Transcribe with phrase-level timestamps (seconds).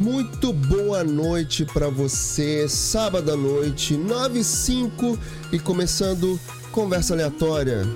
[0.00, 5.18] Muito boa noite para você, sábado à noite, 9 e 5
[5.52, 6.38] e começando
[6.72, 7.86] conversa aleatória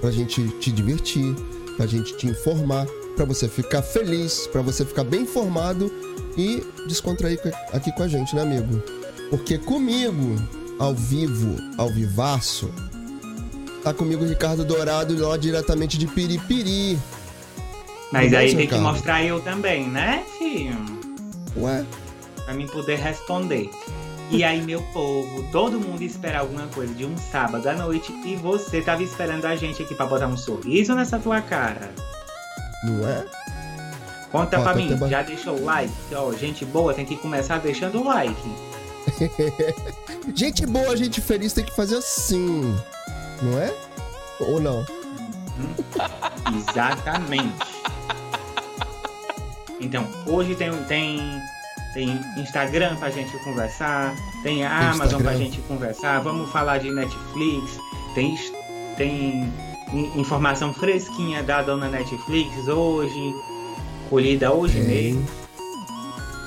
[0.00, 1.34] pra gente te divertir,
[1.76, 5.92] pra gente te informar, pra você ficar feliz, pra você ficar bem informado
[6.36, 7.40] e descontrair
[7.72, 8.82] aqui com a gente, né, amigo?
[9.30, 10.34] Porque comigo,
[10.76, 12.68] ao vivo, ao vivaço,
[13.84, 16.98] tá comigo o Ricardo Dourado lá diretamente de Piripiri.
[18.10, 20.97] Mas aí tem que mostrar eu também, né, filho?
[21.56, 21.84] Ué?
[22.44, 23.70] Pra mim poder responder.
[24.30, 28.36] E aí, meu povo, todo mundo espera alguma coisa de um sábado à noite e
[28.36, 31.90] você tava esperando a gente aqui pra botar um sorriso nessa tua cara.
[32.84, 33.24] Não é?
[34.30, 35.92] Conta Ó, pra mim, já deixou o like?
[36.14, 38.52] Ó, gente boa tem que começar deixando o like.
[40.34, 42.76] gente boa, gente feliz tem que fazer assim,
[43.42, 43.74] não é?
[44.40, 44.80] Ou não?
[45.58, 47.67] Hum, exatamente.
[49.80, 51.40] Então, hoje tem, tem,
[51.94, 55.22] tem Instagram pra gente conversar, tem a Amazon Instagram.
[55.22, 57.80] pra gente conversar, vamos falar de Netflix,
[58.14, 58.36] tem,
[58.96, 59.52] tem
[60.16, 63.34] informação fresquinha da dona Netflix hoje,
[64.10, 65.14] colhida hoje tem.
[65.14, 65.26] mesmo.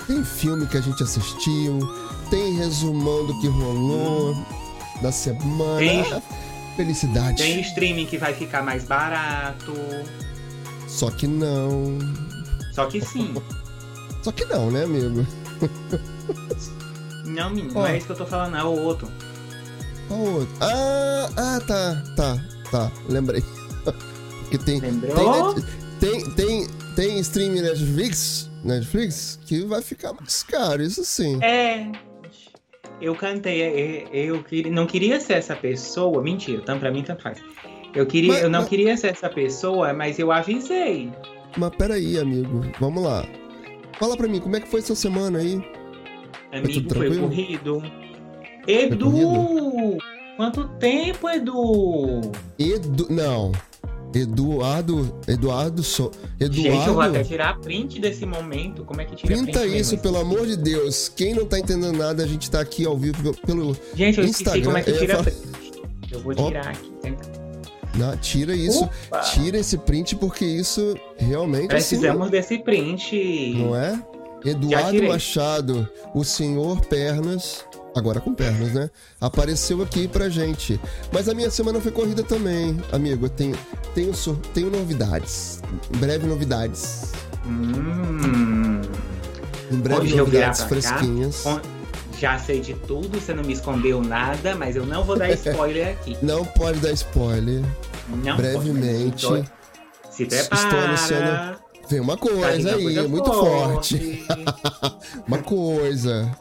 [0.07, 1.79] Tem filme que a gente assistiu,
[2.29, 4.45] tem resumão do que rolou hum.
[5.01, 5.77] da semana.
[5.79, 6.03] Tem,
[6.75, 7.37] Felicidade.
[7.37, 9.73] Tem streaming que vai ficar mais barato.
[10.87, 11.97] Só que não.
[12.71, 13.33] Só que sim.
[14.21, 15.25] Só que não, né, amigo?
[17.25, 19.07] Não, menino, não é isso que eu tô falando, é o outro.
[20.07, 20.57] Qual outro?
[20.59, 23.43] Ah, ah, tá, tá, tá, lembrei.
[24.41, 24.79] Porque tem.
[24.79, 25.53] Lembrou?
[25.53, 25.61] Tem,
[25.99, 31.41] tem, tem, tem stream Netflix, Netflix que vai ficar mais caro, isso sim.
[31.43, 31.89] É.
[32.99, 37.39] Eu cantei, eu, eu não queria ser essa pessoa, mentira, tanto pra mim tanto faz.
[37.95, 38.69] Eu, queria, mas, eu não mas...
[38.69, 41.11] queria ser essa pessoa, mas eu avisei.
[41.57, 42.61] Mas peraí, amigo.
[42.79, 43.25] Vamos lá.
[43.99, 45.61] Fala pra mim, como é que foi essa semana aí?
[46.51, 47.83] Amigo, foi, foi corrido.
[48.67, 49.11] Edu!
[49.11, 49.97] Corrido?
[50.37, 52.21] Quanto tempo, Edu?
[52.57, 53.07] Edu.
[53.09, 53.51] Não.
[54.13, 55.19] Eduardo.
[55.27, 55.83] Eduardo.
[55.83, 56.61] So, Eduardo.
[56.61, 58.83] Gente, eu vou até tirar print desse momento.
[58.83, 61.09] Como é que tira Printa print isso, pelo amor de Deus.
[61.09, 63.75] Quem não tá entendendo nada, a gente tá aqui ao vivo pelo.
[63.95, 64.29] Gente, eu Instagram.
[64.29, 65.81] esqueci como é que tira eu print.
[66.11, 66.91] Eu vou tirar aqui.
[67.01, 67.30] Tenta.
[67.95, 69.19] Não, tira isso, Opa.
[69.19, 71.75] tira esse print porque isso realmente.
[71.75, 73.53] Assim, Precisamos assim, desse print.
[73.57, 74.01] Não é?
[74.45, 77.63] Eduardo Machado, o senhor Pernas,
[77.95, 78.89] agora com pernas, né?
[79.19, 80.79] Apareceu aqui pra gente.
[81.11, 83.25] Mas a minha semana foi corrida também, amigo.
[83.25, 83.57] Eu tenho,
[83.93, 84.13] tenho,
[84.53, 85.61] tenho novidades.
[85.93, 87.11] Em breve novidades.
[87.45, 88.81] Hum.
[89.71, 91.43] Em breve novidades fresquinhas.
[91.43, 91.61] Cá,
[92.21, 95.87] já sei de tudo, você não me escondeu nada, mas eu não vou dar spoiler
[95.93, 96.15] aqui.
[96.21, 97.63] não pode dar spoiler.
[98.07, 99.25] Não Brevemente.
[99.25, 99.51] Pode,
[100.11, 100.63] se prepara.
[100.63, 101.59] Estou anunciando.
[101.89, 104.23] Vem uma coisa aí, muito forte.
[105.27, 106.31] uma coisa.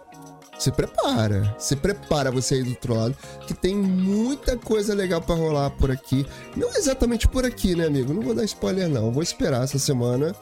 [0.59, 5.71] Se prepara, se prepara você aí do lado, que tem muita coisa legal para rolar
[5.71, 6.27] por aqui.
[6.55, 8.13] Não exatamente por aqui, né, amigo?
[8.13, 9.11] Não vou dar spoiler, não.
[9.11, 10.37] Vou esperar essa semana,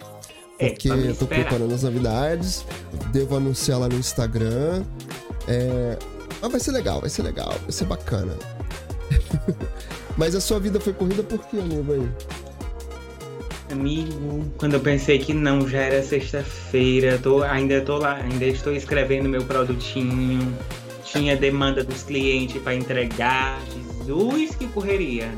[0.59, 2.67] é, porque é, eu tô preparando as novidades.
[3.13, 4.83] Devo anunciar lá no Instagram.
[5.49, 5.99] É...
[6.43, 8.37] Mas vai ser legal, vai ser legal, vai ser bacana.
[10.17, 12.09] Mas a sua vida foi corrida por quê, amigo aí?
[13.71, 18.73] Amigo, quando eu pensei que não, já era sexta-feira, tô, ainda tô lá, ainda estou
[18.73, 20.57] escrevendo meu produtinho,
[21.05, 23.61] tinha demanda dos clientes para entregar,
[24.05, 25.31] Jesus, que correria.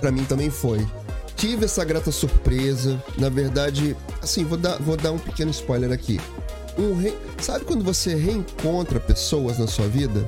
[0.00, 0.86] Para mim também foi.
[1.34, 6.18] Tive essa grata surpresa, na verdade, assim, vou dar, vou dar um pequeno spoiler aqui
[6.78, 7.14] um re...
[7.40, 10.26] Sabe quando você reencontra pessoas na sua vida?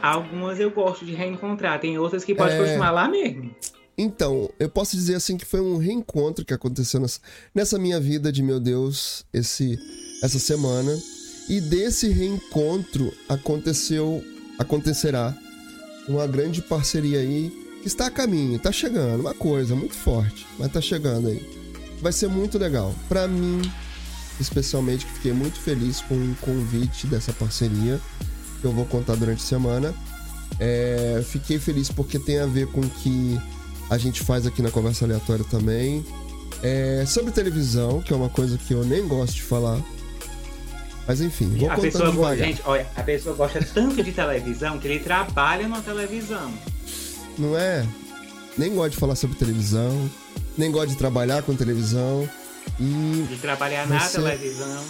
[0.00, 2.58] Algumas eu gosto de reencontrar, tem outras que pode é...
[2.58, 3.54] continuar lá mesmo.
[3.98, 7.20] Então, eu posso dizer assim que foi um reencontro que aconteceu nessa,
[7.54, 9.78] nessa minha vida de meu Deus, esse
[10.22, 10.96] essa semana.
[11.48, 14.24] E desse reencontro aconteceu,
[14.58, 15.36] acontecerá
[16.08, 17.50] uma grande parceria aí
[17.82, 21.44] que está a caminho, está chegando, uma coisa muito forte, mas está chegando aí.
[22.00, 22.94] Vai ser muito legal.
[23.08, 23.60] Para mim,
[24.40, 28.00] especialmente que fiquei muito feliz com o convite dessa parceria
[28.60, 29.94] que eu vou contar durante a semana.
[30.58, 33.38] É, fiquei feliz porque tem a ver com o que
[33.90, 36.04] a gente faz aqui na Conversa Aleatória também.
[36.62, 39.80] É, sobre televisão, que é uma coisa que eu nem gosto de falar.
[41.06, 42.46] Mas enfim, vou a pessoa, devagar.
[42.46, 46.52] Gente, olha, a pessoa gosta tanto de televisão que ele trabalha na televisão.
[47.36, 47.84] Não é?
[48.56, 50.08] Nem gosta de falar sobre televisão,
[50.56, 52.28] nem gosta de trabalhar com televisão.
[52.78, 54.84] E de trabalhar na ser, televisão.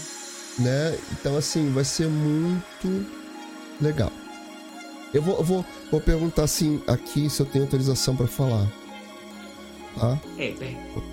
[0.59, 0.99] Né?
[1.13, 3.07] Então, assim, vai ser muito
[3.81, 4.13] legal.
[5.13, 8.67] Eu vou, eu vou, vou perguntar assim aqui se eu tenho autorização para falar.
[9.99, 10.19] Tá?
[10.39, 10.79] É, bem.
[10.95, 11.05] Vou,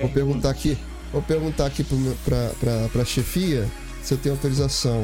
[0.00, 0.76] vou perguntar aqui.
[1.12, 1.84] Vou perguntar aqui
[2.24, 3.70] pra, pra, pra chefia
[4.02, 5.00] se eu tenho autorização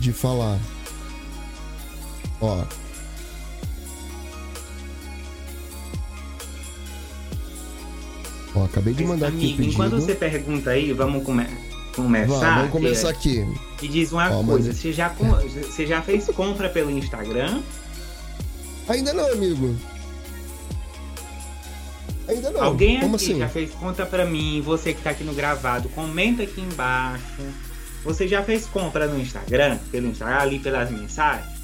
[0.00, 0.58] de falar.
[2.40, 2.64] Ó.
[8.54, 9.64] Ó, acabei de mandar aqui o pedido.
[9.64, 11.46] Enquanto você pergunta aí, vamos come
[11.94, 12.38] começar.
[12.38, 13.46] Vá, vamos começar aqui.
[13.82, 14.76] E diz uma Ó, coisa, mas...
[14.78, 17.60] você, já, você já fez compra pelo Instagram?
[18.88, 19.74] Ainda não, amigo.
[22.28, 22.62] Ainda não.
[22.62, 23.38] Alguém Como aqui assim?
[23.38, 27.42] já fez conta pra mim, você que tá aqui no gravado, comenta aqui embaixo.
[28.04, 29.78] Você já fez compra no Instagram?
[29.90, 31.54] Pelo Instagram, ali pelas mensagens?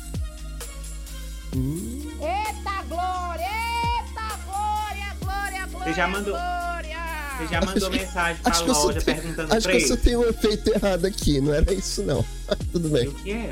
[1.55, 2.03] Hum.
[2.21, 3.43] Eita glória!
[3.43, 5.93] Eita glória, glória, glória!
[5.93, 6.35] Você já mandou.
[7.41, 10.17] Você já mandou acho mensagem pra loja tem, perguntando acho pra Acho que você tem
[10.17, 12.25] um efeito errado aqui, não era isso não.
[12.73, 13.09] Tudo bem.
[13.09, 13.51] O que era?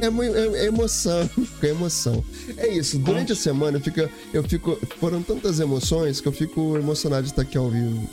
[0.00, 1.30] É, é, é emoção,
[1.62, 2.24] é emoção.
[2.56, 4.00] É isso, durante a semana eu fico,
[4.32, 4.78] eu fico.
[4.98, 8.08] Foram tantas emoções que eu fico emocionado de estar aqui ao vivo.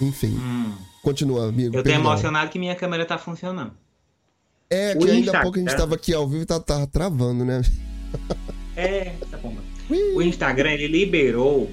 [0.00, 0.38] Enfim.
[0.38, 0.72] Hum.
[1.02, 1.76] Continua, amigo.
[1.76, 3.72] Eu tô emocionado que minha câmera tá funcionando.
[4.68, 6.86] É, que o ainda há pouco a gente tava aqui ao vivo e tá, tá
[6.86, 7.60] travando, né?
[8.76, 9.56] É, tá bom.
[10.14, 11.68] O Instagram ele liberou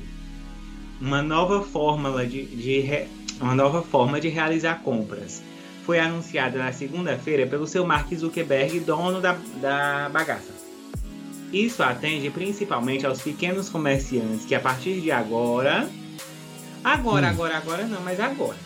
[0.99, 3.07] uma nova fórmula de, de
[3.39, 5.43] uma nova forma de realizar compras
[5.85, 10.51] foi anunciada na segunda-feira pelo seu Mark Zuckerberg, dono da, da bagaça.
[11.53, 15.89] Isso atende principalmente aos pequenos comerciantes que a partir de agora,
[16.83, 17.29] agora, hum.
[17.29, 18.57] agora, agora não, mas agora,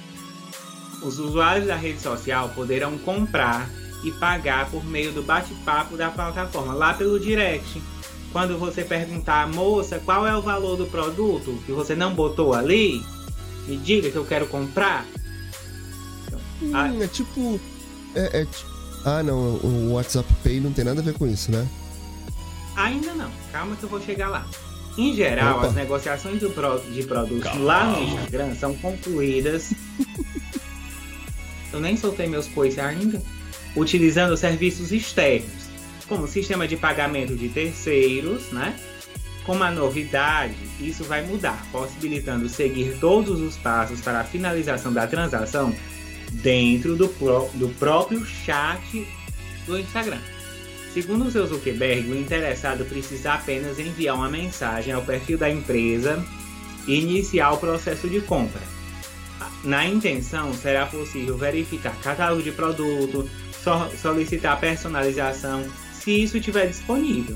[1.03, 3.69] os usuários da rede social poderão comprar
[4.03, 7.79] e pagar por meio do bate-papo da plataforma, lá pelo direct.
[8.31, 13.03] Quando você perguntar, moça, qual é o valor do produto que você não botou ali,
[13.67, 15.05] me diga que eu quero comprar.
[16.61, 17.59] Hum, ah, é tipo.
[18.15, 18.47] É, é,
[19.05, 21.67] ah, não, o WhatsApp Pay não tem nada a ver com isso, né?
[22.75, 24.47] Ainda não, calma que eu vou chegar lá.
[24.97, 25.67] Em geral, Opa.
[25.67, 27.63] as negociações de produtos calma.
[27.63, 29.73] lá no Instagram são concluídas.
[31.71, 33.21] eu nem soltei meus coisas ainda.
[33.75, 35.60] Utilizando serviços externos,
[36.11, 38.77] como sistema de pagamento de terceiros, né?
[39.45, 45.07] Com uma novidade, isso vai mudar, possibilitando seguir todos os passos para a finalização da
[45.07, 45.73] transação
[46.33, 49.07] dentro do, pro, do próprio chat
[49.65, 50.19] do Instagram.
[50.93, 56.21] Segundo o seu Zuckerberg, o interessado precisa apenas enviar uma mensagem ao perfil da empresa
[56.87, 58.61] e iniciar o processo de compra.
[59.63, 63.29] Na intenção, será possível verificar catálogo de produto,
[64.01, 65.65] solicitar personalização,
[66.03, 67.35] se isso estiver disponível,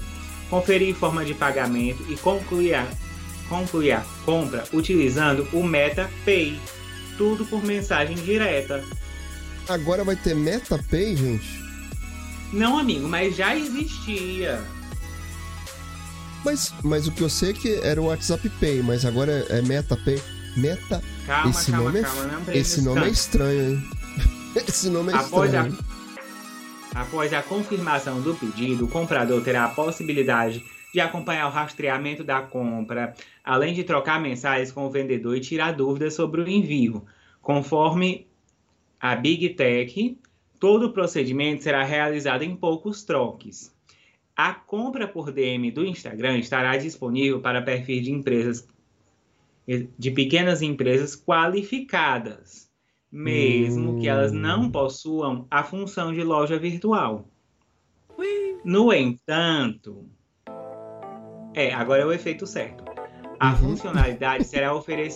[0.50, 2.88] conferir forma de pagamento e concluir a,
[3.48, 6.60] concluir a compra utilizando o Meta Pay,
[7.18, 8.84] tudo por mensagem direta.
[9.68, 11.64] Agora vai ter MetaPay, gente?
[12.54, 14.62] Não, amigo, mas já existia.
[16.44, 19.62] Mas, mas o que eu sei é que era o WhatsApp Pay, mas agora é
[19.62, 20.22] MetaPay.
[20.56, 21.04] Meta.
[21.26, 23.90] Calma, esse calma, nome calma, é, Esse nome é estranho, hein?
[24.68, 25.78] esse nome é Após estranho.
[25.92, 25.95] A,
[26.96, 30.64] após a confirmação do pedido, o comprador terá a possibilidade
[30.94, 33.14] de acompanhar o rastreamento da compra,
[33.44, 37.06] além de trocar mensagens com o vendedor e tirar dúvidas sobre o envio.
[37.42, 38.26] Conforme
[38.98, 40.18] a Big Tech,
[40.58, 43.76] todo o procedimento será realizado em poucos troques.
[44.34, 48.68] A compra por DM do Instagram estará disponível para perfis de empresas
[49.98, 52.65] de pequenas empresas qualificadas,
[53.12, 54.00] mesmo hum.
[54.00, 54.72] que elas não hum.
[54.72, 57.26] possuam a função de loja virtual.
[58.66, 60.08] No entanto,
[61.54, 62.84] é, agora é o efeito certo.
[63.40, 63.58] A uhum.
[63.58, 65.14] funcionalidade será, oferec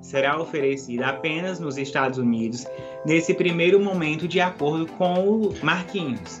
[0.00, 2.66] será oferecida apenas nos Estados Unidos
[3.04, 6.40] nesse primeiro momento, de acordo com o Marquinhos.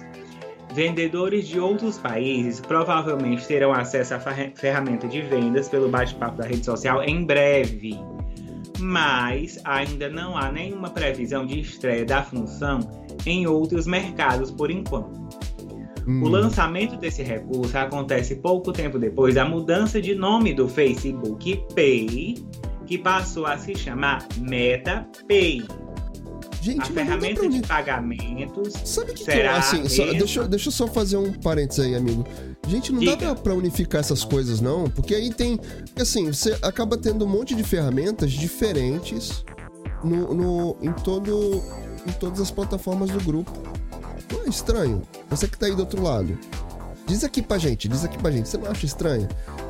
[0.72, 6.64] Vendedores de outros países provavelmente terão acesso à ferramenta de vendas pelo bate-papo da rede
[6.64, 7.98] social em breve,
[8.78, 12.80] mas ainda não há nenhuma previsão de estreia da função
[13.26, 15.18] em outros mercados por enquanto.
[16.06, 16.22] Hum.
[16.22, 22.36] O lançamento desse recurso acontece pouco tempo depois da mudança de nome do Facebook Pay,
[22.86, 25.64] que passou a se chamar Meta Pay.
[26.60, 30.72] Gente, a ferramenta de pagamentos Sabe que será que eu, assim, só, deixa, deixa eu
[30.72, 32.26] só fazer um parênteses aí, amigo.
[32.68, 33.16] Gente, não Diga.
[33.16, 35.58] dá pra unificar essas coisas, não, porque aí tem.
[35.98, 39.42] Assim, você acaba tendo um monte de ferramentas diferentes
[40.04, 41.62] no, no, em, todo,
[42.06, 43.50] em todas as plataformas do grupo.
[44.30, 45.02] Não é estranho?
[45.30, 46.38] Você que tá aí do outro lado.
[47.06, 48.50] Diz aqui pra gente, diz aqui pra gente.
[48.50, 49.26] Você não acha estranho?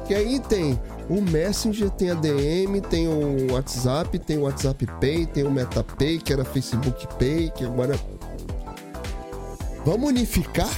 [0.08, 0.78] Que aí tem
[1.08, 6.18] o Messenger, tem a DM, tem o WhatsApp, tem o WhatsApp Pay, tem o MetaPay,
[6.18, 7.94] que era Facebook Pay, que agora.
[9.84, 10.68] Vamos unificar?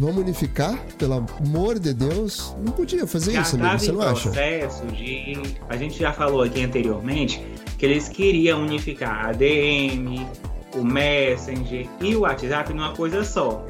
[0.00, 0.78] Vamos unificar?
[0.96, 2.56] Pelo amor de Deus.
[2.64, 4.30] Não podia fazer já isso, amigo, você não acha?
[4.30, 5.42] de.
[5.68, 7.44] A gente já falou aqui anteriormente
[7.76, 10.26] que eles queriam unificar a DM,
[10.74, 13.62] o Messenger e o WhatsApp numa coisa só.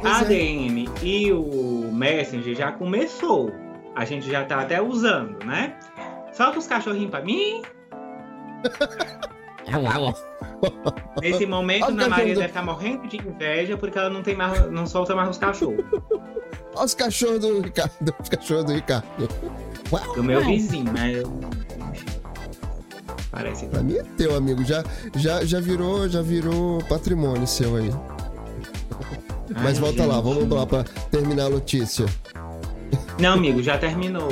[0.00, 0.24] Pois a é.
[0.24, 3.52] DM e o Messenger já começou.
[3.94, 5.76] A gente já tá até usando, né?
[6.32, 7.60] Solta os cachorrinhos pra mim.
[11.20, 14.70] Nesse momento, Ana Maria deve estar tá morrendo de inveja porque ela não, tem mais,
[14.70, 15.84] não solta mais os cachorros.
[16.74, 18.14] Olha os cachorros do Ricardo.
[18.20, 19.28] Os cachorros do Ricardo.
[20.14, 21.22] Do meu vizinho, né?
[23.30, 23.66] Parece.
[23.66, 24.64] Pra mim é teu, amigo.
[24.64, 24.82] Já,
[25.14, 27.90] já, já, virou, já virou patrimônio seu aí.
[29.54, 30.08] Ai, Mas volta gente.
[30.08, 32.06] lá, vamos lá pra terminar a notícia.
[33.18, 34.28] Não, amigo, já terminou.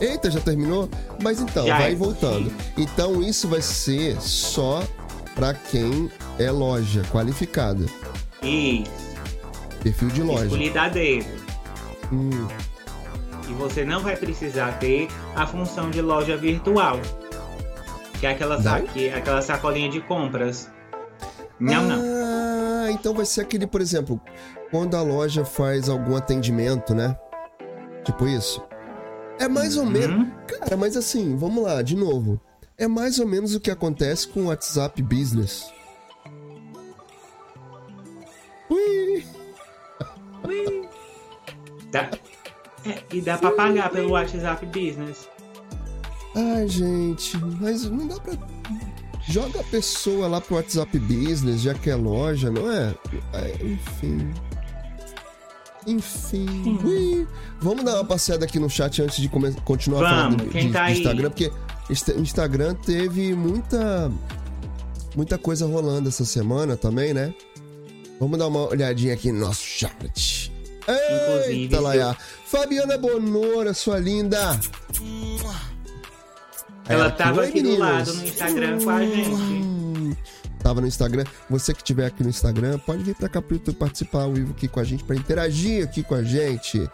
[0.00, 0.88] Eita, já terminou?
[1.22, 1.94] Mas então, já vai é.
[1.94, 2.52] voltando.
[2.76, 4.82] Então isso vai ser só
[5.34, 7.84] para quem é loja qualificada.
[8.42, 8.90] Isso.
[9.82, 10.44] Perfil de loja.
[10.44, 11.26] Escolhida dedo.
[12.12, 12.48] Hum.
[13.48, 17.00] E você não vai precisar ter a função de loja virtual.
[18.20, 20.70] Que é aquela, saque, aquela sacolinha de compras.
[21.60, 22.90] Não, ah, não.
[22.90, 24.20] então vai ser aquele, por exemplo,
[24.70, 27.16] quando a loja faz algum atendimento, né?
[28.04, 28.62] Tipo isso.
[29.38, 30.26] É mais ou menos.
[30.26, 30.30] Uhum.
[30.46, 32.40] Cara, mas assim, vamos lá, de novo.
[32.76, 35.72] É mais ou menos o que acontece com o WhatsApp Business.
[38.70, 39.24] Ui.
[40.44, 40.88] Ui.
[41.90, 42.10] Dá.
[42.84, 45.28] É, e dá pra pagar pelo WhatsApp Business.
[46.34, 48.34] Ai, gente, mas não dá pra.
[49.28, 52.94] Joga a pessoa lá pro WhatsApp Business, já que é loja, não é?
[53.34, 54.32] é enfim.
[55.86, 56.78] Enfim.
[56.84, 57.26] Ui.
[57.60, 60.90] Vamos dar uma passeada aqui no chat antes de continuar Vamos, falando de, de, tá
[60.90, 61.52] Instagram, porque
[62.16, 64.10] Instagram teve muita
[65.14, 67.34] muita coisa rolando essa semana também, né?
[68.20, 70.52] Vamos dar uma olhadinha aqui no nosso chat.
[71.46, 72.16] Eita, Laia.
[72.46, 74.58] Fabiana Bonora, sua linda.
[76.88, 79.67] Ela tava aqui do lado no Instagram com a gente.
[80.68, 81.24] Tava no Instagram.
[81.48, 84.52] Você que estiver aqui no Instagram, pode vir pra cá pro YouTube participar ao vivo
[84.52, 86.86] aqui com a gente, para interagir aqui com a gente.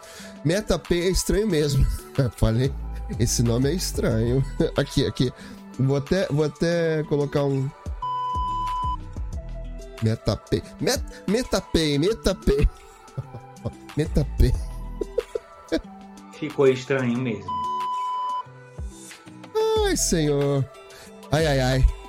[0.45, 1.85] MetaP é estranho mesmo.
[2.37, 2.71] Falei,
[3.19, 4.41] esse nome é estranho.
[4.77, 5.29] Aqui, aqui.
[5.77, 7.69] Vou até, vou até colocar um.
[10.01, 10.63] MetaP.
[10.79, 12.69] Met, MetaP, MetaP.
[13.97, 14.53] MetaP.
[16.39, 17.51] Ficou estranho mesmo.
[19.85, 20.65] Ai, senhor.
[21.29, 22.04] Ai, ai, ai.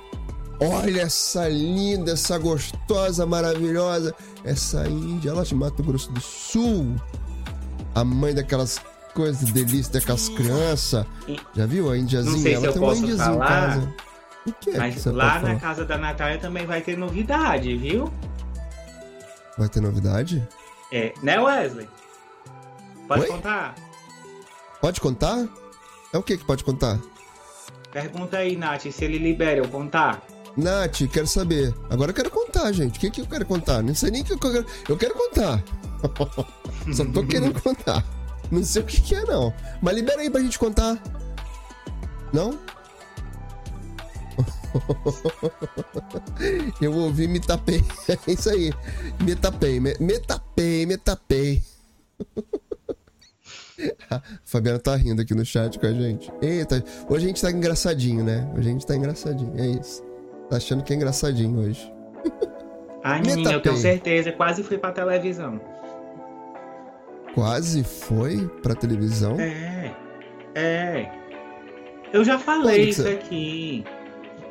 [0.59, 4.15] Olha essa linda, essa gostosa, maravilhosa.
[4.43, 6.95] Essa índia lá de Mato Grosso do Sul.
[7.93, 8.79] A mãe daquelas
[9.13, 11.05] coisas delícia daquelas crianças.
[11.55, 12.55] Já viu a índiazinha?
[12.55, 13.93] Ela tem uma índiazinha em casa.
[14.45, 18.11] O que é Mas que lá na casa da Natália também vai ter novidade, viu?
[19.57, 20.47] Vai ter novidade?
[20.91, 21.87] É, né, Wesley?
[23.07, 23.27] Pode Oi?
[23.27, 23.75] contar?
[24.79, 25.47] Pode contar?
[26.13, 26.99] É o que que pode contar?
[27.91, 30.21] Pergunta aí, Nath, se ele libera eu contar.
[30.57, 31.73] Nath, quero saber.
[31.89, 32.97] Agora eu quero contar, gente.
[32.97, 33.83] O que, que eu quero contar?
[33.83, 34.65] Não sei nem o que eu quero.
[34.89, 35.63] Eu quero contar.
[36.93, 38.03] Só tô querendo contar.
[38.49, 39.53] Não sei o que, que é, não.
[39.81, 40.97] Mas libera aí pra gente contar.
[42.33, 42.57] Não?
[46.81, 47.83] eu ouvi me tapei.
[48.07, 48.73] É isso aí.
[49.23, 51.61] Me tapei, me, me tapei, me tapei.
[54.43, 56.31] Fabiana tá rindo aqui no chat com a gente.
[56.41, 58.51] Eita, hoje a gente tá engraçadinho, né?
[58.57, 60.06] Hoje a gente tá engraçadinho, é isso.
[60.49, 61.91] Tá achando que é engraçadinho hoje.
[63.03, 65.59] Ai, menina, eu tenho certeza, quase fui pra televisão.
[67.33, 69.37] Quase foi pra televisão?
[69.39, 69.93] É,
[70.55, 71.11] é.
[72.11, 73.85] Eu já falei isso aqui.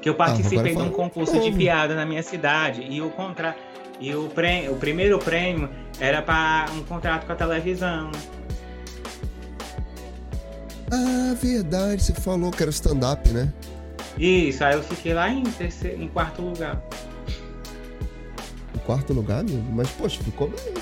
[0.01, 3.11] Que eu ah, participei ah, de um concurso de piada na minha cidade e o
[3.11, 3.57] contra...
[3.99, 8.11] e o, prêmio, o primeiro prêmio era para um contrato com a televisão.
[10.93, 13.53] Ah, verdade, você falou que era stand-up, né?
[14.19, 16.83] Isso, aí eu fiquei lá em, terceiro, em quarto lugar.
[18.75, 19.65] Em quarto lugar, amigo?
[19.73, 20.75] Mas, poxa, ficou bem.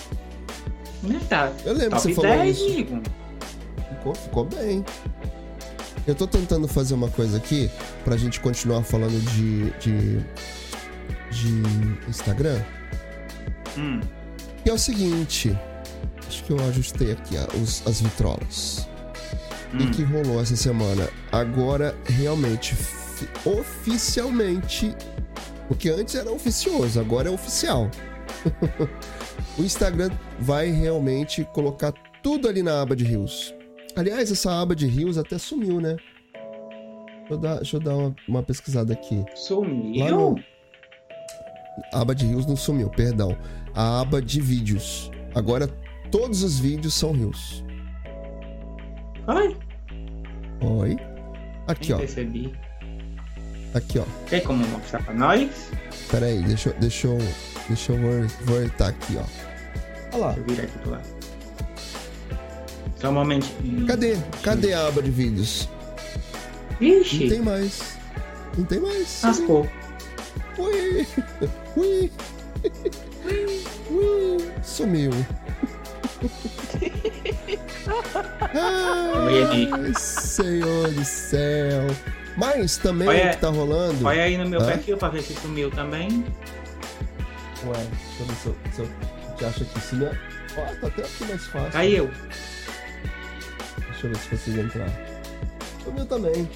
[1.03, 1.53] Né, tá.
[1.65, 2.67] Eu lembro que você falou 10, isso.
[2.67, 3.03] Amigo.
[3.89, 4.85] Ficou, ficou bem.
[6.07, 7.71] Eu tô tentando fazer uma coisa aqui
[8.05, 9.71] pra gente continuar falando de.
[9.81, 10.19] de.
[11.31, 12.61] de Instagram.
[13.77, 14.01] Hum.
[14.63, 15.59] Que é o seguinte.
[16.27, 18.89] Acho que eu ajustei aqui os, as vitrolas
[19.73, 19.79] hum.
[19.81, 21.09] e que rolou essa semana.
[21.31, 22.75] Agora, realmente,
[23.45, 24.95] oficialmente,
[25.69, 27.91] porque antes era oficioso, agora é oficial.
[29.59, 31.93] o Instagram vai realmente colocar
[32.23, 33.55] tudo ali na aba de rios.
[33.97, 35.97] Aliás, essa aba de rios até sumiu, né?
[37.19, 39.25] Deixa eu dar, deixa eu dar uma, uma pesquisada aqui.
[39.35, 40.11] Sumiu?
[40.11, 40.35] No...
[41.93, 43.37] A aba de rios não sumiu, perdão.
[43.75, 45.11] A aba de vídeos.
[45.35, 45.69] Agora
[46.11, 47.65] todos os vídeos são rios.
[49.27, 49.57] Oi?
[50.61, 50.97] Oi.
[51.67, 51.99] Aqui, Nem ó.
[51.99, 52.55] Percebi.
[53.75, 54.05] Aqui, ó.
[54.29, 55.51] Tem como mostrar pra nós?
[56.11, 57.19] Pera aí, deixa, eu- deixa eu.
[57.69, 58.29] Deixa eu vol-
[58.61, 59.25] voltar aqui, ó.
[60.13, 60.33] Olha lá.
[60.33, 61.05] Deixa eu virar aqui pro lado.
[63.01, 63.87] Só um momentinho.
[63.87, 64.17] Cadê?
[64.43, 65.69] Cadê a aba de vídeos?
[66.81, 67.83] Ixi, Não tem mais.
[68.57, 69.21] Não tem mais.
[69.23, 69.69] lascou.
[70.59, 71.07] Ui!
[71.77, 72.13] Ui!
[73.91, 74.51] Ui!
[74.63, 75.11] Sumiu.
[78.55, 81.87] Ai, Senhor do céu.
[82.37, 84.07] Mas também Olha- o que tá rolando.
[84.07, 84.67] Olha aí no meu Hã?
[84.67, 86.25] perfil pra ver se sumiu também.
[87.67, 89.81] Ué, deixa eu ver se eu, se eu te acho aqui.
[89.81, 90.07] Se não...
[90.09, 91.71] Ó, tá até aqui mais fácil.
[91.73, 92.11] Caiu.
[93.91, 94.89] Deixa eu ver se consigo entrar.
[95.85, 96.49] Sumiu também.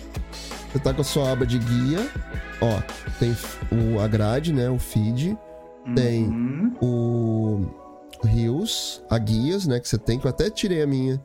[0.72, 2.08] Você tá com a sua aba de guia.
[2.60, 2.80] Ó,
[3.18, 3.36] tem
[3.72, 4.68] o, a grade, né?
[4.68, 5.36] O feed.
[5.94, 6.24] Tem.
[6.26, 6.76] Uhum.
[6.82, 11.18] o Rios, a guias, né, que você tem, que eu até tirei a minha.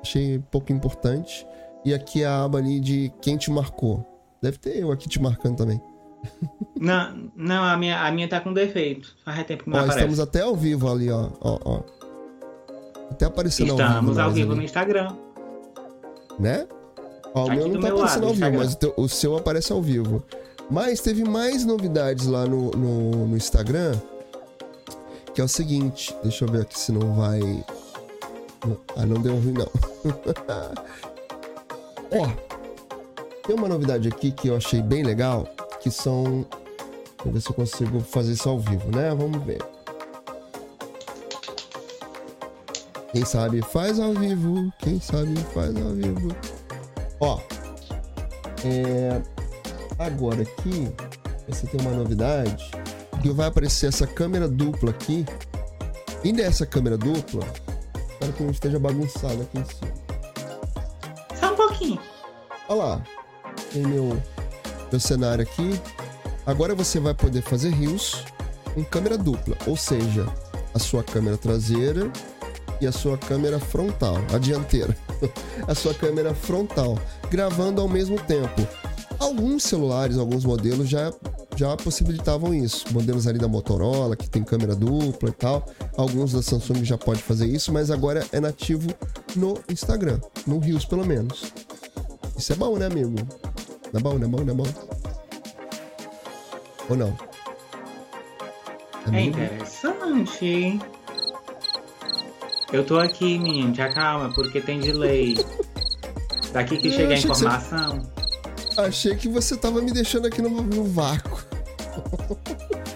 [0.00, 1.46] Achei pouco importante.
[1.84, 4.06] E aqui a aba ali de quem te marcou.
[4.40, 5.80] Deve ter eu aqui te marcando também.
[6.78, 9.14] Não, não a, minha, a minha tá com defeito.
[9.24, 9.98] Faz tempo que não Ó, aparece.
[10.00, 11.28] estamos até ao vivo ali, ó.
[11.40, 11.80] ó, ó.
[13.08, 13.88] Até aparecendo ao vivo.
[13.88, 15.16] Estamos ao vivo ali, no Instagram.
[16.40, 16.66] Né?
[17.34, 19.08] Ó, o Aqui meu não tá meu aparecendo lado, ao vivo, mas o, teu- o
[19.08, 20.24] seu aparece ao vivo.
[20.68, 23.94] Mas teve mais novidades lá no, no, no Instagram.
[25.34, 26.12] Que é o seguinte.
[26.22, 27.64] Deixa eu ver aqui se não vai.
[28.96, 29.68] Ah, não deu ruim, não.
[32.12, 32.28] Ó.
[33.46, 35.48] Tem uma novidade aqui que eu achei bem legal.
[35.80, 36.46] Que são.
[37.24, 39.14] Vou ver se eu consigo fazer isso ao vivo, né?
[39.14, 39.62] Vamos ver.
[43.12, 44.72] Quem sabe faz ao vivo.
[44.78, 46.28] Quem sabe faz ao vivo.
[47.20, 47.40] Ó.
[48.64, 49.20] É.
[49.98, 50.88] Agora aqui.
[51.48, 52.70] Você tem uma novidade.
[53.20, 55.24] Que vai aparecer essa câmera dupla aqui.
[56.22, 57.44] E nessa câmera dupla.
[58.10, 60.01] Espero que não esteja bagunçado aqui em cima.
[61.82, 61.98] Pouquinho.
[62.68, 63.02] Olha lá.
[63.72, 64.22] Tem meu,
[64.90, 65.80] meu cenário aqui.
[66.46, 68.24] Agora você vai poder fazer rios
[68.76, 69.56] em câmera dupla.
[69.66, 70.26] Ou seja,
[70.72, 72.10] a sua câmera traseira
[72.80, 74.96] e a sua câmera frontal, a dianteira.
[75.66, 76.98] a sua câmera frontal,
[77.30, 78.66] gravando ao mesmo tempo.
[79.18, 81.12] Alguns celulares, alguns modelos já
[81.54, 82.86] já possibilitavam isso.
[82.92, 85.66] Modelos ali da Motorola, que tem câmera dupla e tal.
[85.96, 88.88] Alguns da Samsung já pode fazer isso, mas agora é nativo
[89.36, 91.52] no Instagram, no Rios pelo menos.
[92.42, 93.14] Isso é bom, né, amigo?
[93.92, 94.66] Não é bom, não é bom, não é bom?
[96.90, 97.16] Ou não?
[99.06, 99.38] É Amigo?
[99.38, 100.82] interessante, hein?
[102.72, 105.36] Eu tô aqui, menino, te acalma, porque tem delay.
[106.52, 108.02] Daqui que Eu chega a achei que você- informação.
[108.76, 111.44] Achei que você tava me deixando aqui no, no vácuo.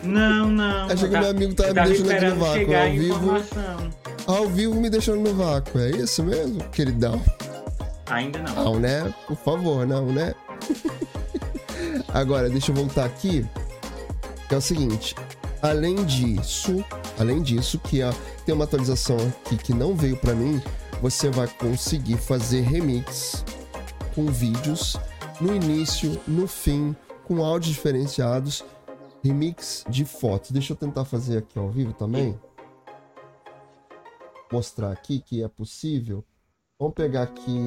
[0.03, 0.87] Não, não.
[0.87, 3.15] Achei que ta- meu amigo tava eu me deixando aqui no vácuo, ao vivo.
[3.15, 3.91] informação.
[4.27, 5.79] Ao vivo me deixando no vácuo.
[5.79, 7.23] É isso mesmo, queridão?
[8.17, 8.55] Ainda não.
[8.55, 9.15] Não, né?
[9.27, 10.35] Por favor, não, né?
[12.15, 13.47] Agora, deixa eu voltar aqui.
[14.49, 15.15] Que é o seguinte.
[15.61, 16.83] Além disso,
[17.19, 18.11] além disso, que ó,
[18.47, 20.63] tem uma atualização aqui que não veio pra mim,
[21.03, 23.45] você vai conseguir fazer remix
[24.15, 24.97] com vídeos
[25.39, 28.65] no início, no fim, com áudios diferenciados,
[29.23, 30.53] remix de fotos.
[30.53, 32.39] Deixa eu tentar fazer aqui ao vivo também.
[34.51, 36.25] Mostrar aqui que é possível.
[36.79, 37.59] Vamos pegar aqui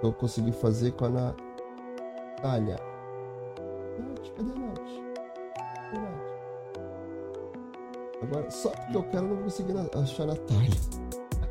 [0.00, 2.76] que eu consegui fazer com a Natália.
[3.98, 4.80] Nath, cadê a Nath?
[8.22, 10.80] Agora, só porque eu quero, eu não conseguir achar a Natália.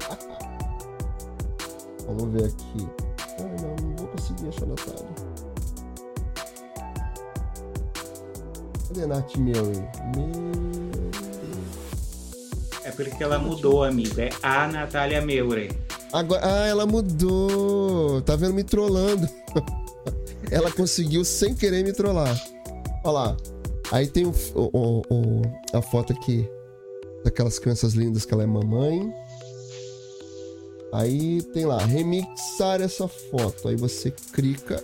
[2.07, 2.87] Vamos ver aqui.
[3.39, 5.09] Ah, não, não vou conseguir achar a Natália.
[8.87, 9.83] Cadê a Nath Mary?
[10.15, 10.29] Meu
[12.83, 14.19] É porque ela mudou, amigo.
[14.19, 15.88] É a Natália Meure.
[16.11, 18.21] Agora, ah, ela mudou.
[18.21, 19.27] Tá vendo me trollando.
[20.51, 22.39] ela conseguiu sem querer me trollar.
[23.03, 23.37] Olha lá.
[23.91, 25.41] Aí tem o, o- o-
[25.73, 26.47] a foto aqui
[27.23, 29.11] daquelas crianças lindas que ela é mamãe.
[30.91, 33.67] Aí tem lá, remixar essa foto.
[33.67, 34.83] Aí você clica.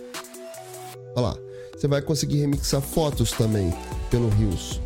[1.16, 1.38] Olha lá.
[1.76, 3.72] Você vai conseguir remixar fotos também
[4.10, 4.80] pelo Rios.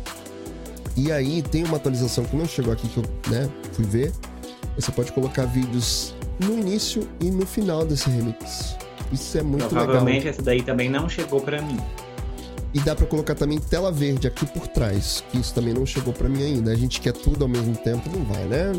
[0.97, 4.11] E aí tem uma atualização que não chegou aqui que eu né, fui ver.
[4.75, 8.75] Você pode colocar vídeos no início e no final desse remix.
[9.11, 10.29] Isso é muito Provavelmente legal.
[10.33, 11.77] essa daí também não chegou pra mim.
[12.73, 16.13] E dá pra colocar também tela verde aqui por trás, que isso também não chegou
[16.13, 16.71] pra mim ainda.
[16.71, 18.71] A gente quer tudo ao mesmo tempo, não vai, né?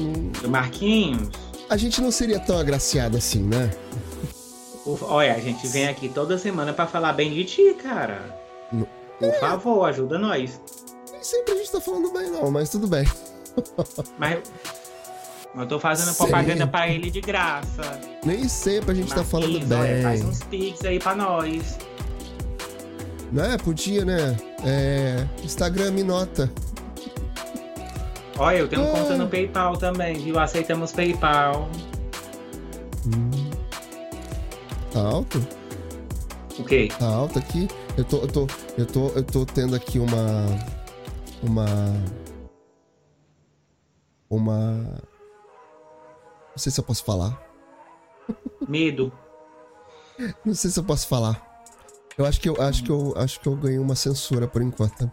[0.42, 1.28] Não- Marquinhos,
[1.68, 3.70] A gente não seria tão agraciado assim, né?
[4.84, 8.20] olha, a gente vem aqui toda semana pra falar bem de ti, cara.
[8.72, 8.86] Não-
[9.18, 10.58] Por favor, ajuda nós.
[11.12, 13.04] Nem sempre a gente tá falando bem, não, mas tudo bem.
[14.18, 14.40] Mas
[15.54, 18.00] eu tô fazendo propaganda pra ele de graça.
[18.24, 20.30] Nem sempre a gente tá falando Marquinhos, olha, faz bem.
[20.30, 21.78] uns pics aí pra nós.
[23.30, 23.56] Né?
[23.62, 24.36] Podia, né?
[24.64, 26.50] É, Instagram me nota.
[28.38, 28.90] Olha, eu tenho ah.
[28.90, 30.38] conta no PayPal também, viu?
[30.38, 31.68] Aceitamos PayPal.
[33.06, 33.50] Hum.
[34.92, 35.46] Tá alto?
[36.58, 36.88] O quê?
[36.98, 37.68] Tá alto aqui.
[37.96, 38.46] Eu tô, eu tô,
[38.78, 40.46] eu tô, eu tô tendo aqui uma,
[41.42, 41.66] uma,
[44.30, 45.02] uma.
[46.52, 47.40] Não sei se eu posso falar.
[48.68, 49.12] Medo.
[50.44, 51.40] Não sei se eu posso falar.
[52.16, 55.10] Eu acho que eu acho que eu acho que eu ganhei uma censura por enquanto.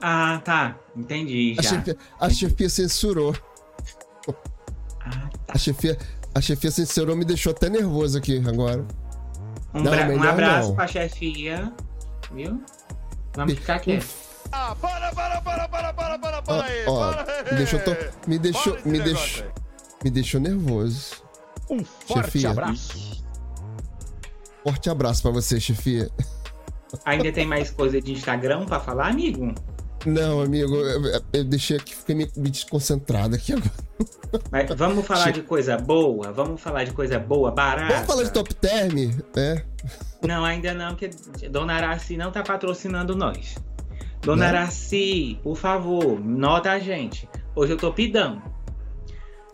[0.00, 0.76] Ah, tá.
[0.94, 1.54] Entendi.
[1.54, 1.60] Já.
[1.60, 3.34] A chefia, a chefia censurou.
[5.00, 5.12] Ah,
[5.46, 5.54] tá.
[5.54, 5.98] A chefia,
[6.34, 8.86] a chefia censurou me deixou até nervoso aqui agora.
[9.72, 10.76] Um, não, um abraço não.
[10.76, 11.72] pra chefia.
[12.32, 12.62] Viu?
[13.34, 13.98] Vamos ficar aqui.
[14.52, 16.84] Ah, para, para, para, para, para, para, para aí.
[16.86, 17.12] Ó,
[17.50, 17.90] me deixou, tô,
[18.26, 19.46] me deixou, me deixou,
[20.02, 21.22] me deixou nervoso.
[21.68, 22.50] Um forte chefia.
[22.50, 23.24] abraço.
[24.64, 26.10] Forte abraço pra você, chefia.
[27.04, 29.54] Ainda tem mais coisa de Instagram pra falar, amigo?
[30.06, 33.70] Não, amigo, eu, eu deixei aqui, fiquei me, me desconcentrado aqui agora.
[34.50, 35.32] Mas vamos falar che...
[35.32, 36.32] de coisa boa?
[36.32, 37.92] Vamos falar de coisa boa, barata?
[37.94, 39.12] Vamos falar de top term?
[39.36, 39.62] É.
[40.26, 41.10] Não, ainda não, porque
[41.50, 43.56] Dona Araci não tá patrocinando nós.
[44.22, 44.58] Dona não?
[44.58, 47.28] Araci, por favor, nota a gente.
[47.54, 48.42] Hoje eu tô pidão.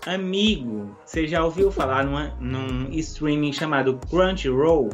[0.07, 4.89] Amigo, você já ouviu falar numa, num streaming chamado Crunchyroll?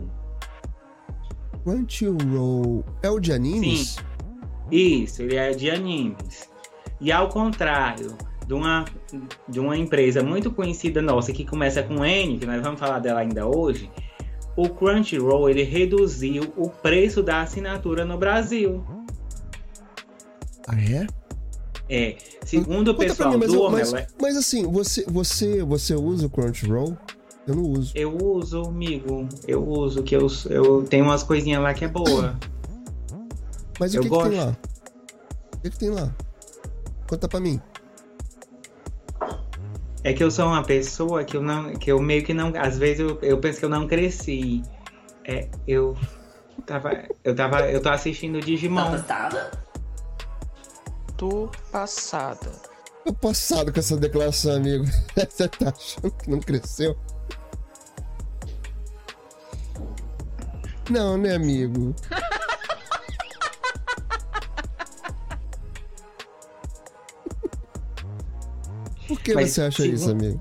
[1.62, 3.88] Crunchyroll é o de animes?
[3.90, 4.03] Sim.
[4.70, 6.48] Isso, ele é de animes.
[6.98, 8.87] E ao contrário de uma,
[9.46, 13.20] de uma empresa muito conhecida nossa que começa com N, que nós vamos falar dela
[13.20, 13.90] ainda hoje,
[14.57, 18.83] o Crunchyroll ele reduziu o preço da assinatura no Brasil.
[20.66, 21.07] Ah, é?
[21.93, 22.17] É.
[22.47, 26.31] Segundo o pessoal mim, mas, do mas, mas, mas assim, você, você, você usa o
[26.31, 26.97] Crunchyroll?
[27.47, 27.93] Eu não uso.
[27.95, 29.29] Eu uso, amigo.
[29.47, 32.39] Eu uso, que eu, eu tenho umas coisinhas lá que é boa.
[33.79, 34.57] Mas o que, que, tem lá?
[35.53, 36.11] O que, que tem lá?
[37.07, 37.61] Conta pra mim.
[40.03, 41.75] É que eu sou uma pessoa que eu não.
[41.75, 42.55] que eu meio que não.
[42.57, 44.63] Às vezes eu, eu penso que eu não cresci.
[45.27, 45.95] É, eu
[46.65, 47.05] tava.
[47.23, 47.71] Eu tava.
[47.71, 48.99] Eu tô assistindo Digimon.
[49.03, 49.51] Tá?
[51.23, 52.51] Tô passada.
[53.05, 54.85] Tô passado com essa declaração, amigo.
[55.31, 56.99] Você tá achando que não cresceu?
[60.91, 61.95] Não, né, amigo?
[69.07, 70.41] Por que Mas, você acha isso, amigo?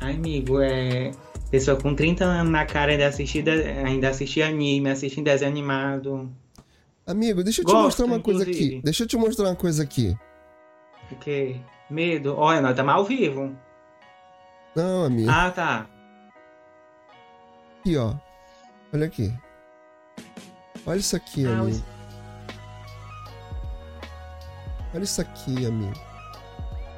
[0.00, 1.12] Ai, amigo, é.
[1.52, 3.48] Pessoa com 30 anos na cara ainda assistir,
[3.86, 6.41] ainda assistir anime, assistir desenho animado.
[7.06, 8.44] Amigo, deixa eu te Gosto, mostrar uma inclusive.
[8.44, 8.80] coisa aqui.
[8.82, 10.16] Deixa eu te mostrar uma coisa aqui.
[11.10, 11.60] O quê?
[11.90, 12.36] Medo?
[12.36, 13.56] Olha, nós estamos ao vivo.
[14.74, 15.28] Não, amigo.
[15.30, 15.86] Ah, tá.
[17.80, 18.14] Aqui, ó.
[18.94, 19.34] Olha aqui.
[20.86, 21.84] Olha isso aqui, ah, amigo.
[24.94, 26.00] Olha isso aqui, amigo.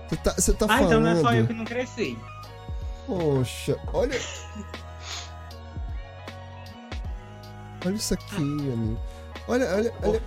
[0.08, 0.86] Você tá, você tá ah, falando...
[0.86, 2.18] então não é só eu que não cresci.
[3.06, 4.18] Poxa, olha...
[7.86, 8.98] Olha isso aqui, amigo.
[9.46, 10.22] Olha, olha, olha.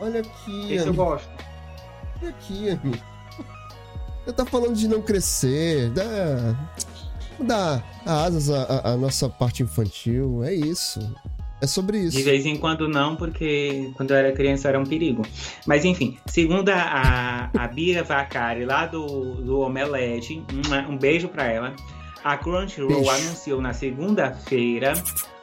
[0.00, 0.88] olha aqui, Esse amigo.
[0.88, 1.28] eu gosto.
[2.22, 3.02] Olha aqui, amigo.
[4.24, 6.54] Você tá falando de não crescer, dá,
[7.40, 11.00] dá asas à, à nossa parte infantil, é isso.
[11.60, 12.16] É sobre isso.
[12.16, 15.22] De vez em quando não, porque quando eu era criança era um perigo.
[15.66, 21.44] Mas enfim, segundo a, a Bia Vacari, lá do, do Omelete, uma, um beijo para
[21.44, 21.74] ela.
[22.24, 24.92] A Crunchyroll anunciou na segunda-feira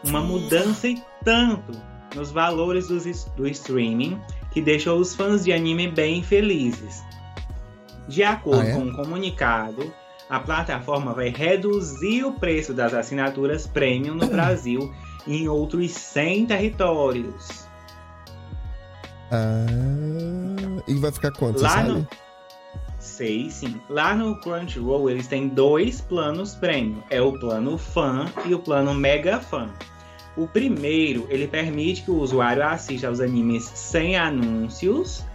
[0.03, 1.71] uma mudança e tanto
[2.15, 2.99] nos valores do,
[3.35, 4.19] do streaming
[4.51, 7.03] que deixou os fãs de anime bem felizes.
[8.07, 8.73] De acordo ah, é?
[8.73, 9.93] com um comunicado,
[10.29, 14.93] a plataforma vai reduzir o preço das assinaturas premium no Brasil
[15.27, 17.67] em outros 100 territórios.
[19.31, 19.65] Ah,
[20.87, 21.61] e vai ficar quanto?
[21.61, 22.07] Lá no...
[22.99, 23.79] Sei sim.
[23.89, 27.01] Lá no Crunchyroll eles têm dois planos premium.
[27.09, 29.69] É o plano Fan e o plano Mega Fan.
[30.37, 35.25] O primeiro, ele permite que o usuário assista aos animes sem anúncios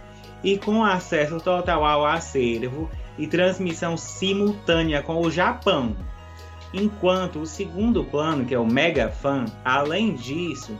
[0.41, 5.93] e com acesso total ao acervo e transmissão simultânea com o Japão.
[6.73, 10.75] Enquanto o segundo plano, que é o Mega Fan, além disso,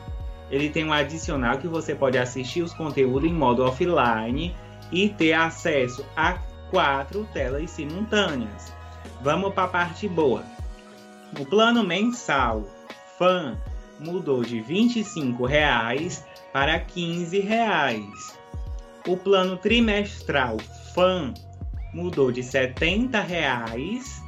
[0.49, 4.55] ele tem um adicional que você pode assistir os conteúdos em modo offline
[4.89, 6.37] e ter acesso a
[6.71, 8.73] quatro telas simultâneas.
[9.21, 10.43] Vamos para a parte boa.
[11.37, 12.63] O plano mensal
[13.17, 13.57] Fan
[13.99, 18.39] mudou de 25 reais para 15 reais.
[19.07, 20.57] O plano trimestral
[20.93, 21.33] Fan
[21.93, 24.23] mudou de 70 reais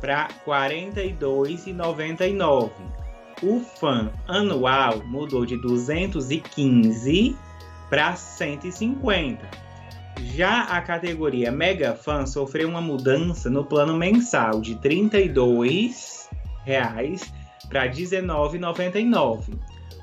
[0.00, 2.70] para R$ 42,99.
[3.42, 7.36] o fã anual mudou de 215
[7.88, 9.62] para 150.
[10.20, 16.28] Já a categoria Mega Fan sofreu uma mudança no plano mensal de 32
[16.64, 17.32] reais
[17.72, 19.58] para R$ 19,99.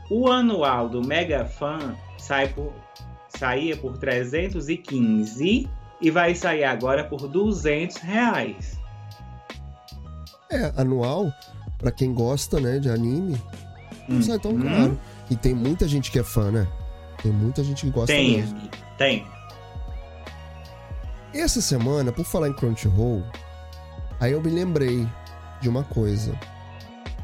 [0.10, 2.73] O anual do Mega Fan sai por,
[3.29, 5.69] saía por 315
[6.01, 8.79] e vai sair agora por 200 reais.
[10.51, 11.32] É, anual,
[11.77, 13.39] para quem gosta, né, de anime,
[14.08, 14.21] não hum.
[14.23, 14.63] sai tão hum.
[14.63, 14.99] caro.
[15.29, 16.67] E tem muita gente que é fã, né?
[17.21, 18.60] Tem muita gente que gosta tem, mesmo.
[18.97, 19.27] Tem.
[21.32, 23.23] Essa semana, por falar em Crunchyroll,
[24.19, 25.08] aí eu me lembrei
[25.62, 26.34] de uma coisa.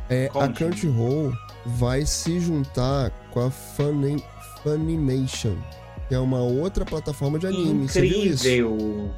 [0.09, 1.33] É, a Crunchyroll
[1.65, 4.23] vai se juntar com a Funny,
[4.61, 5.55] Funimation,
[6.07, 7.85] que é uma outra plataforma de anime.
[7.85, 9.11] Incrível!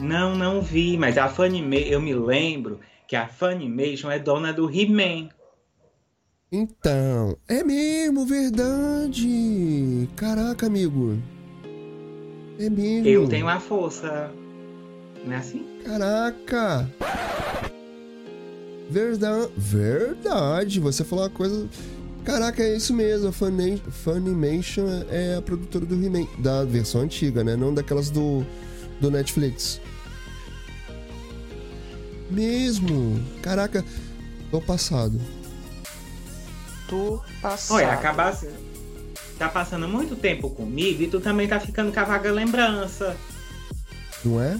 [0.00, 4.70] Não, não vi, mas a Funimation, eu me lembro que a Funimation é dona do
[4.70, 5.28] He-Man.
[6.50, 10.08] Então, é mesmo, verdade.
[10.16, 11.18] Caraca, amigo.
[12.58, 13.06] É mesmo.
[13.06, 14.30] Eu tenho a força.
[15.24, 15.66] Não é assim?
[15.84, 16.88] Caraca.
[18.90, 19.50] Verdade.
[19.56, 20.80] Verdade.
[20.80, 21.68] Você falou uma coisa.
[22.24, 23.28] Caraca, é isso mesmo.
[23.28, 26.26] A Funimation é a produtora do He-Man.
[26.38, 27.56] Da versão antiga, né?
[27.56, 28.44] Não daquelas do,
[29.00, 29.80] do Netflix.
[32.30, 33.22] Mesmo.
[33.42, 33.84] Caraca,
[34.50, 35.18] tô passado
[36.88, 37.76] do passado.
[37.76, 38.48] Olha, acabasse.
[39.38, 43.16] Tá passando muito tempo comigo e tu também tá ficando com a vaga lembrança.
[44.24, 44.58] Não é?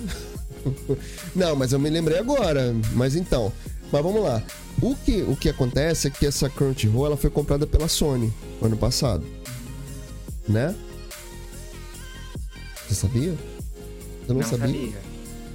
[1.34, 2.72] Não, mas eu me lembrei agora.
[2.92, 3.52] Mas então,
[3.92, 4.42] mas vamos lá.
[4.80, 8.76] O que, o que acontece é que essa Crunchyroll ela foi comprada pela Sony ano
[8.76, 9.24] passado.
[10.48, 10.74] Né?
[12.86, 13.32] Você sabia?
[13.32, 14.66] Você não, não sabia?
[14.66, 15.00] sabia?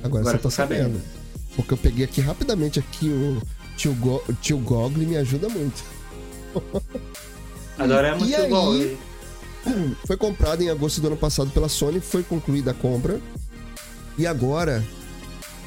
[0.04, 0.84] Agora, Agora você tá sabendo.
[0.84, 1.02] sabendo.
[1.56, 3.42] Porque eu peguei aqui rapidamente aqui o
[3.78, 5.84] tio, Go, o tio Gogli me ajuda muito.
[7.78, 8.98] Adoramos e aí,
[10.06, 13.20] Foi comprado em agosto do ano passado pela Sony, foi concluída a compra.
[14.18, 14.84] E agora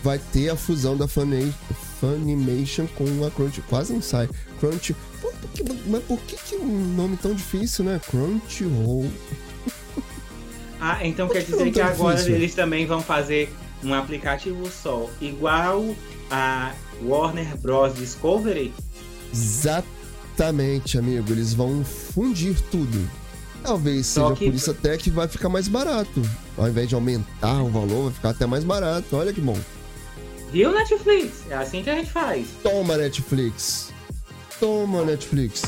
[0.07, 3.61] vai ter a fusão da Funimation com a Crunch.
[3.63, 4.29] Quase não sai.
[4.61, 4.95] Crunch.
[5.21, 8.01] Por, por que, mas por que, que um nome tão difícil, né?
[8.09, 9.11] Crunchyroll.
[10.79, 12.35] Ah, então quer dizer que agora difícil?
[12.35, 13.51] eles também vão fazer
[13.83, 15.97] um aplicativo só, igual
[16.31, 17.95] a Warner Bros.
[17.95, 18.75] Discovery?
[19.33, 21.33] Exatamente amigo.
[21.33, 23.09] Eles vão fundir tudo.
[23.63, 24.45] Talvez seja que...
[24.45, 26.21] por isso até que vai ficar mais barato.
[26.59, 29.17] Ao invés de aumentar o valor, vai ficar até mais barato.
[29.17, 29.59] Olha que bom.
[30.57, 31.45] Viu, Netflix?
[31.51, 32.49] É assim que a gente faz.
[32.63, 33.93] Toma, Netflix.
[34.59, 35.63] Toma, Netflix.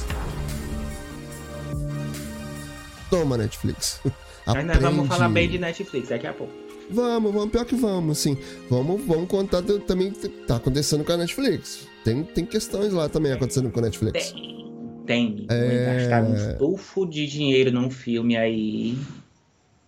[3.11, 4.01] Toma, Netflix.
[4.47, 6.55] Mas nós vamos falar bem de Netflix daqui a pouco.
[6.89, 8.39] Vamos, vamos, pior que vamos, sim.
[8.71, 10.11] Vamos, vamos contar também
[10.47, 11.87] tá acontecendo com a Netflix.
[12.03, 14.33] Tem, tem questões lá também acontecendo com a Netflix.
[14.33, 14.59] Tem
[15.05, 15.47] tem.
[15.51, 16.09] É...
[16.09, 18.97] Gastar um estufo de dinheiro num filme aí.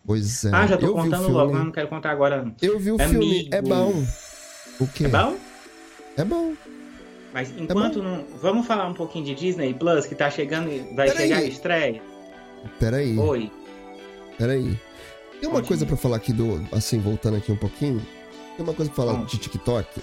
[0.05, 0.51] Pois é.
[0.53, 2.53] Ah, já tô eu contando logo, mas não quero contar agora.
[2.61, 4.05] Eu vi o filme, é bom.
[4.81, 5.05] O quê?
[5.05, 5.37] É bom?
[6.16, 6.55] É bom.
[7.33, 8.25] Mas é enquanto é não.
[8.40, 10.69] Vamos falar um pouquinho de Disney Plus, que tá chegando.
[10.95, 11.45] Vai Pera chegar aí.
[11.45, 12.03] a estreia.
[12.79, 13.19] Peraí.
[13.19, 13.53] Oi.
[14.38, 14.79] Peraí.
[15.40, 16.66] Tem uma coisa para falar aqui do.
[16.73, 18.01] Assim, voltando aqui um pouquinho.
[18.57, 20.03] Tem uma coisa pra falar de TikTok.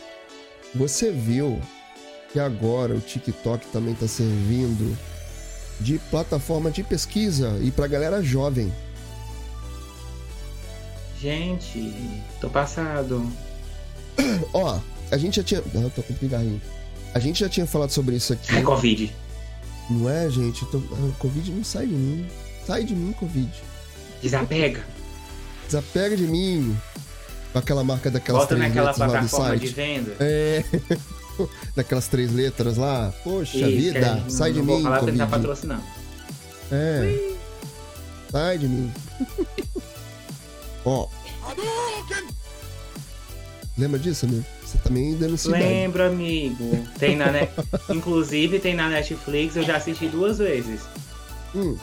[0.76, 1.60] Você viu
[2.32, 4.98] que agora o TikTok também está servindo
[5.80, 8.74] de plataforma de pesquisa e para galera jovem.
[11.20, 11.94] Gente,
[12.40, 13.28] tô passado.
[14.54, 14.80] Ó,
[15.12, 15.62] a gente já tinha.
[15.62, 16.62] Ah, tô com pigarrinho.
[17.14, 18.56] A gente já tinha falado sobre isso aqui.
[18.56, 19.14] É Covid.
[19.90, 20.66] Não é, gente?
[20.66, 20.78] Tô...
[20.78, 22.28] Ah, Covid não sai de mim.
[22.66, 23.52] Sai de mim, Covid.
[24.22, 24.84] Desapega.
[25.66, 26.78] Desapega de mim.
[27.54, 30.16] Com aquela marca daquelas Bota naquela plataforma de venda.
[30.20, 30.64] É.
[31.76, 33.14] daquelas três letras lá.
[33.24, 34.66] Poxa Isso, vida, sai de mim.
[34.66, 35.18] Vou falar Covid.
[35.18, 35.84] tá patrocinando.
[36.72, 37.02] É.
[37.02, 37.38] Ui.
[38.32, 38.92] Sai de mim.
[40.84, 41.08] Ó.
[43.78, 44.44] Lembra disso, amigo?
[44.66, 46.88] Você também tá dando Lembro, amigo.
[46.98, 47.52] Tem na net...
[47.90, 50.82] Inclusive tem na Netflix, eu já assisti duas vezes.
[51.54, 51.78] Hum.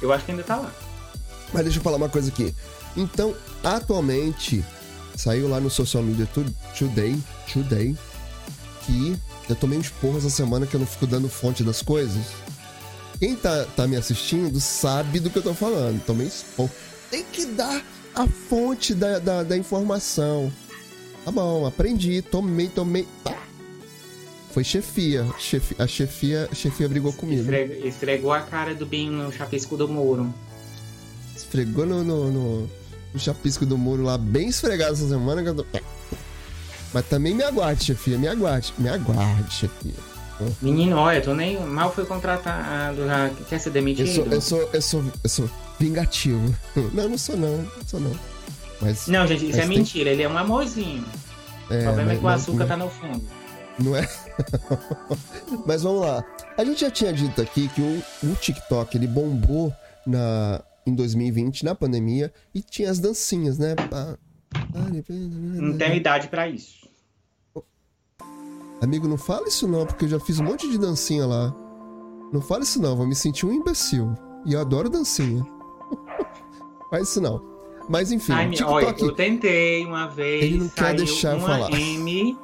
[0.00, 0.72] Eu acho que ainda tá lá.
[1.52, 2.54] Mas deixa eu falar uma coisa aqui.
[2.96, 4.64] Então, atualmente,
[5.16, 6.28] saiu lá no Social Media
[6.76, 7.18] Today,
[7.52, 7.96] Today
[8.86, 9.16] que
[9.48, 12.24] eu tomei uns porros essa semana que eu não fico dando fonte das coisas.
[13.18, 16.02] Quem tá, tá me assistindo sabe do que eu tô falando.
[16.04, 16.70] Tomei esporro.
[17.10, 20.52] Tem que dar a fonte da, da, da informação.
[21.24, 23.06] Tá bom, aprendi, tomei, tomei.
[23.22, 23.36] Tá.
[24.52, 25.26] Foi chefia.
[25.38, 27.42] Chefi, a chefia, a chefia brigou comigo.
[27.42, 30.32] Esfregou, esfregou a cara do Binho no chapisco do muro.
[31.34, 32.70] Esfregou no, no, no,
[33.14, 35.40] no chapisco do muro lá, bem esfregado essa semana.
[35.42, 35.66] Eu tô...
[36.92, 38.74] Mas também me aguarde, chefia, me aguarde.
[38.76, 40.12] Me aguarde, chefia.
[40.60, 44.08] Menino, olha, tô nem mal fui contratado, já quer ser demitido.
[44.08, 45.50] Eu sou, eu sou, eu sou, eu sou
[45.82, 46.54] vingativo.
[46.94, 48.12] Não, não sou não, não sou não.
[48.80, 49.68] Mas, não, gente, isso é tem...
[49.68, 50.10] mentira.
[50.10, 51.04] Ele é um amorzinho.
[51.70, 53.22] É, o problema mas, é que o açúcar mas, tá no fundo.
[53.78, 54.08] Não é?
[55.66, 56.24] mas vamos lá.
[56.56, 59.72] A gente já tinha dito aqui que o, o TikTok ele bombou
[60.06, 63.74] na, em 2020, na pandemia, e tinha as dancinhas, né?
[65.08, 66.88] Não tem idade para isso.
[68.80, 71.54] Amigo, não fala isso não, porque eu já fiz um monte de dancinha lá.
[72.32, 74.12] Não fala isso não, vou me sentir um imbecil.
[74.44, 75.46] E eu adoro dancinha.
[76.92, 77.42] Faz isso não.
[77.88, 78.70] Mas enfim, Ai, TikTok...
[78.70, 81.70] Olha, eu tentei uma vez, ele não quer deixar uma falar.
[81.72, 82.38] M...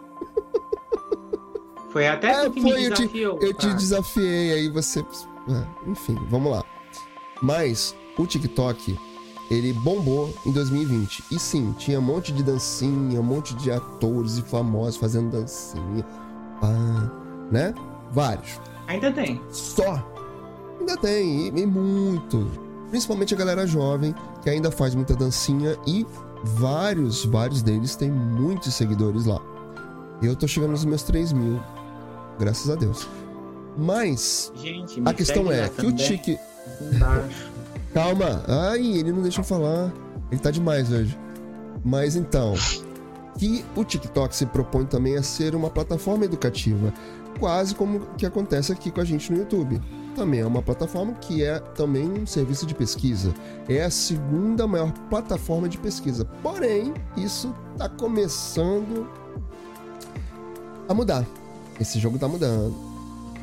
[1.92, 3.34] Foi até é, que foi, me desafiou.
[3.34, 5.00] Eu te, eu te desafiei, aí você...
[5.00, 6.64] É, enfim, vamos lá.
[7.42, 8.98] Mas o TikTok,
[9.50, 11.24] ele bombou em 2020.
[11.30, 16.04] E sim, tinha um monte de dancinha, um monte de atores e famosos fazendo dancinha.
[16.62, 17.10] Ah,
[17.50, 17.74] né?
[18.12, 18.60] Vários.
[18.86, 19.40] Ainda tem.
[19.50, 20.02] Só.
[20.80, 22.67] Ainda tem, e, e muito.
[22.90, 26.06] Principalmente a galera jovem, que ainda faz muita dancinha e
[26.42, 29.40] vários, vários deles têm muitos seguidores lá.
[30.22, 31.60] Eu tô chegando nos meus 3 mil,
[32.38, 33.06] graças a Deus.
[33.76, 36.38] Mas Gente, a questão é que o Tique.
[37.94, 39.92] Calma, ai, ele não deixa eu falar.
[40.30, 41.16] Ele tá demais hoje.
[41.84, 42.54] Mas então,
[43.38, 46.92] que o TikTok se propõe também a ser uma plataforma educativa,
[47.38, 49.80] quase como que acontece aqui com a gente no YouTube.
[50.18, 53.32] Também é uma plataforma que é também um serviço de pesquisa.
[53.68, 56.24] É a segunda maior plataforma de pesquisa.
[56.42, 59.08] Porém, isso está começando
[60.88, 61.24] a mudar.
[61.80, 62.74] Esse jogo está mudando.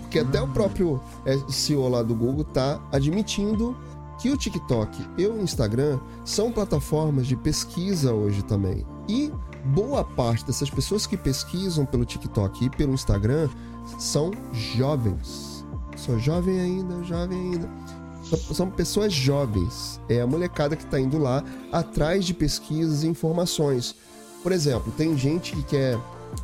[0.02, 3.74] Porque até o próprio é, CEO lá do Google está admitindo
[4.20, 8.86] que o TikTok e o Instagram são plataformas de pesquisa hoje também.
[9.08, 9.32] E
[9.64, 13.48] boa parte dessas pessoas que pesquisam pelo TikTok e pelo Instagram
[13.98, 15.55] são jovens.
[16.06, 17.68] Sou jovem ainda, jovem ainda.
[18.54, 20.00] São pessoas jovens.
[20.08, 23.96] É a molecada que está indo lá atrás de pesquisas e informações.
[24.44, 25.98] Por exemplo, tem gente que quer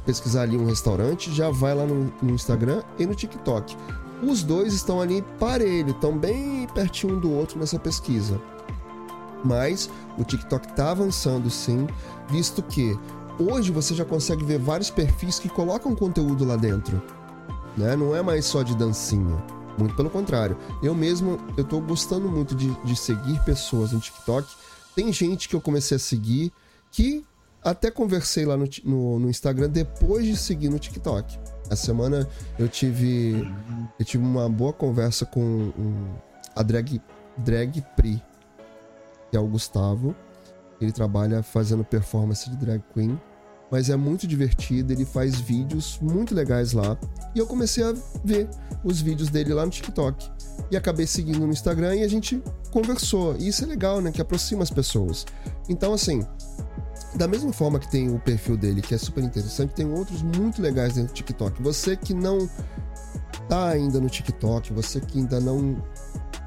[0.04, 3.78] pesquisar ali um restaurante, já vai lá no, no Instagram e no TikTok.
[4.24, 8.42] Os dois estão ali parelho, estão bem pertinho um do outro nessa pesquisa.
[9.46, 11.86] Mas o TikTok está avançando sim,
[12.28, 12.98] visto que
[13.38, 17.21] hoje você já consegue ver vários perfis que colocam conteúdo lá dentro.
[17.78, 17.96] Né?
[17.96, 19.38] Não é mais só de dancinha.
[19.78, 20.58] Muito pelo contrário.
[20.84, 24.48] Eu mesmo, eu tô gostando muito de, de seguir pessoas no TikTok.
[24.96, 26.52] Tem gente que eu comecei a seguir
[26.92, 27.26] que
[27.64, 31.40] até conversei lá no, no, no Instagram depois de seguir no TikTok.
[31.70, 32.28] Essa semana
[32.60, 33.50] eu tive
[33.98, 36.16] eu tive uma boa conversa com um,
[36.56, 37.02] a drag,
[37.38, 38.22] drag Pri,
[39.30, 40.16] que é o Gustavo.
[40.82, 43.20] Ele trabalha fazendo performance de drag queen,
[43.72, 46.98] mas é muito divertido, ele faz vídeos muito legais lá.
[47.34, 48.50] E eu comecei a ver
[48.84, 50.30] os vídeos dele lá no TikTok.
[50.70, 53.36] E acabei seguindo no Instagram e a gente conversou.
[53.40, 54.12] E isso é legal, né?
[54.12, 55.26] Que aproxima as pessoas.
[55.70, 56.22] Então, assim,
[57.16, 60.62] da mesma forma que tem o perfil dele, que é super interessante, tem outros muito
[60.62, 61.62] legais dentro do TikTok.
[61.62, 62.50] Você que não
[63.48, 65.82] tá ainda no TikTok, você que ainda não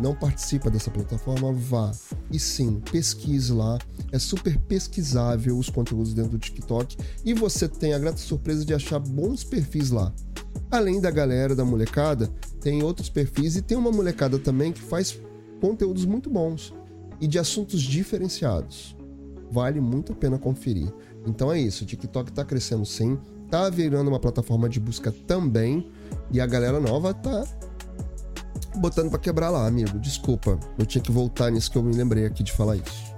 [0.00, 1.92] não participa dessa plataforma, vá.
[2.30, 3.78] E sim, pesquise lá.
[4.12, 8.74] É super pesquisável os conteúdos dentro do TikTok e você tem a grata surpresa de
[8.74, 10.12] achar bons perfis lá.
[10.70, 12.28] Além da galera da molecada,
[12.60, 15.18] tem outros perfis e tem uma molecada também que faz
[15.60, 16.74] conteúdos muito bons
[17.20, 18.96] e de assuntos diferenciados.
[19.50, 20.92] Vale muito a pena conferir.
[21.26, 23.18] Então é isso, o TikTok tá crescendo sim,
[23.50, 25.90] tá virando uma plataforma de busca também,
[26.30, 27.46] e a galera nova tá
[28.76, 29.98] botando para quebrar lá, amigo.
[29.98, 33.14] Desculpa, eu tinha que voltar nisso que eu me lembrei aqui de falar isso.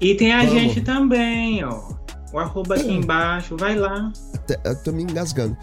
[0.00, 0.52] E tem a Vamos.
[0.52, 1.88] gente também, ó.
[2.32, 4.12] O arroba aqui embaixo, vai lá.
[4.64, 5.56] Eu tô me engasgando.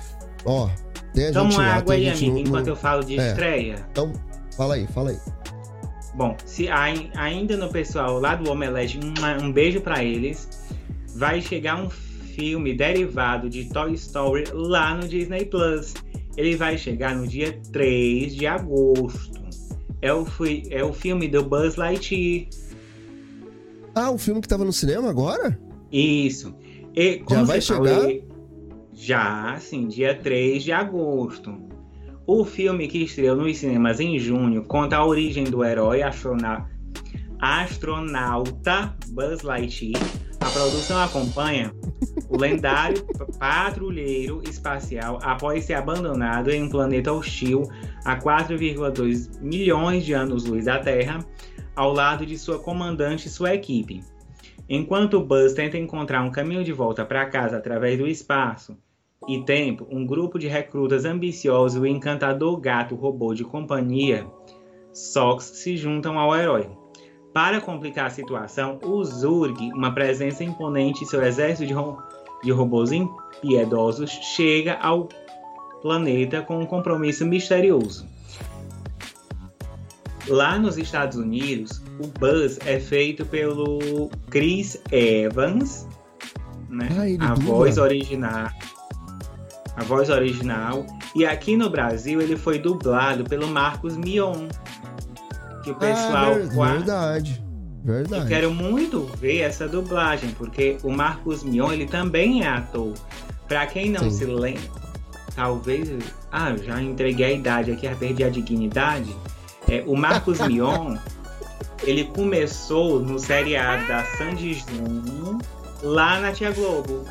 [0.46, 0.70] Ó,
[1.14, 3.30] tem a Toma gente lá, água aí, amigo, no, enquanto eu falo de é.
[3.30, 3.86] estreia.
[3.92, 4.12] Então,
[4.58, 5.20] fala aí, fala aí.
[6.16, 10.50] Bom, se ainda no pessoal lá do Omelete, um, um beijo para eles.
[11.16, 15.94] Vai chegar um filme derivado de Toy Story lá no Disney Plus.
[16.36, 19.44] Ele vai chegar no dia 3 de agosto.
[20.02, 20.26] É o,
[20.70, 22.48] é o filme do Buzz Lightyear.
[23.96, 25.58] Ah, o filme que tava no cinema agora?
[25.92, 26.54] Isso.
[26.96, 28.02] E, já vai chegar?
[28.02, 28.28] Falei,
[28.94, 31.56] já, sim, dia 3 de agosto.
[32.26, 36.73] O filme que estreou nos cinemas em junho conta a origem do herói astronauta
[39.10, 40.02] Buzz Lightyear.
[40.40, 41.76] A produção acompanha
[42.30, 43.06] o lendário
[43.38, 47.64] patrulheiro espacial após ser abandonado em um planeta hostil
[48.06, 51.20] a 4,2 milhões de anos-luz da Terra,
[51.76, 54.02] ao lado de sua comandante e sua equipe.
[54.70, 58.78] Enquanto Buzz tenta encontrar um caminho de volta para casa através do espaço,
[59.28, 64.26] e tempo, um grupo de recrutas ambiciosos e o encantador gato robô de companhia,
[64.94, 66.83] Sox, se juntam ao herói.
[67.34, 71.98] Para complicar a situação, o Zurg, uma presença imponente em seu exército de, ro
[72.44, 75.10] de robôs impiedosos, chega ao
[75.82, 78.08] planeta com um compromisso misterioso.
[80.28, 85.88] Lá nos Estados Unidos, o Buzz é feito pelo Chris Evans,
[86.70, 86.88] né?
[87.20, 88.50] Ah, a voz original.
[89.76, 90.86] A voz original.
[91.16, 94.48] E aqui no Brasil ele foi dublado pelo Marcos Mion.
[95.64, 96.34] Que o pessoal.
[96.34, 97.44] Ah, verdade.
[97.84, 98.24] Verdade.
[98.24, 102.94] Eu quero muito ver essa dublagem, porque o Marcos Mion ele também é ator.
[103.48, 104.12] Pra quem não Sim.
[104.12, 104.62] se lembra,
[105.36, 105.90] talvez.
[106.32, 109.14] Ah, eu já entreguei a idade aqui, já perdi a dignidade.
[109.70, 110.98] É, o Marcos Mion,
[111.84, 115.40] ele começou no seriado da Sandy Júnior
[115.82, 117.06] lá na Tia Globo.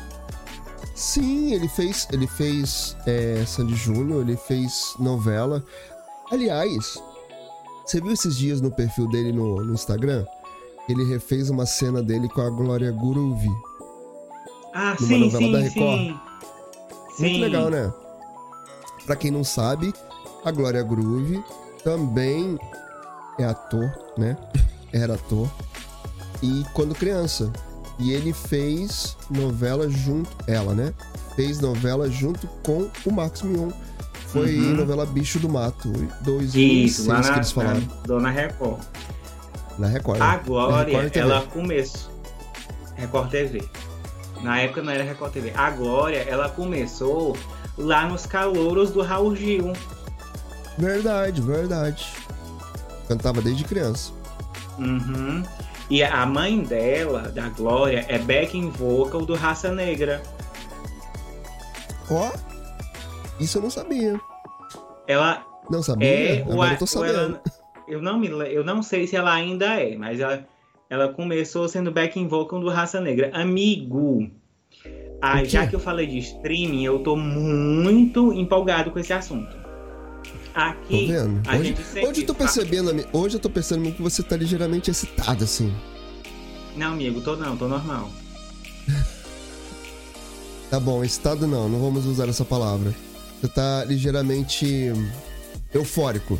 [0.95, 5.63] Sim, ele fez, ele fez é, Sandy Júnior, ele fez novela.
[6.31, 6.97] Aliás,
[7.85, 10.25] você viu esses dias no perfil dele no, no Instagram?
[10.87, 13.49] Ele refez uma cena dele com a Glória Groove.
[14.73, 15.99] Ah, numa sim, novela sim, da Record.
[15.99, 16.19] Sim.
[17.19, 17.41] Muito sim.
[17.41, 17.93] legal, né?
[19.05, 19.93] Pra quem não sabe,
[20.43, 21.43] a Glória Groove
[21.83, 22.57] também
[23.37, 24.37] é ator, né?
[24.91, 25.49] Era ator.
[26.41, 27.51] E quando criança.
[27.99, 30.29] E ele fez novela junto.
[30.47, 30.93] Ela, né?
[31.35, 33.71] Fez novela junto com o Max Mion.
[34.33, 34.77] Foi uhum.
[34.77, 35.89] novela Bicho do Mato,
[36.21, 37.79] 2006 lá na, que eles falaram.
[37.81, 38.81] Na Dona Record.
[39.77, 40.19] Na Record.
[40.19, 42.11] A Glória, Record ela começou.
[42.95, 43.63] Record TV.
[44.41, 45.53] Na época não era Record TV.
[45.55, 47.37] A Glória, ela começou
[47.77, 49.71] lá nos calouros do Raul Gil.
[50.79, 52.07] Verdade, verdade.
[53.07, 54.13] Cantava desde criança.
[54.79, 55.43] Uhum.
[55.91, 60.23] E a mãe dela, da Glória, é backing vocal do Raça Negra.
[62.09, 62.52] Ó, oh,
[63.43, 64.19] isso eu não sabia.
[65.07, 66.07] Ela não sabia?
[66.07, 67.17] É, Agora eu tô sabendo.
[67.17, 67.41] Ela,
[67.87, 70.45] eu, não me, eu não sei se ela ainda é, mas ela,
[70.89, 73.31] ela começou sendo backing vocal do Raça Negra.
[73.33, 74.29] Amigo,
[75.21, 79.55] ah, já que eu falei de streaming, eu tô muito empolgado com esse assunto.
[80.53, 81.49] Aqui, tô vendo.
[81.49, 84.35] A hoje, gente sempre hoje eu tô percebendo, hoje eu tô percebendo que você tá
[84.35, 85.73] ligeiramente excitado, assim.
[86.75, 88.09] Não, amigo, tô não, tô normal.
[90.69, 92.93] tá bom, excitado não, não vamos usar essa palavra.
[93.43, 94.93] Você tá ligeiramente
[95.73, 96.39] eufórico.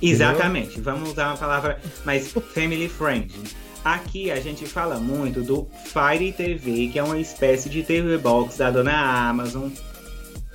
[0.00, 0.94] Exatamente, entendeu?
[0.94, 3.44] vamos usar uma palavra mais family friendly.
[3.84, 8.56] Aqui a gente fala muito do Fire TV, que é uma espécie de TV Box
[8.56, 9.68] da dona Amazon,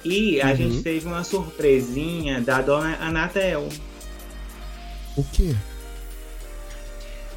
[0.04, 0.56] e a uhum.
[0.56, 3.70] gente teve uma surpresinha da dona Anatel.
[5.16, 5.56] O quê?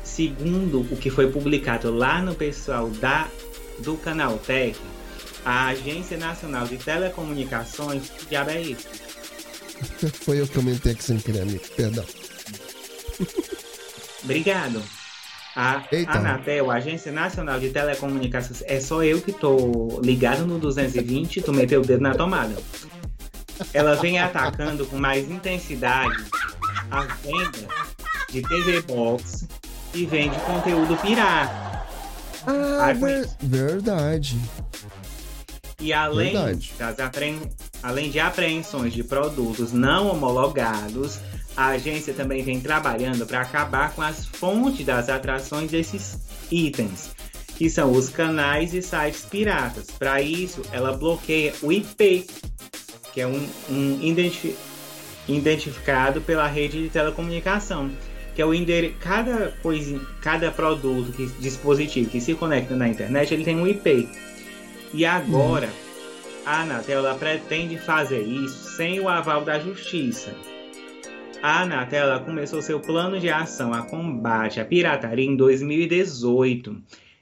[0.03, 3.29] Segundo o que foi publicado lá no pessoal da,
[3.81, 4.81] do Canal Tech,
[5.45, 8.89] a Agência Nacional de Telecomunicações, que diabo é isso?
[10.25, 11.65] Foi eu que comentei aqui sem querer, amigo.
[11.77, 12.05] Perdão.
[14.23, 14.83] Obrigado.
[15.55, 16.13] A Eita.
[16.13, 21.53] Anatel, a Agência Nacional de Telecomunicações, é só eu que tô ligado no 220, tu
[21.53, 22.57] meteu o dedo na tomada.
[23.75, 26.25] Ela vem atacando com mais intensidade
[26.91, 27.69] a venda
[28.31, 29.47] de TV Box
[29.93, 31.85] e vende conteúdo pirata.
[32.47, 33.29] Ah, ver...
[33.41, 34.41] verdade.
[35.83, 36.33] E além.
[36.79, 37.41] Das apre...
[37.83, 41.19] além de apreensões de produtos não homologados,
[41.57, 46.19] a agência também vem trabalhando para acabar com as fontes das atrações desses
[46.51, 47.11] itens,
[47.57, 49.87] que são os canais e sites piratas.
[49.91, 52.27] Para isso, ela bloqueia o IP,
[53.13, 54.57] que é um, um identif
[55.29, 57.91] identificado pela rede de telecomunicação,
[58.35, 58.95] que é o endereço.
[59.01, 64.09] Cada coisa, cada produto, que, dispositivo que se conecta na internet, ele tem um IP.
[64.95, 65.71] E agora,
[66.45, 70.35] a Anatel pretende fazer isso sem o aval da justiça.
[71.43, 76.77] A Anatel começou seu plano de ação a combate à pirataria em 2018,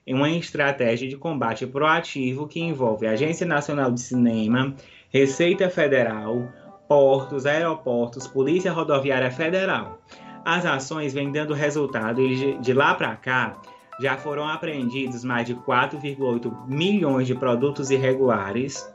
[0.05, 4.75] em uma estratégia de combate proativo que envolve a Agência Nacional de Cinema,
[5.09, 6.53] Receita Federal,
[6.89, 10.03] portos, aeroportos, Polícia Rodoviária Federal.
[10.45, 13.61] As ações vêm dando resultado e de lá para cá
[14.01, 18.89] já foram apreendidos mais de 4,8 milhões de produtos irregulares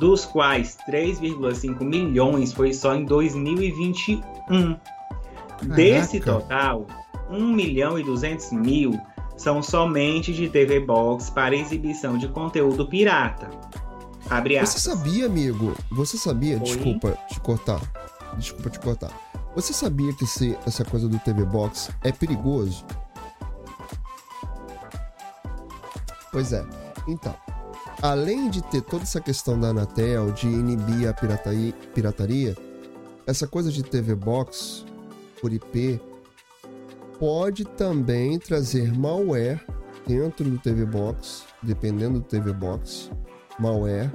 [0.00, 4.20] dos quais 3,5 milhões foi só em 2021.
[4.22, 5.74] Caraca.
[5.74, 6.86] Desse total,
[7.30, 8.98] 1 milhão e 200 mil
[9.36, 13.50] são somente de TV Box para exibição de conteúdo pirata.
[14.66, 15.74] Você sabia, amigo?
[15.90, 16.54] Você sabia?
[16.54, 16.62] Oi?
[16.62, 17.80] Desculpa te cortar.
[18.36, 19.10] Desculpa te cortar.
[19.54, 22.84] Você sabia que esse, essa coisa do TV Box é perigoso?
[26.32, 26.64] Pois é.
[27.06, 27.36] Então,
[28.00, 32.56] além de ter toda essa questão da Anatel de inibir a pirataria, pirataria
[33.26, 34.84] essa coisa de TV Box
[35.40, 36.00] por IP
[37.18, 39.64] pode também trazer malware
[40.06, 43.10] dentro do TV Box, dependendo do TV Box,
[43.58, 44.10] malware,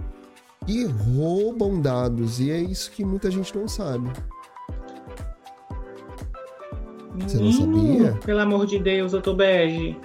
[0.68, 4.09] e roubam dados, e é isso que muita gente não sabe.
[7.20, 8.13] Você não sabia?
[8.26, 9.97] Pelo amor de Deus, eu tô bege.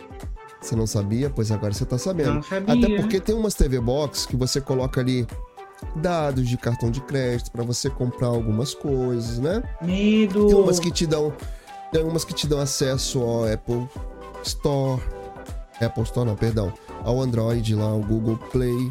[0.63, 1.29] Você não sabia?
[1.29, 2.35] Pois agora você tá sabendo.
[2.35, 2.75] Não sabia.
[2.75, 5.27] Até porque tem umas TV Box que você coloca ali
[5.97, 9.63] dados de cartão de crédito para você comprar algumas coisas, né?
[9.83, 10.47] Medo.
[10.47, 11.33] Tem umas que te dão,
[11.91, 13.89] tem umas que te dão acesso ao Apple
[14.45, 15.03] Store,
[15.81, 16.73] Apple Store não, perdão,
[17.05, 18.91] ao Android lá, ao Google Play,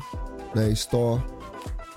[0.53, 1.21] né, Store.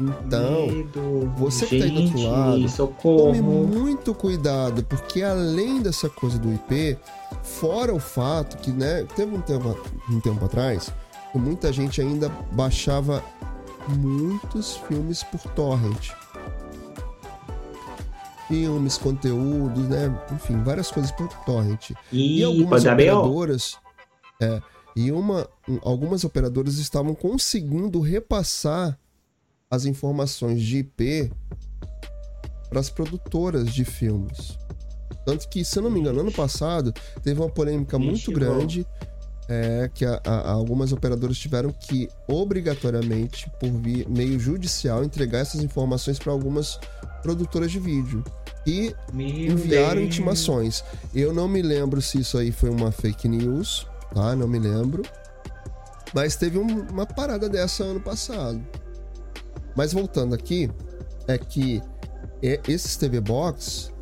[0.00, 1.32] Então, Medo.
[1.36, 3.26] você que Gente, tá aí do outro lado, socorro.
[3.26, 6.98] Tome muito cuidado, porque além dessa coisa do IP,
[7.44, 9.78] fora o fato que, né, teve um tempo,
[10.10, 10.92] um tempo atrás,
[11.30, 13.22] que muita gente ainda baixava
[13.88, 16.10] muitos filmes por torrent.
[18.48, 20.12] Filmes, conteúdos, né?
[20.32, 21.90] Enfim, várias coisas por torrent.
[22.12, 23.76] Ih, E algumas operadoras.
[24.40, 24.60] É,
[24.94, 28.98] e uma, um- algumas operadoras estavam conseguindo repassar
[29.74, 31.30] as informações de IP
[32.68, 34.58] para as produtoras de filmes.
[35.24, 38.86] Tanto que, se eu não me engano, ano passado teve uma polêmica muito Ixi, grande
[39.48, 45.62] é, que a- a- algumas operadoras tiveram que, obrigatoriamente, por via, meio judicial, entregar essas
[45.62, 46.78] informações para algumas
[47.22, 48.24] produtoras de vídeo.
[48.66, 50.06] E Meu enviaram Deus.
[50.06, 50.82] intimações.
[51.14, 54.34] Eu não me lembro se isso aí foi uma fake news, tá?
[54.34, 55.02] Não me lembro.
[56.14, 58.60] Mas teve um- uma parada dessa ano passado.
[59.76, 60.70] Mas voltando aqui,
[61.26, 61.82] é que
[62.42, 63.92] é- esses TV Box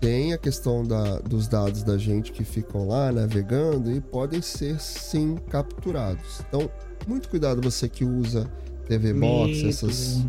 [0.00, 4.80] tem a questão da- dos dados da gente que ficam lá navegando e podem ser
[4.80, 6.40] sim capturados.
[6.48, 6.70] Então,
[7.06, 8.50] muito cuidado você que usa
[8.86, 9.68] TV Box, Medo.
[9.68, 10.24] essas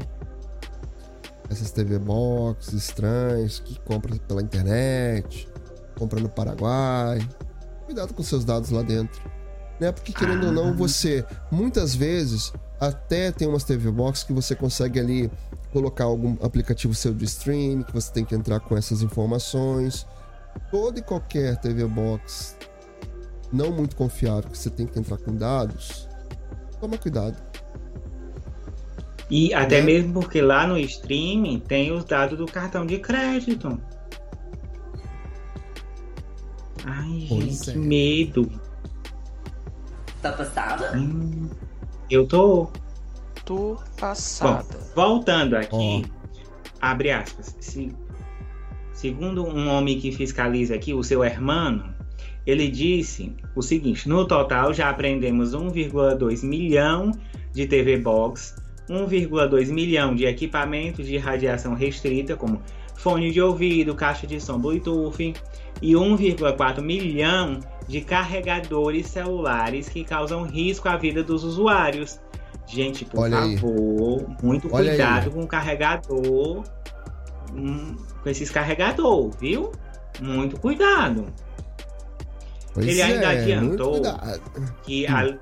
[1.49, 5.47] essas TV Box estranhas que compra pela internet,
[5.97, 7.19] compra no Paraguai.
[7.85, 9.21] Cuidado com seus dados lá dentro.
[9.79, 9.91] Né?
[9.91, 10.53] Porque querendo ou Ah.
[10.53, 15.31] não, você muitas vezes até tem umas TV Box que você consegue ali
[15.71, 20.05] colocar algum aplicativo seu de streaming, que você tem que entrar com essas informações.
[20.71, 22.55] Toda e qualquer TV Box
[23.53, 26.07] não muito confiável que você tem que entrar com dados,
[26.79, 27.37] toma cuidado.
[29.29, 29.85] E até Né?
[29.87, 33.79] mesmo porque lá no streaming tem os dados do cartão de crédito.
[36.85, 37.73] Ai, Pois gente, é.
[37.73, 38.51] que medo.
[40.27, 40.97] Tá passada?
[40.97, 41.49] Hum,
[42.11, 42.69] eu tô.
[43.45, 44.65] Tô Bom, passada.
[44.93, 46.05] voltando aqui,
[46.81, 47.55] abre aspas.
[47.61, 47.95] Se,
[48.91, 51.95] segundo um homem que fiscaliza aqui, o seu hermano,
[52.45, 57.11] ele disse o seguinte: no total já aprendemos 1,2 milhão
[57.53, 58.53] de TV Box,
[58.89, 62.61] 1,2 milhão de equipamentos de radiação restrita, como
[62.95, 65.33] fone de ouvido, caixa de som Bluetooth,
[65.81, 72.19] e 1,4 milhão de carregadores celulares que causam risco à vida dos usuários.
[72.67, 73.57] Gente, por Olha aí.
[73.57, 75.33] favor, muito Olha cuidado aí.
[75.33, 76.63] com o carregador,
[77.53, 79.71] hum, com esses carregador, viu?
[80.19, 81.25] Muito cuidado.
[82.73, 84.01] Pois Ele ainda é, adiantou.
[84.83, 85.37] Que a,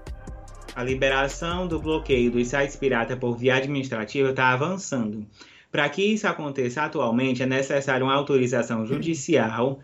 [0.75, 5.25] a liberação do bloqueio dos sites pirata por via administrativa está avançando.
[5.71, 9.79] Para que isso aconteça atualmente, é necessário uma autorização judicial.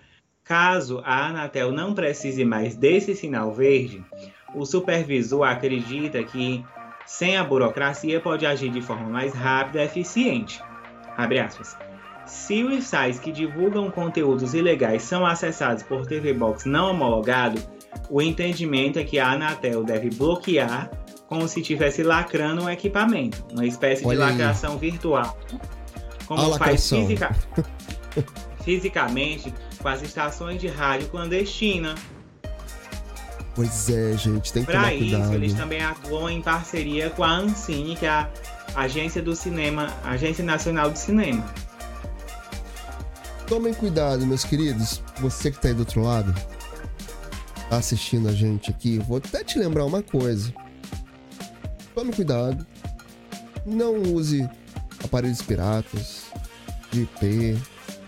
[0.51, 4.03] Caso a Anatel não precise mais desse sinal verde,
[4.53, 6.61] o supervisor acredita que,
[7.05, 10.61] sem a burocracia, pode agir de forma mais rápida e eficiente.
[11.15, 11.77] Abre aspas.
[12.25, 17.57] Se os sites que divulgam conteúdos ilegais são acessados por TV Box não homologado,
[18.09, 20.91] o entendimento é que a Anatel deve bloquear
[21.27, 24.31] como se estivesse lacrando um equipamento, uma espécie Olha de aí.
[24.31, 25.37] lacração virtual.
[26.27, 26.99] Como A faz lacração.
[27.07, 27.35] fisica-
[28.63, 31.95] fisicamente com as estações de rádio clandestina.
[33.53, 35.33] Pois é, gente, tem que Para isso, cuidado.
[35.33, 38.29] eles também atuam em parceria com a Ancine, que é a
[38.75, 41.43] Agência do Cinema, Agência Nacional do Cinema.
[43.47, 45.03] Tomem cuidado, meus queridos.
[45.19, 46.33] Você que tá aí do outro lado,
[47.69, 50.53] tá assistindo a gente aqui, vou até te lembrar uma coisa.
[51.93, 52.65] Tome cuidado.
[53.65, 54.49] Não use
[55.03, 56.23] aparelhos piratas,
[56.91, 57.61] de IP,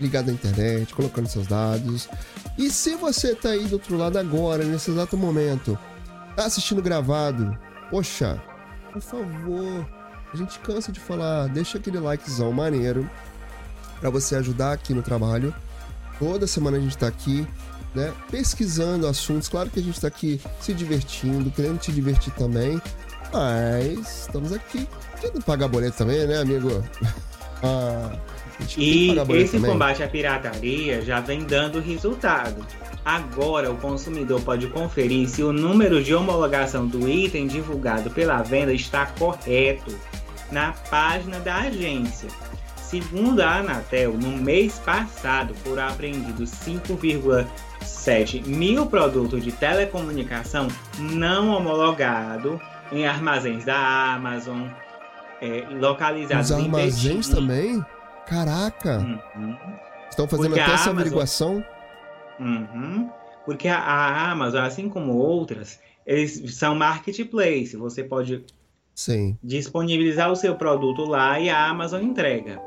[0.04, 2.08] ligado à internet, colocando seus dados.
[2.58, 5.78] E se você tá aí do outro lado agora, nesse exato momento,
[6.36, 7.56] tá assistindo gravado,
[7.90, 8.40] poxa,
[8.92, 9.88] por favor,
[10.32, 13.08] a gente cansa de falar, deixa aquele likezão maneiro
[13.98, 15.54] para você ajudar aqui no trabalho.
[16.18, 17.46] Toda semana a gente tá aqui,
[17.94, 19.48] né, pesquisando assuntos.
[19.48, 22.80] Claro que a gente tá aqui se divertindo, querendo te divertir também,
[23.32, 24.86] Mas estamos aqui.
[25.20, 26.68] Tendo pagar boleto também, né, amigo?
[27.64, 28.16] ah,
[28.76, 29.70] e esse também.
[29.70, 32.64] combate à pirataria já vem dando resultado.
[33.04, 38.72] Agora o consumidor pode conferir se o número de homologação do item divulgado pela venda
[38.72, 39.94] está correto
[40.50, 42.28] na página da agência.
[42.76, 52.58] Segundo a Anatel, no mês passado foram apreendidos 5,7 mil produtos de telecomunicação não homologados
[52.92, 54.68] em armazéns da Amazon,
[55.42, 57.84] é, localizados Os armazéns em também?
[58.26, 58.98] Caraca!
[58.98, 59.56] Uhum.
[60.08, 60.98] Estão fazendo Porque até essa Amazon...
[60.98, 61.64] averiguação?
[62.38, 63.10] Uhum.
[63.44, 67.76] Porque a, Amazon, assim como outras, eles são marketplace.
[67.76, 68.44] Você pode
[68.94, 69.36] Sim.
[69.42, 72.60] disponibilizar o seu produto lá e a Amazon entrega.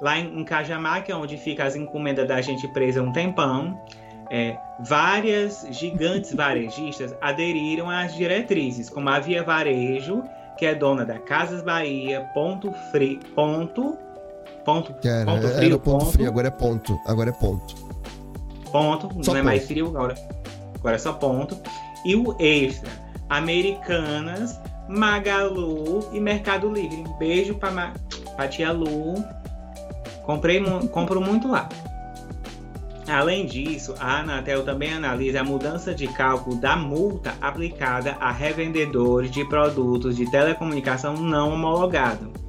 [0.00, 3.80] Lá em, em Cajamar, que é onde fica as encomendas da gente presa um tempão,
[4.30, 10.22] é, várias gigantes varejistas aderiram às diretrizes, como a Via Varejo,
[10.58, 13.96] que é dona da Casas Bahia, Ponto Frio, Ponto,
[14.64, 17.74] ponto, era, ponto Frio, era ponto, ponto Frio, agora é ponto, agora é ponto.
[18.72, 19.36] Ponto, só não ponto.
[19.36, 20.14] é mais frio, agora,
[20.78, 21.56] agora é só ponto.
[22.04, 22.90] E o Extra,
[23.28, 24.58] Americanas,
[24.88, 27.04] Magalu e Mercado Livre.
[27.18, 27.92] Beijo pra,
[28.36, 29.24] pra tia Lu.
[30.24, 31.68] Comprei, compro muito lá.
[33.06, 39.30] Além disso, a Anatel também analisa a mudança de cálculo da multa aplicada a revendedores
[39.30, 42.43] de produtos de telecomunicação não homologados.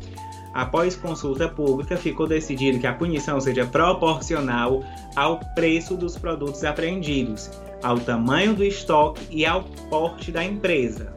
[0.56, 4.82] Após consulta pública, ficou decidido que a punição seja proporcional
[5.14, 7.52] ao preço dos produtos apreendidos,
[7.84, 11.14] ao tamanho do estoque e ao porte da empresa.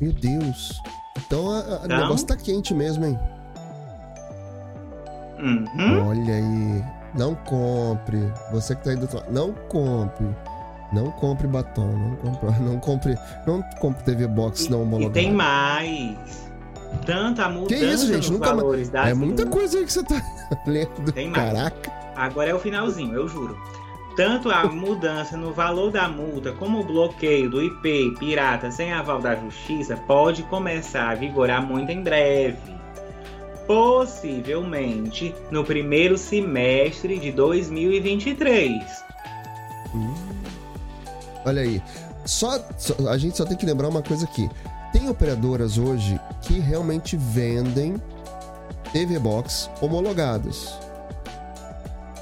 [0.00, 0.72] Meu Deus.
[1.26, 1.98] Então, a então...
[1.98, 3.18] o negócio tá quente mesmo, hein?
[5.38, 6.08] Uhum.
[6.08, 6.84] Olha aí.
[7.14, 8.32] Não compre.
[8.50, 10.26] Você que tá aí do outro lado, não compre.
[10.90, 15.18] Não compre batom, não compre, não compre, não compre TV Box não homologado.
[15.18, 16.44] E tem mais.
[17.06, 18.16] Tanta mudança que isso, gente?
[18.16, 20.22] nos Nunca valores É muita coisa aí que você tá
[20.66, 21.12] lendo.
[21.12, 21.52] Tem mais.
[21.52, 21.92] Caraca.
[22.16, 23.56] Agora é o finalzinho, eu juro.
[24.16, 29.20] Tanto a mudança no valor da multa como o bloqueio do IP pirata sem aval
[29.20, 32.74] da justiça pode começar a vigorar muito em breve
[33.66, 38.82] possivelmente no primeiro semestre de 2023.
[39.94, 40.14] Hum.
[41.44, 41.82] Olha aí,
[42.24, 44.48] só, só, a gente só tem que lembrar uma coisa aqui.
[44.92, 46.18] Tem operadoras hoje
[46.54, 48.00] que realmente vendem
[48.92, 50.78] TV Box homologadas.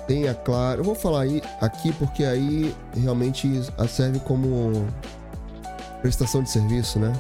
[0.06, 4.86] Tem a Claro, eu vou falar aí aqui porque aí realmente serve como
[6.00, 7.12] prestação de serviço, né?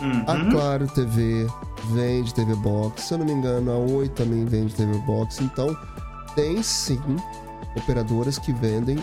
[0.00, 0.24] Uhum.
[0.26, 1.46] A Claro TV,
[1.92, 3.02] vende TV Box.
[3.02, 5.40] Se eu não me engano, a Oi também vende TV Box.
[5.40, 5.74] Então,
[6.34, 7.00] tem sim
[7.76, 8.98] operadoras que vendem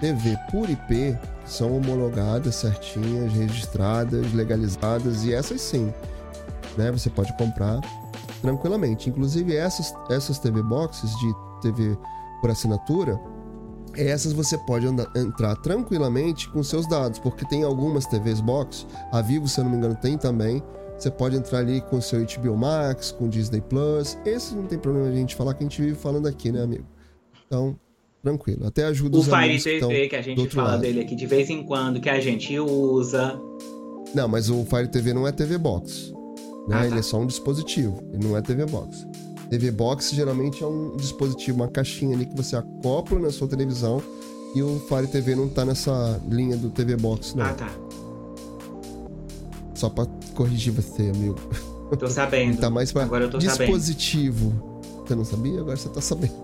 [0.00, 5.92] TV por IP, que são homologadas, certinhas, registradas, legalizadas, e essas sim,
[6.76, 6.90] né?
[6.92, 7.80] Você pode comprar
[8.40, 9.08] tranquilamente.
[9.08, 11.96] Inclusive, essas, essas TV Boxes de TV
[12.40, 13.20] por assinatura,
[13.96, 19.20] essas você pode andar, entrar tranquilamente com seus dados, porque tem algumas TVs Box, a
[19.20, 20.62] Vivo, se eu não me engano, tem também,
[20.98, 24.16] você pode entrar ali com o seu HBO Max, com Disney Plus.
[24.24, 26.84] Esse não tem problema a gente falar que a gente vive falando aqui, né, amigo?
[27.46, 27.76] Então,
[28.22, 28.66] tranquilo.
[28.66, 30.80] Até ajuda os O Fire TV, que, que a gente fala lado.
[30.80, 33.38] dele aqui de vez em quando, que a gente usa.
[34.14, 36.12] Não, mas o Fire TV não é TV Box.
[36.68, 36.76] Né?
[36.76, 36.86] Ah, tá.
[36.86, 38.02] Ele é só um dispositivo.
[38.12, 39.06] Ele não é TV Box.
[39.50, 44.02] TV Box geralmente é um dispositivo, uma caixinha ali que você acopla na sua televisão.
[44.54, 47.44] E o Fire TV não tá nessa linha do TV Box, não.
[47.44, 47.70] Ah, tá.
[49.74, 51.36] Só pra corrigir você, amigo.
[51.98, 52.58] Tô sabendo.
[52.58, 54.50] tá mais pra Agora eu tô dispositivo.
[54.50, 55.06] Sabendo.
[55.06, 55.60] Você não sabia?
[55.60, 56.34] Agora você tá sabendo.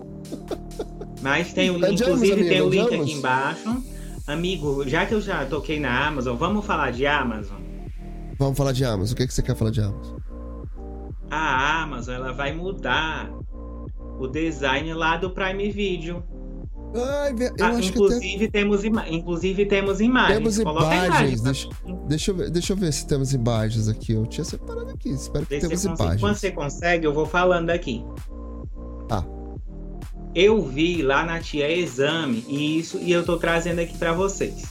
[1.21, 3.83] Mas tem o link, inclusive tem o link aqui embaixo.
[4.27, 7.57] Amigo, já que eu já toquei na Amazon, vamos falar de Amazon?
[8.39, 9.13] Vamos falar de Amazon.
[9.13, 10.17] O que, é que você quer falar de Amazon?
[11.29, 13.29] A Amazon ela vai mudar
[14.17, 16.23] o design lá do Prime Video.
[16.95, 18.59] Ai, eu ah, acho inclusive, até...
[18.59, 20.37] temos inclusive temos imagens.
[20.37, 21.41] Temos imagens.
[21.41, 21.69] Deixa,
[22.07, 24.13] deixa, eu ver, deixa eu ver se temos imagens aqui.
[24.13, 25.09] Eu tinha separado aqui.
[25.09, 26.21] Espero que temos imagens.
[26.21, 28.03] Quando você consegue, eu vou falando aqui.
[29.11, 29.23] Ah.
[30.33, 34.63] Eu vi lá na tia Exame isso e eu tô trazendo aqui para vocês.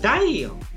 [0.00, 0.69] Tá aí, ó.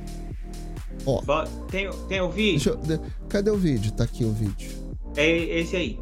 [1.06, 1.22] Ó.
[1.70, 2.80] Tem, tem o vídeo?
[2.89, 2.99] Eu,
[3.30, 3.91] cadê o vídeo?
[3.91, 4.72] Tá aqui o vídeo.
[5.16, 5.30] É
[5.60, 5.99] esse aí.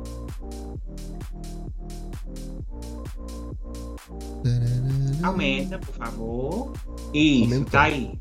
[5.24, 6.74] Aumenta, por favor.
[7.14, 7.72] Isso, Aumentou.
[7.72, 8.20] tá aí.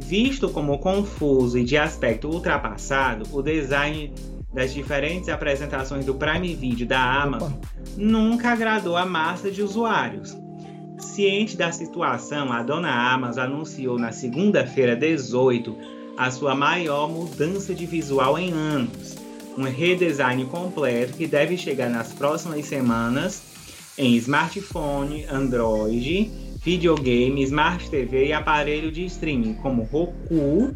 [0.00, 4.12] Visto como confuso e de aspecto ultrapassado, o design
[4.52, 7.68] das diferentes apresentações do Prime Video da Amazon Opa.
[7.96, 10.36] nunca agradou a massa de usuários.
[10.98, 15.76] Ciente da situação, a dona Amazon anunciou na segunda-feira 18
[16.16, 19.16] a sua maior mudança de visual em anos.
[19.58, 23.42] Um redesign completo que deve chegar nas próximas semanas
[23.98, 26.30] em smartphone, Android,
[26.62, 30.74] videogame, Smart TV e aparelho de streaming como Roku,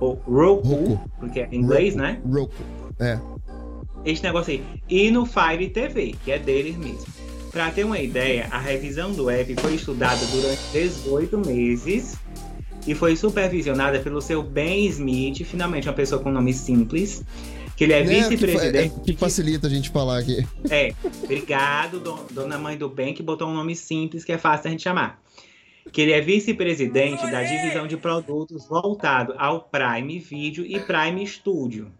[0.00, 1.10] ou Roku, Roku.
[1.18, 2.06] porque é em inglês, Roku.
[2.06, 2.20] né?
[2.26, 2.62] Roku,
[2.98, 3.18] é.
[4.04, 4.62] Este negócio aí.
[4.88, 7.23] E no Fire TV, que é deles mesmo.
[7.54, 12.16] Para ter uma ideia, a revisão do app foi estudada durante 18 meses
[12.84, 17.22] e foi supervisionada pelo seu Ben Smith, finalmente uma pessoa com nome simples,
[17.76, 18.94] que ele é, é vice-presidente.
[18.94, 20.44] Que, é, que, facilita a gente falar aqui.
[20.68, 20.92] É,
[21.22, 22.00] obrigado,
[22.32, 25.22] dona mãe do bem, que botou um nome simples que é fácil a gente chamar.
[25.92, 31.92] Que ele é vice-presidente da divisão de produtos voltado ao Prime Video e Prime Studio.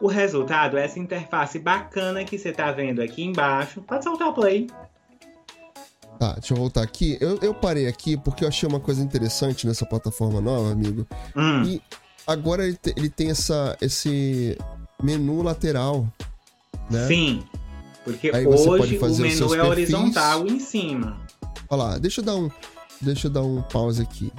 [0.00, 3.80] O resultado é essa interface bacana que você está vendo aqui embaixo.
[3.82, 4.66] Pode soltar o play.
[6.18, 7.16] Tá, deixa eu voltar aqui.
[7.20, 11.06] Eu, eu parei aqui porque eu achei uma coisa interessante nessa plataforma nova, amigo.
[11.34, 11.62] Hum.
[11.64, 11.82] E
[12.26, 14.58] agora ele, te, ele tem essa, esse
[15.02, 16.06] menu lateral,
[16.90, 17.06] né?
[17.06, 17.44] Sim,
[18.04, 21.20] porque Aí hoje o menu é horizontal em cima.
[21.68, 22.50] Olha lá, deixa eu dar um,
[23.00, 24.32] deixa eu dar um pause aqui.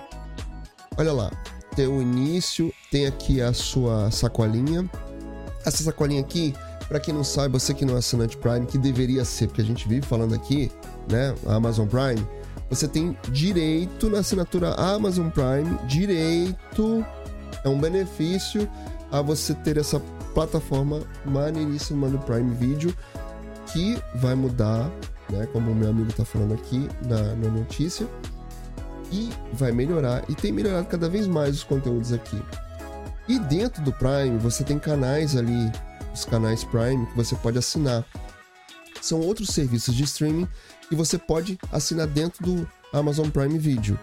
[0.98, 1.32] Olha lá,
[1.76, 4.90] tem o início, tem aqui a sua sacolinha.
[5.68, 6.54] Essa sacolinha aqui,
[6.88, 9.66] para quem não sabe, você que não é assinante Prime, que deveria ser, porque a
[9.66, 10.72] gente vive falando aqui,
[11.12, 12.26] né, a Amazon Prime,
[12.70, 17.06] você tem direito na assinatura Amazon Prime, direito,
[17.66, 18.66] é um benefício
[19.12, 20.00] a você ter essa
[20.34, 22.96] plataforma maneiríssima do Prime Video,
[23.74, 24.90] que vai mudar,
[25.30, 28.08] né, como o meu amigo tá falando aqui na, na notícia,
[29.12, 32.42] e vai melhorar, e tem melhorado cada vez mais os conteúdos aqui.
[33.28, 35.72] E dentro do Prime, você tem canais ali,
[36.14, 38.06] os canais Prime, que você pode assinar.
[39.02, 40.48] São outros serviços de streaming
[40.90, 44.00] que você pode assinar dentro do Amazon Prime Video.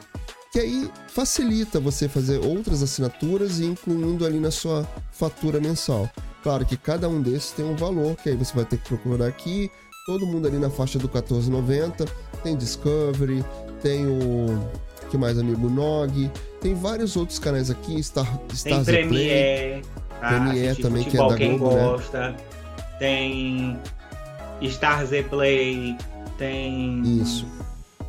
[0.52, 6.08] Que aí facilita você fazer outras assinaturas e incluindo ali na sua fatura mensal.
[6.42, 9.26] Claro que cada um desses tem um valor, que aí você vai ter que procurar
[9.26, 9.70] aqui.
[10.06, 12.06] Todo mundo ali na faixa do 14,90.
[12.42, 13.42] Tem Discovery,
[13.82, 14.46] tem o.
[15.10, 15.68] que mais, amigo?
[15.68, 16.30] Nog.
[16.64, 18.02] Tem vários outros canais aqui.
[18.02, 19.82] Star, Star tem Premiere.
[20.18, 20.28] Tá?
[20.28, 21.82] Premiere também, futebol, que é da quem Globo, né?
[21.82, 22.30] gosta.
[22.30, 22.36] Né?
[22.98, 23.78] Tem
[24.70, 25.94] Star Z Play
[26.38, 27.02] tem.
[27.20, 27.46] Isso.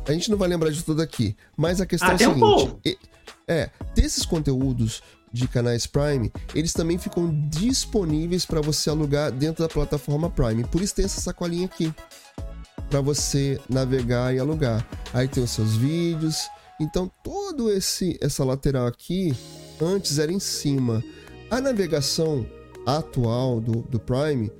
[0.08, 2.38] A gente não vai lembrar de tudo aqui, mas a questão ah, é a seguinte:
[2.40, 2.96] um
[3.46, 9.68] é, desses conteúdos de canais Prime, eles também ficam disponíveis para você alugar dentro da
[9.68, 10.64] plataforma Prime.
[10.64, 11.92] Por isso tem essa sacolinha aqui
[12.88, 14.82] para você navegar e alugar.
[15.12, 16.48] Aí tem os seus vídeos.
[16.80, 19.34] Então todo esse essa lateral aqui
[19.80, 21.02] antes era em cima.
[21.50, 22.46] A navegação
[22.86, 24.50] atual do, do Prime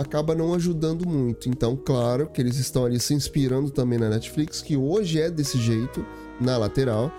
[0.00, 1.48] acaba não ajudando muito.
[1.48, 5.58] Então, claro que eles estão ali se inspirando também na Netflix, que hoje é desse
[5.58, 6.04] jeito,
[6.40, 7.12] na lateral.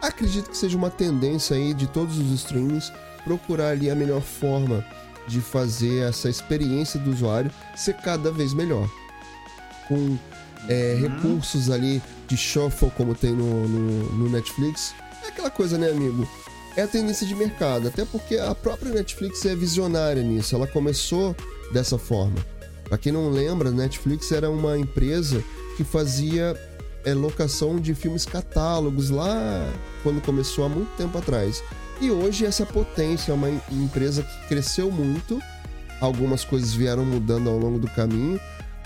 [0.00, 2.90] Acredito que seja uma tendência aí de todos os streams
[3.24, 4.84] procurar ali a melhor forma
[5.28, 8.88] de fazer essa experiência do usuário ser cada vez melhor.
[9.86, 10.18] Com
[10.68, 11.02] é, uhum.
[11.02, 12.02] recursos ali
[12.32, 14.94] de shuffle, como tem no, no, no Netflix.
[15.22, 16.26] É aquela coisa, né, amigo?
[16.76, 20.54] é a tendência de mercado, até porque a própria Netflix é visionária nisso.
[20.54, 21.36] Ela começou
[21.72, 22.36] dessa forma.
[22.84, 25.42] Para quem não lembra, Netflix era uma empresa
[25.76, 26.56] que fazia
[27.04, 29.70] é, locação de filmes catálogos lá
[30.02, 31.62] quando começou há muito tempo atrás.
[32.00, 35.40] E hoje essa potência é uma empresa que cresceu muito.
[36.00, 38.40] Algumas coisas vieram mudando ao longo do caminho.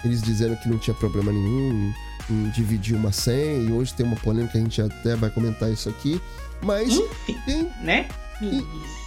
[0.04, 1.92] Eles dizendo que não tinha problema nenhum
[2.30, 3.58] em, dividir uma senha.
[3.58, 6.20] E hoje tem uma polêmica, a gente até vai comentar isso aqui.
[6.62, 8.08] Mas, Enfim, tem, né?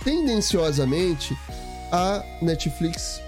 [0.03, 1.38] tendenciosamente,
[1.91, 3.22] a Netflix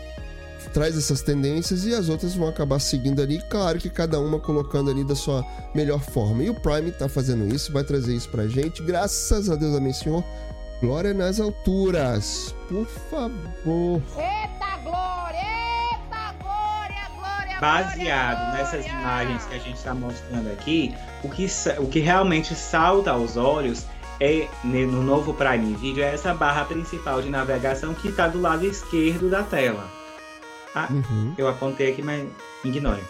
[0.74, 4.90] traz essas tendências e as outras vão acabar seguindo ali, claro que cada uma colocando
[4.90, 6.44] ali da sua melhor forma.
[6.44, 8.82] E o Prime tá fazendo isso, vai trazer isso pra gente.
[8.82, 10.24] Graças a Deus, amém, Senhor.
[10.80, 12.56] Glória nas alturas.
[12.68, 14.02] Por favor.
[14.18, 15.51] Eita glória!
[17.62, 21.46] Baseado nessas imagens que a gente está mostrando aqui, o que,
[21.78, 23.86] o que realmente salta aos olhos
[24.20, 28.66] é no novo Prime Video é essa barra principal de navegação que está do lado
[28.66, 29.88] esquerdo da tela.
[30.74, 31.36] Ah, uhum.
[31.38, 32.28] eu apontei aqui, mas
[32.66, 33.04] ignorem.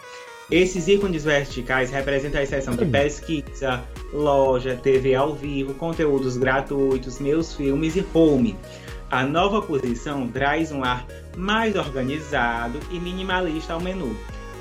[0.52, 3.82] Esses ícones verticais representam a seção de pesquisa,
[4.12, 8.58] loja, TV ao vivo, conteúdos gratuitos, meus filmes e home.
[9.10, 11.06] A nova posição traz um ar
[11.38, 14.14] mais organizado e minimalista ao menu.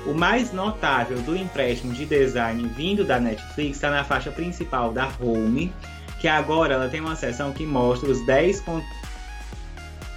[0.05, 5.11] O mais notável do empréstimo de design vindo da Netflix está na faixa principal da
[5.19, 5.71] Home,
[6.19, 8.81] que agora ela tem uma seção que mostra os 10 con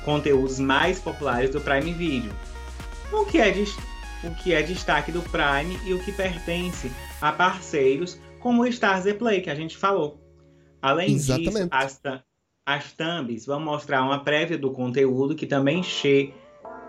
[0.05, 2.30] conteúdos mais populares do Prime Video
[3.20, 3.53] o que é,
[4.24, 9.11] o que é destaque do Prime e o que pertence a parceiros como o Stars
[9.14, 10.20] Play, que a gente falou.
[10.82, 11.51] Além Exatamente.
[11.51, 12.01] disso, as,
[12.66, 16.35] as thumbs vão mostrar uma prévia do conteúdo que também che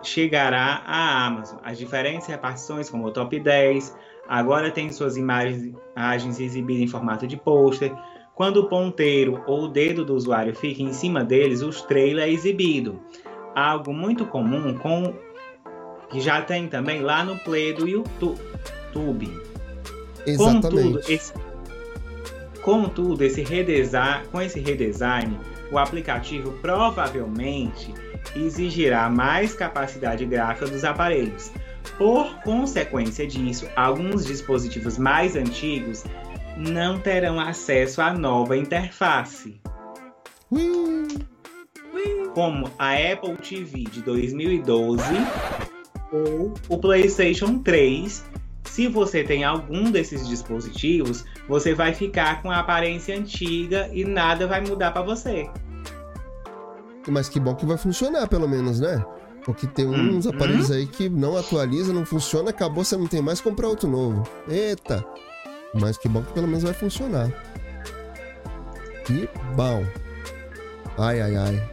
[0.08, 1.58] chegará à Amazon.
[1.64, 3.95] As diferentes repartições, como o top 10,
[4.28, 7.93] agora tem suas imagens, imagens exibidas em formato de pôster.
[8.34, 12.30] Quando o ponteiro ou o dedo do usuário fica em cima deles, o trailer é
[12.30, 12.99] exibido.
[13.56, 15.14] Algo muito comum com
[16.10, 19.30] que já tem também lá no Play do YouTube.
[20.26, 20.62] Exatamente.
[20.62, 21.34] Contudo, esse,
[22.62, 25.38] contudo, esse redesign, com esse redesign,
[25.72, 27.93] o aplicativo provavelmente
[28.36, 31.51] exigirá mais capacidade gráfica dos aparelhos.
[31.97, 36.03] Por consequência disso, alguns dispositivos mais antigos
[36.57, 39.59] não terão acesso à nova interface.
[42.34, 45.03] Como a Apple TV de 2012
[46.11, 48.26] ou o PlayStation 3.
[48.63, 54.47] Se você tem algum desses dispositivos, você vai ficar com a aparência antiga e nada
[54.47, 55.49] vai mudar para você.
[57.08, 59.03] Mas que bom que vai funcionar, pelo menos, né?
[59.43, 60.74] Porque tem uns hum, aparelhos hum.
[60.74, 64.28] aí que não atualiza, não funciona, acabou, você não tem mais, comprar outro novo.
[64.47, 65.06] Eita!
[65.74, 67.30] Mas que bom que pelo menos vai funcionar.
[69.06, 69.86] Que bom.
[70.97, 71.70] Ai, ai, ai.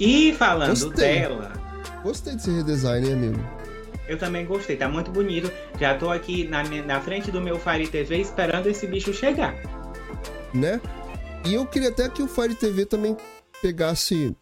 [0.00, 1.20] E falando gostei.
[1.20, 1.52] dela.
[2.02, 3.40] Gostei desse redesign, hein, amigo?
[4.06, 5.50] Eu também gostei, tá muito bonito.
[5.78, 9.54] Já tô aqui na, na frente do meu Fire TV esperando esse bicho chegar.
[10.52, 10.80] Né?
[11.44, 13.16] E eu queria até que o Fire TV também
[13.64, 14.36] pegasse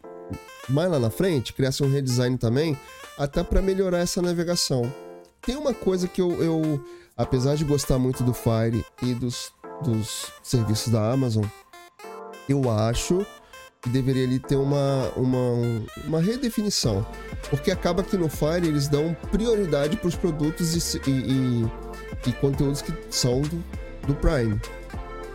[0.67, 2.77] mais lá na frente, criasse um redesign também,
[3.17, 4.91] até para melhorar essa navegação.
[5.41, 6.83] Tem uma coisa que eu, eu,
[7.15, 11.45] apesar de gostar muito do Fire e dos, dos serviços da Amazon,
[12.49, 13.25] eu acho
[13.81, 17.05] que deveria ali ter uma, uma, uma redefinição.
[17.49, 21.71] Porque acaba que no Fire eles dão prioridade para os produtos e, e, e,
[22.27, 23.63] e, conteúdos que são do,
[24.05, 24.59] do Prime.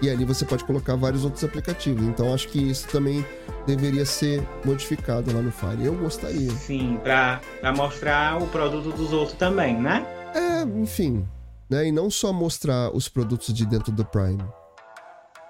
[0.03, 2.05] E ali você pode colocar vários outros aplicativos.
[2.05, 3.25] Então acho que isso também
[3.69, 5.85] deveria ser modificado lá no Fire.
[5.85, 6.51] Eu gostaria.
[6.53, 7.41] Sim, para
[7.77, 10.07] mostrar o produto dos outros também, né?
[10.35, 11.29] É, enfim.
[11.69, 11.89] Né?
[11.89, 14.43] E não só mostrar os produtos de dentro do Prime.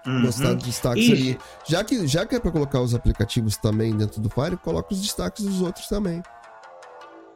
[0.05, 0.23] Uhum.
[0.23, 1.13] Mostrar destaques Ixi.
[1.13, 1.39] ali.
[1.65, 5.01] Já que, já que é para colocar os aplicativos também dentro do Fire, coloca os
[5.01, 6.21] destaques dos outros também.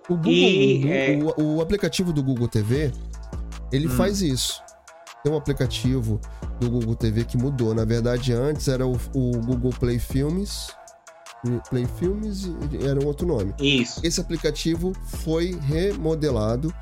[0.09, 1.35] O, Google, e, o, é...
[1.37, 2.91] o, o, aplicativo do Google TV,
[3.71, 3.91] ele hum.
[3.91, 4.61] faz isso.
[5.23, 6.21] Tem um aplicativo
[6.61, 7.75] do Google TV que mudou.
[7.75, 10.69] Na verdade, antes era o, o Google Play Filmes.
[11.69, 12.51] Play Filmes
[12.89, 13.55] era um outro nome.
[13.61, 14.01] Isso.
[14.05, 16.73] Esse aplicativo foi remodelado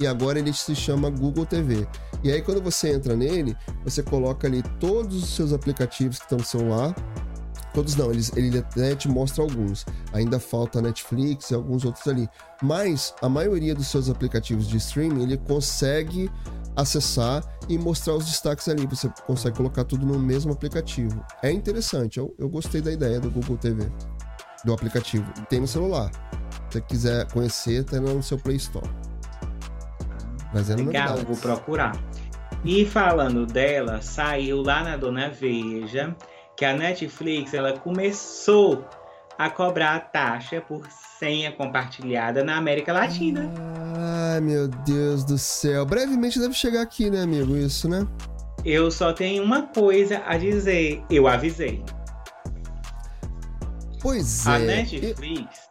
[0.00, 1.86] e agora ele se chama Google TV.
[2.22, 6.38] E aí quando você entra nele, você coloca ali todos os seus aplicativos que estão
[6.38, 6.94] no celular.
[7.76, 9.84] Todos não, ele, ele até te mostra alguns.
[10.14, 12.26] Ainda falta Netflix e alguns outros ali.
[12.62, 16.30] Mas a maioria dos seus aplicativos de streaming ele consegue
[16.74, 18.86] acessar e mostrar os destaques ali.
[18.86, 21.22] Você consegue colocar tudo no mesmo aplicativo.
[21.42, 23.92] É interessante, eu, eu gostei da ideia do Google TV,
[24.64, 25.30] do aplicativo.
[25.50, 26.10] Tem no celular.
[26.70, 28.88] Se você quiser conhecer, tem no seu Play Store.
[30.54, 31.92] Mas é Legal, vou procurar.
[32.64, 36.16] E falando dela, saiu lá na Dona Veja
[36.56, 38.84] que a Netflix ela começou
[39.38, 40.86] a cobrar a taxa por
[41.18, 43.50] senha compartilhada na América Latina.
[43.96, 45.84] Ai, meu Deus do céu.
[45.84, 47.54] Brevemente deve chegar aqui, né, amigo?
[47.56, 48.06] Isso, né?
[48.64, 51.04] Eu só tenho uma coisa a dizer.
[51.10, 51.84] Eu avisei.
[54.00, 54.50] Pois é.
[54.50, 55.66] A Netflix.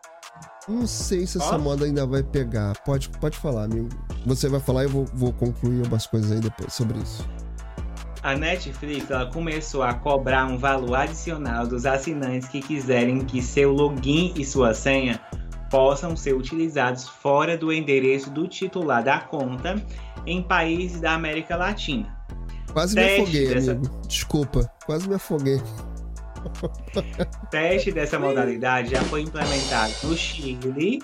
[0.67, 2.73] Eu não sei se essa moda ainda vai pegar.
[2.83, 3.89] Pode, pode falar, amigo.
[4.25, 7.27] Você vai falar e eu vou, vou concluir algumas coisas aí depois sobre isso
[8.25, 13.71] a Netflix ela começou a cobrar um valor adicional dos assinantes que quiserem que seu
[13.71, 15.21] login e sua senha
[15.69, 19.75] possam ser utilizados fora do endereço do titular da conta
[20.25, 22.17] em países da América Latina.
[22.73, 23.71] Quase Teste me afoguei, dessa...
[23.73, 24.01] amigo.
[24.07, 25.61] Desculpa, quase me afoguei.
[27.51, 30.99] Teste dessa modalidade já foi implementado no Chile,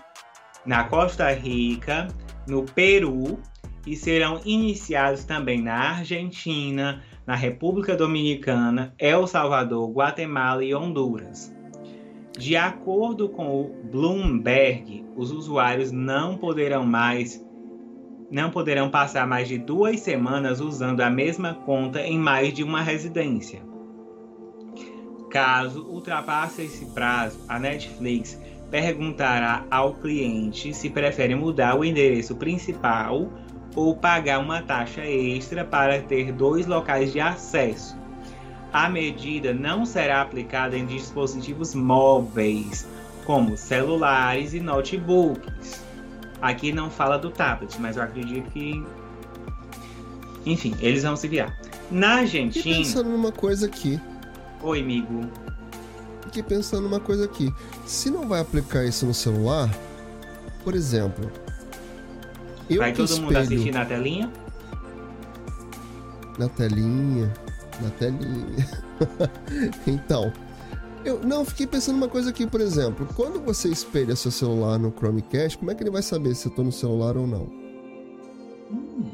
[0.66, 2.08] na Costa Rica,
[2.48, 3.40] no Peru
[3.86, 11.50] e serão iniciados também na Argentina, na República Dominicana, El Salvador, Guatemala e Honduras.
[12.38, 17.42] De acordo com o Bloomberg, os usuários não poderão mais
[18.30, 22.82] não poderão passar mais de duas semanas usando a mesma conta em mais de uma
[22.82, 23.62] residência.
[25.30, 28.38] Caso ultrapasse esse prazo, a Netflix
[28.70, 33.32] perguntará ao cliente se prefere mudar o endereço principal
[33.76, 37.96] ou pagar uma taxa extra para ter dois locais de acesso.
[38.74, 42.88] A medida não será aplicada em dispositivos móveis,
[43.26, 45.82] como celulares e notebooks.
[46.42, 48.84] Aqui não fala do tablet, mas eu acredito que.
[50.46, 51.56] Enfim, eles vão se virar.
[51.92, 52.78] Na Argentina.
[52.78, 54.00] pensando numa coisa aqui.
[54.64, 55.30] Oi, amigo.
[56.24, 57.54] fiquei pensando uma coisa aqui.
[57.86, 59.70] Se não vai aplicar isso no celular,
[60.64, 61.30] por exemplo,
[62.70, 63.26] eu vai todo espelho...
[63.26, 64.32] mundo assistir na telinha?
[66.38, 67.34] Na telinha,
[67.82, 68.68] na telinha.
[69.88, 70.32] então,
[71.04, 74.92] eu não fiquei pensando uma coisa aqui, por exemplo, quando você espelha seu celular no
[74.92, 77.44] Chromecast, como é que ele vai saber se eu tô no celular ou não?
[78.72, 79.10] Hum.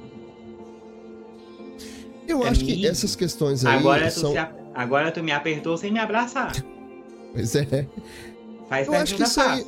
[2.28, 4.34] Eu é acho que essas questões aí agora são...
[4.34, 4.40] tu,
[4.76, 6.52] agora tu me apertou sem me abraçar.
[7.34, 7.86] Pois é.
[8.68, 9.66] Faz eu acho que isso aí,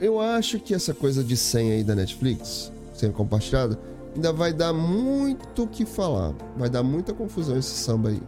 [0.00, 3.78] eu acho que essa coisa de senha aí da Netflix, sendo compartilhada,
[4.14, 6.34] ainda vai dar muito o que falar.
[6.56, 8.22] Vai dar muita confusão esse samba aí.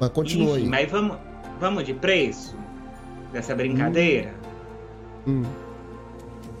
[0.00, 0.68] Mas continua Enfim, aí.
[0.68, 1.16] Mas vamos,
[1.60, 2.56] vamos de preço
[3.32, 4.34] dessa brincadeira?
[5.26, 5.42] Hum.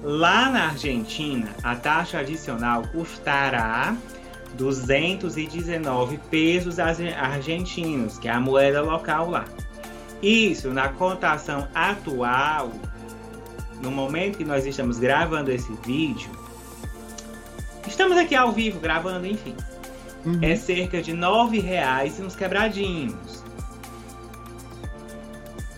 [0.02, 3.96] Lá na Argentina, a taxa adicional custará
[4.54, 9.44] 219 pesos argentinos, que é a moeda local lá.
[10.20, 12.72] Isso na cotação atual,
[13.82, 16.30] no momento que nós estamos gravando esse vídeo,
[17.86, 19.54] estamos aqui ao vivo gravando, enfim.
[20.24, 20.38] Uhum.
[20.40, 23.42] É cerca de nove reais e uns quebradinhos.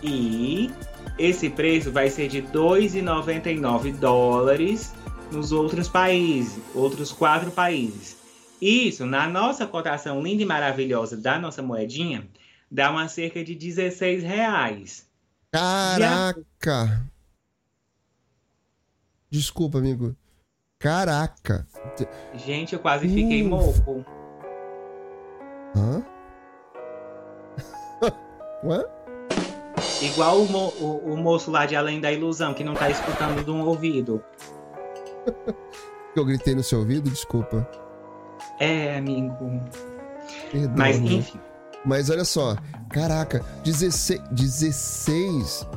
[0.03, 0.71] E
[1.17, 4.93] esse preço vai ser de 2,99 dólares
[5.31, 8.17] nos outros países, outros quatro países.
[8.61, 12.27] Isso, na nossa cotação linda e maravilhosa da nossa moedinha,
[12.69, 15.05] dá uma cerca de 16 reais.
[15.51, 17.14] Caraca!
[19.35, 20.15] Desculpa, amigo.
[20.79, 21.67] Caraca!
[22.35, 23.49] Gente, eu quase fiquei uh.
[23.49, 24.05] moco.
[25.75, 26.05] Hã?
[28.63, 28.85] Ué?
[30.01, 33.43] Igual o, mo o, o, moço lá de Além da Ilusão, que não tá escutando
[33.43, 34.23] de um ouvido.
[36.15, 37.09] eu gritei no seu ouvido?
[37.09, 37.69] Desculpa.
[38.57, 39.61] É, amigo.
[40.49, 41.41] Perdão, Mas, enfim.
[41.85, 42.57] Mas olha só,
[42.89, 45.67] caraca, 16, 16,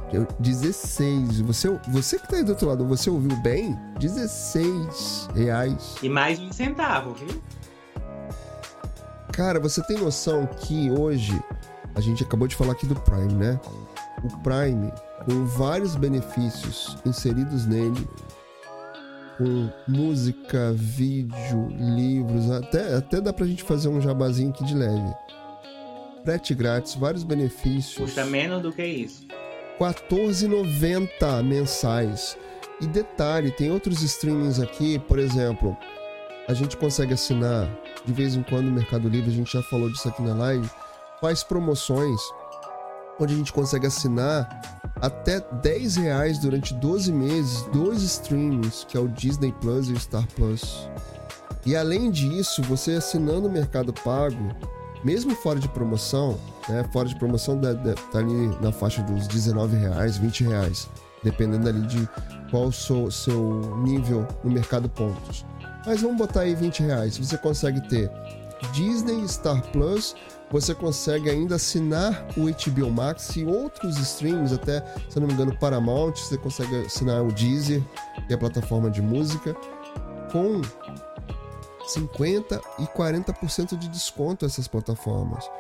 [0.41, 3.79] 16, você, você que tá aí do outro lado, você ouviu bem?
[4.01, 5.97] 16 reais.
[6.03, 7.43] E mais um centavo, viu?
[9.33, 11.39] Cara, você tem noção que hoje,
[11.95, 13.61] a gente acabou de falar aqui do Prime, né?
[14.25, 14.91] O Prime,
[15.27, 18.09] com vários benefícios inseridos nele,
[19.37, 25.15] com música, vídeo, livros, até, até dá pra gente fazer um jabazinho aqui de leve.
[26.25, 27.97] Frete grátis, vários benefícios.
[27.97, 29.27] Custa menos do que isso.
[29.79, 32.37] R$14,90 mensais.
[32.81, 35.77] E detalhe, tem outros streamings aqui, por exemplo,
[36.49, 37.69] a gente consegue assinar
[38.05, 40.69] de vez em quando no Mercado Livre, a gente já falou disso aqui na live,
[41.21, 42.21] faz promoções
[43.21, 44.49] onde a gente consegue assinar
[44.97, 50.01] até 10 reais durante 12 meses, dois streams, que é o Disney Plus e o
[50.01, 50.89] Star Plus.
[51.67, 54.55] E além disso, você assinando o Mercado Pago,
[55.05, 56.39] mesmo fora de promoção,
[56.69, 57.61] né, fora de promoção
[58.13, 60.89] tá ali na faixa dos 19 reais, 20 reais,
[61.23, 62.09] dependendo ali de
[62.51, 65.45] qual o seu, seu nível no mercado pontos.
[65.87, 67.17] Mas vamos botar aí 20 reais.
[67.17, 68.11] Você consegue ter
[68.73, 70.15] Disney Star Plus
[70.51, 75.57] você consegue ainda assinar o HBO Max e outros streams, até, se não me engano,
[75.59, 77.83] Paramount, você consegue assinar o Deezer,
[78.27, 79.55] que é a plataforma de música,
[80.33, 80.63] com
[81.89, 85.51] 50% e 40% de desconto essas plataformas.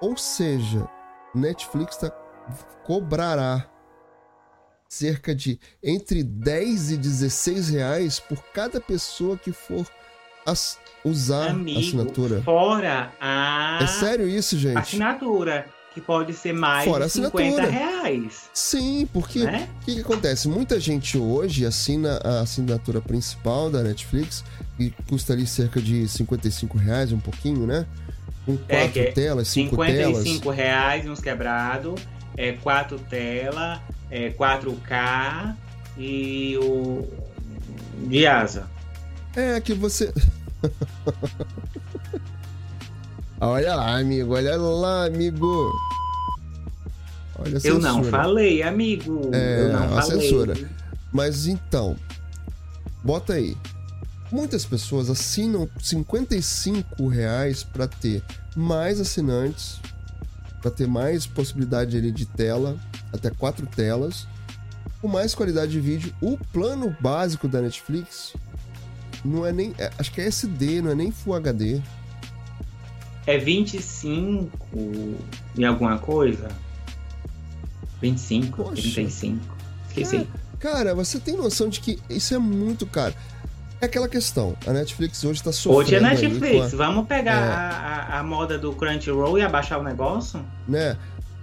[0.00, 0.88] Ou seja,
[1.34, 2.10] Netflix tá,
[2.84, 3.66] cobrará
[4.88, 9.86] cerca de entre 10 e 16 reais por cada pessoa que for
[10.46, 12.42] as, usar Amigo, a assinatura.
[12.42, 13.78] Fora a.
[13.82, 14.78] É sério isso, gente?
[14.78, 15.66] Assinatura.
[15.94, 18.50] Que pode ser mais fora de 50 reais.
[18.52, 19.68] Sim, porque o né?
[19.84, 20.48] que, que, acontece?
[20.48, 24.42] Muita gente hoje assina a assinatura principal da Netflix,
[24.78, 27.86] e custa ali cerca de 55 reais, um pouquinho, né?
[28.44, 30.24] Com é, quatro é, telas, cinco 55 telas.
[30.24, 32.00] 55 reais uns quebrados,
[32.36, 33.80] é, quatro telas,
[34.10, 35.56] é, 4K
[35.96, 37.08] e o.
[38.06, 38.68] De asa.
[39.36, 40.12] É que você.
[43.48, 45.72] olha lá, amigo, olha lá, amigo.
[47.38, 47.58] Olha.
[47.64, 49.30] Eu não falei, amigo.
[49.32, 50.20] É, Eu não a falei.
[50.20, 50.54] censura.
[51.12, 51.96] Mas então,
[53.02, 53.56] bota aí.
[54.32, 58.22] Muitas pessoas assinam 55 reais para ter
[58.56, 59.80] mais assinantes,
[60.60, 62.76] para ter mais possibilidade ali de tela,
[63.12, 64.26] até quatro telas,
[65.00, 66.12] com mais qualidade de vídeo.
[66.20, 68.32] O plano básico da Netflix
[69.24, 69.74] não é nem.
[69.78, 71.80] É, acho que é SD, não é nem Full HD.
[73.26, 74.50] É 25
[75.56, 76.48] em alguma coisa?
[78.00, 78.82] 25, Poxa.
[78.82, 79.56] 35.
[79.88, 80.16] Esqueci.
[80.16, 80.26] É,
[80.58, 83.14] cara, você tem noção de que isso é muito caro.
[83.80, 85.80] É aquela questão, a Netflix hoje tá sofrendo.
[85.80, 86.76] Hoje é Netflix, a...
[86.76, 88.14] vamos pegar é...
[88.14, 90.44] a, a, moda do Crunchyroll e abaixar o negócio?
[90.66, 90.96] Né?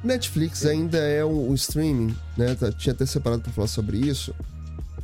[0.04, 2.56] Netflix ainda é o, o streaming, né?
[2.56, 4.34] Tá, tinha até separado para falar sobre isso.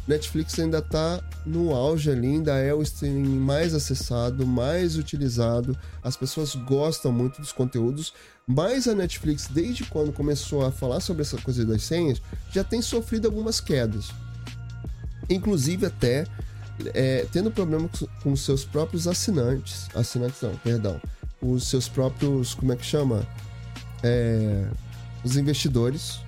[0.08, 5.78] Netflix ainda tá no auge ali, ainda é o streaming mais acessado, mais utilizado.
[6.02, 8.14] As pessoas gostam muito dos conteúdos,
[8.48, 12.82] mas a Netflix, desde quando começou a falar sobre essa coisa das senhas, já tem
[12.82, 14.10] sofrido algumas quedas.
[15.30, 16.26] Inclusive até
[16.94, 17.90] é, tendo problema
[18.24, 19.90] com os seus próprios assinantes.
[19.94, 21.02] Assinantes não, perdão.
[21.42, 22.54] Os seus próprios.
[22.54, 23.28] Como é que chama?
[24.04, 24.66] É,
[25.22, 26.20] os investidores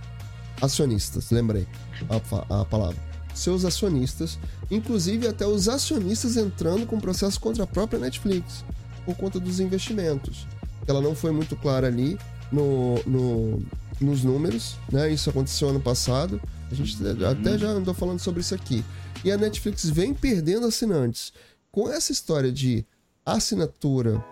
[0.62, 1.66] acionistas, lembrei
[2.10, 3.09] a, a palavra
[3.40, 4.38] seus acionistas,
[4.70, 8.64] inclusive até os acionistas entrando com processo contra a própria Netflix,
[9.06, 10.48] por conta dos investimentos.
[10.88, 12.18] Ela não foi muito clara ali
[12.52, 13.64] no, no,
[14.00, 15.12] nos números, né?
[15.12, 16.42] Isso aconteceu ano passado.
[16.72, 18.84] A gente até já andou falando sobre isso aqui.
[19.24, 21.34] E a Netflix vem perdendo assinantes.
[21.72, 22.86] Com essa história de
[23.26, 24.24] assinatura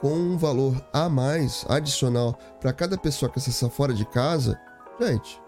[0.00, 4.58] com um valor a mais, adicional, para cada pessoa que acessar fora de casa,
[4.98, 5.38] gente,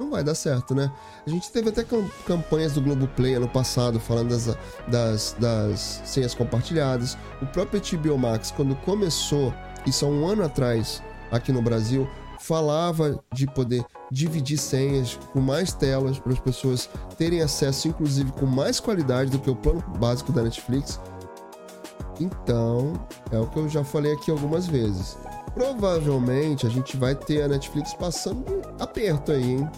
[0.00, 0.90] não vai dar certo, né?
[1.26, 1.84] A gente teve até
[2.26, 4.56] campanhas do Globoplay ano passado falando das,
[4.88, 7.16] das, das senhas compartilhadas.
[7.42, 9.54] O próprio HBO Max, quando começou,
[9.86, 12.08] isso há um ano atrás, aqui no Brasil,
[12.40, 16.88] falava de poder dividir senhas com mais telas para as pessoas
[17.18, 20.98] terem acesso, inclusive com mais qualidade do que o plano básico da Netflix.
[22.18, 22.94] Então,
[23.30, 25.16] é o que eu já falei aqui algumas vezes.
[25.54, 28.44] Provavelmente a gente vai ter a Netflix passando
[28.78, 29.68] aperto aí, hein?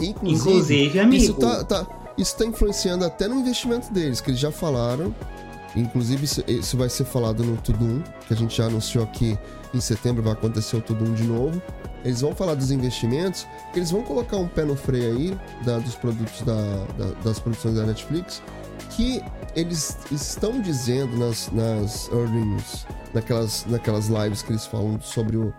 [0.00, 1.22] Inclusive, Inclusive amigo.
[1.22, 1.86] Isso tá, tá,
[2.18, 5.14] isso tá influenciando até no investimento deles, que eles já falaram.
[5.74, 9.38] Inclusive, isso, vai ser falado no Tudum, que a gente já anunciou aqui
[9.74, 11.60] em setembro, vai acontecer o Tudum de novo.
[12.02, 15.94] Eles vão falar dos investimentos, eles vão colocar um pé no freio aí da, dos
[15.94, 16.54] produtos da,
[16.96, 18.42] da, das produções da Netflix,
[18.96, 19.22] que
[19.54, 25.52] eles estão dizendo nas, nas earnings, naquelas, naquelas lives que eles falam sobre o,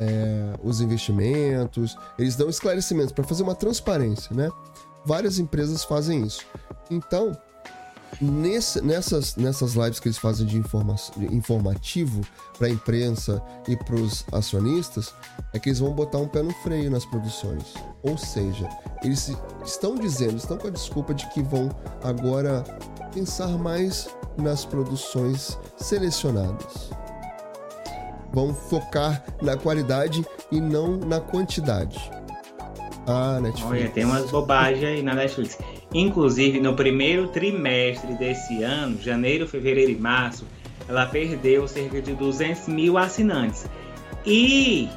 [0.00, 4.50] é, os investimentos, eles dão esclarecimentos para fazer uma transparência, né?
[5.04, 6.44] Várias empresas fazem isso.
[6.90, 7.38] Então,
[8.20, 12.22] nesse, nessas, nessas lives que eles fazem de, informa de informativo
[12.56, 15.14] para a imprensa e para os acionistas,
[15.52, 17.74] é que eles vão botar um pé no freio nas produções.
[18.02, 18.68] Ou seja,
[19.02, 19.32] eles
[19.64, 21.68] estão dizendo, estão com a desculpa de que vão
[22.02, 22.62] agora
[23.12, 26.90] pensar mais nas produções selecionadas
[28.36, 31.98] vão focar na qualidade e não na quantidade.
[33.06, 33.70] Ah, Netflix.
[33.70, 35.58] Olha, tem umas bobagens aí na Netflix.
[35.94, 40.44] Inclusive, no primeiro trimestre desse ano, janeiro, fevereiro e março,
[40.88, 43.66] ela perdeu cerca de 200 mil assinantes.
[44.24, 44.88] E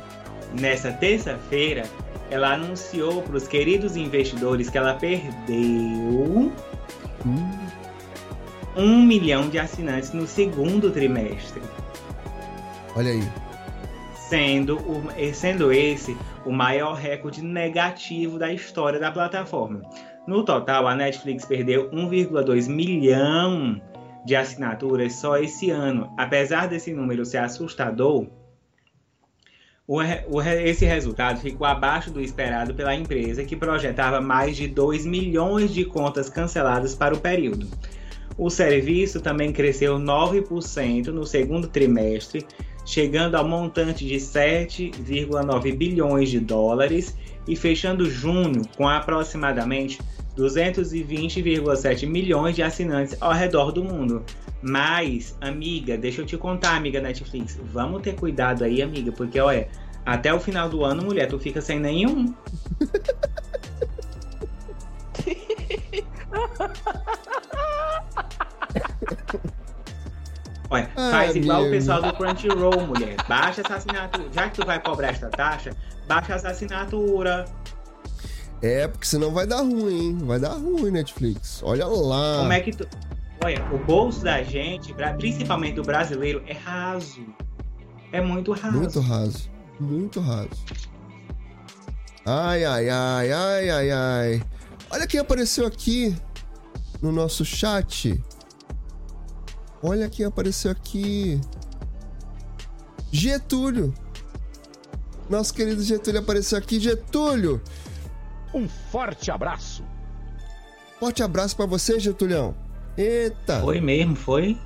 [0.59, 1.83] nessa terça-feira,
[2.29, 6.51] ela anunciou para os queridos investidores que ela perdeu
[7.25, 7.51] hum.
[8.75, 11.61] um milhão de assinantes no segundo trimestre.
[12.95, 13.23] Olha aí.
[14.15, 16.15] Sendo, o, sendo esse
[16.45, 19.81] o maior recorde negativo da história da plataforma.
[20.29, 23.81] No total, a Netflix perdeu 1,2 milhão
[24.23, 26.13] de assinaturas só esse ano.
[26.15, 28.27] Apesar desse número ser assustador,
[29.87, 35.03] o, o, esse resultado ficou abaixo do esperado pela empresa, que projetava mais de 2
[35.07, 37.67] milhões de contas canceladas para o período.
[38.37, 42.45] O serviço também cresceu 9% no segundo trimestre,
[42.85, 47.17] chegando ao montante de 7,9 bilhões de dólares
[47.47, 49.97] e fechando junho com aproximadamente
[50.39, 54.23] 220,7 milhões de assinantes ao redor do mundo.
[54.61, 59.69] Mas, amiga, deixa eu te contar, amiga Netflix, vamos ter cuidado aí, amiga, porque olha,
[60.05, 62.33] até o final do ano, mulher, tu fica sem nenhum.
[70.71, 73.15] Olha, ah, faz igual o pessoal do Crunchyroll, mulher.
[73.27, 74.27] Baixa essa assinatura.
[74.31, 75.71] Já que tu vai cobrar essa taxa,
[76.07, 77.45] baixa essa assinatura.
[78.61, 80.17] É, porque senão vai dar ruim, hein?
[80.21, 81.61] Vai dar ruim, Netflix.
[81.63, 82.39] Olha lá.
[82.39, 82.87] Como é que tu.
[83.43, 87.25] Olha, o bolso da gente, principalmente do brasileiro, é raso.
[88.11, 88.77] É muito raso.
[88.77, 89.49] Muito raso.
[89.79, 90.49] Muito raso.
[92.25, 94.43] Ai, ai, ai, ai, ai, ai.
[94.91, 96.13] Olha quem apareceu aqui
[97.01, 98.21] no nosso chat.
[99.81, 101.39] Olha quem apareceu aqui.
[103.09, 103.93] Getúlio.
[105.29, 106.77] Nosso querido Getúlio apareceu aqui.
[106.79, 107.61] Getúlio.
[108.53, 109.83] Um forte abraço.
[110.99, 112.55] Forte abraço para você, Getulhão.
[112.97, 113.61] Eita.
[113.61, 114.57] Foi mesmo, foi?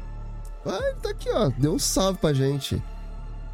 [0.66, 1.50] Ah, tá aqui, ó.
[1.58, 2.82] Deu um salve pra gente.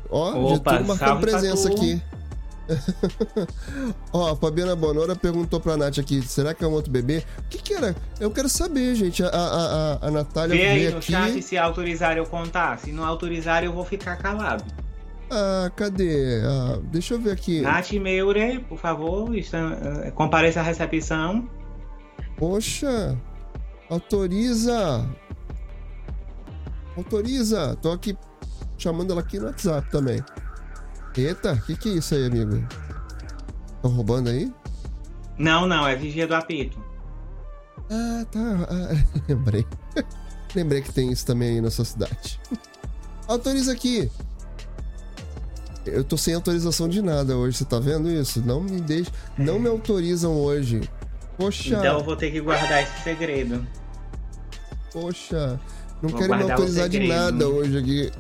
[0.10, 2.02] Ó, Opa, Getúlio marcando presença aqui.
[4.14, 7.24] Ó, a Fabiana Bonora perguntou pra Nath aqui: será que é um outro bebê?
[7.40, 7.96] O que, que era?
[8.20, 9.24] Eu quero saber, gente.
[9.24, 10.56] A, a, a, a Natália.
[10.56, 11.12] Vê aí no aqui...
[11.12, 12.78] chat se autorizar eu contar.
[12.80, 14.64] Se não autorizar, eu vou ficar calado.
[15.32, 16.42] Ah, cadê?
[16.44, 17.62] Ah, deixa eu ver aqui.
[17.62, 21.48] Nath Meure, por favor, está, uh, compareça à recepção.
[22.38, 23.18] Poxa,
[23.90, 25.08] autoriza.
[26.98, 27.76] Autoriza.
[27.82, 28.18] Tô aqui
[28.78, 30.24] chamando ela aqui no WhatsApp também.
[31.16, 32.66] Eita, o que, que é isso aí, amigo?
[33.76, 34.52] Estão roubando aí?
[35.38, 36.82] Não, não, é vigia do apito.
[37.92, 38.68] Ah, tá.
[38.70, 39.66] Ah, lembrei.
[40.56, 42.40] lembrei que tem isso também aí na sua cidade.
[43.28, 44.10] Autoriza aqui.
[45.86, 48.46] Eu tô sem autorização de nada hoje, você tá vendo isso?
[48.46, 50.82] Não me deixe, não me autorizam hoje.
[51.38, 51.78] Poxa.
[51.78, 53.66] Então eu vou ter que guardar esse segredo.
[54.92, 55.60] Poxa,
[56.02, 58.12] não vou quero me autorizar de nada hoje aqui.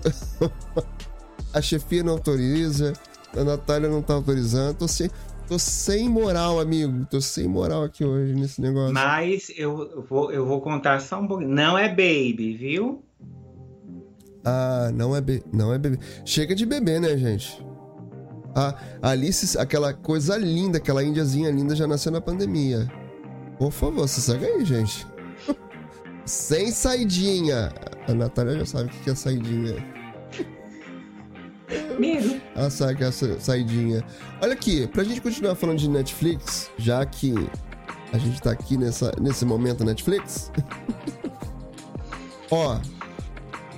[1.53, 2.93] a chefia não autoriza,
[3.35, 4.77] a Natália não tá autorizando.
[4.77, 5.09] Tô sem,
[5.47, 7.05] tô sem moral, amigo.
[7.09, 8.93] Tô sem moral aqui hoje nesse negócio.
[8.93, 11.49] Mas eu vou, eu vou contar só um pouquinho.
[11.49, 13.03] Não é baby, viu?
[14.49, 15.43] Ah, não é, be...
[15.53, 15.99] não é bebê.
[16.25, 17.63] Chega de bebê, né, gente?
[18.55, 22.91] A Alice, aquela coisa linda, aquela índiazinha linda já nasceu na pandemia.
[23.59, 25.05] Por favor, se segue aí, gente.
[26.25, 27.71] Sem saidinha.
[28.07, 29.75] A Natália já sabe o que é saidinha.
[31.99, 32.41] Medo.
[32.55, 34.03] Ela sabe que é saidinha.
[34.41, 37.35] Olha aqui, pra gente continuar falando de Netflix, já que
[38.11, 40.51] a gente tá aqui nessa, nesse momento Netflix.
[42.49, 42.79] Ó,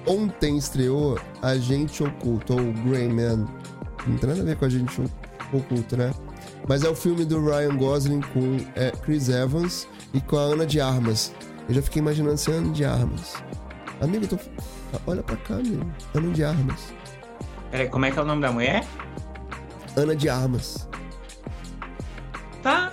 [0.06, 3.48] ontem estreou Agente Oculto, ou Grey Man.
[4.08, 5.02] Não tem nada a ver com Agente
[5.54, 6.12] Oculto, né?
[6.68, 10.66] Mas é o filme do Ryan Gosling com é, Chris Evans e com a Ana
[10.66, 11.34] de Armas.
[11.68, 13.36] Eu já fiquei imaginando ser Ana de Armas.
[14.00, 14.38] Amigo, tô...
[15.08, 15.86] olha pra cá, amigo.
[16.14, 16.94] Ana de Armas.
[17.70, 18.86] Peraí, como é que é o nome da mulher?
[19.96, 20.88] Ana de Armas.
[22.62, 22.92] Tá.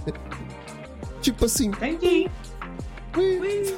[1.20, 1.68] tipo assim.
[1.68, 2.30] Entendi.
[3.16, 3.38] Ui.
[3.40, 3.76] Ui.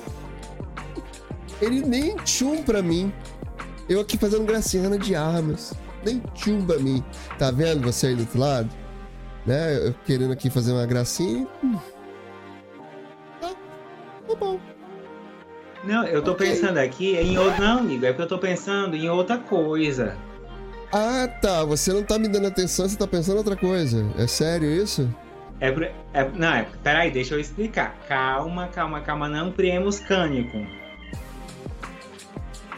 [1.61, 3.13] Ele nem tchum pra mim.
[3.89, 5.75] Eu aqui fazendo gracinha de armas.
[6.05, 7.03] Nem tchum pra mim.
[7.39, 8.69] Tá vendo você aí do outro lado?
[9.47, 9.89] Né?
[9.89, 11.47] Eu querendo aqui fazer uma gracinha.
[11.65, 11.79] Hum.
[13.41, 13.51] Tá,
[14.29, 14.61] tá bom.
[15.85, 16.51] Não, eu tô okay.
[16.51, 17.63] pensando aqui em outro.
[17.63, 20.17] Não, amigo, é porque eu tô pensando em outra coisa.
[20.93, 21.65] Ah, tá.
[21.65, 24.07] Você não tá me dando atenção, você tá pensando em outra coisa.
[24.19, 25.09] É sério isso?
[25.61, 25.69] É,
[26.15, 27.97] é, não, é, peraí, deixa eu explicar.
[28.07, 29.29] Calma, calma, calma.
[29.29, 30.59] Não priemos cânico.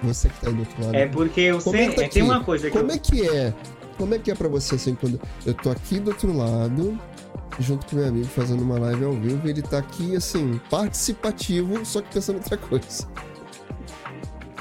[0.02, 0.94] Você que tá aí do outro lado.
[0.94, 1.88] É porque eu sei.
[1.88, 2.76] É, tem uma coisa que.
[2.76, 2.94] Como eu...
[2.94, 3.54] é que é?
[3.98, 6.98] Como é que é pra você assim quando eu tô aqui do outro lado,
[7.58, 11.84] junto com meu amigo fazendo uma live ao vivo, e ele tá aqui assim, participativo,
[11.84, 13.06] só que pensando em outra coisa.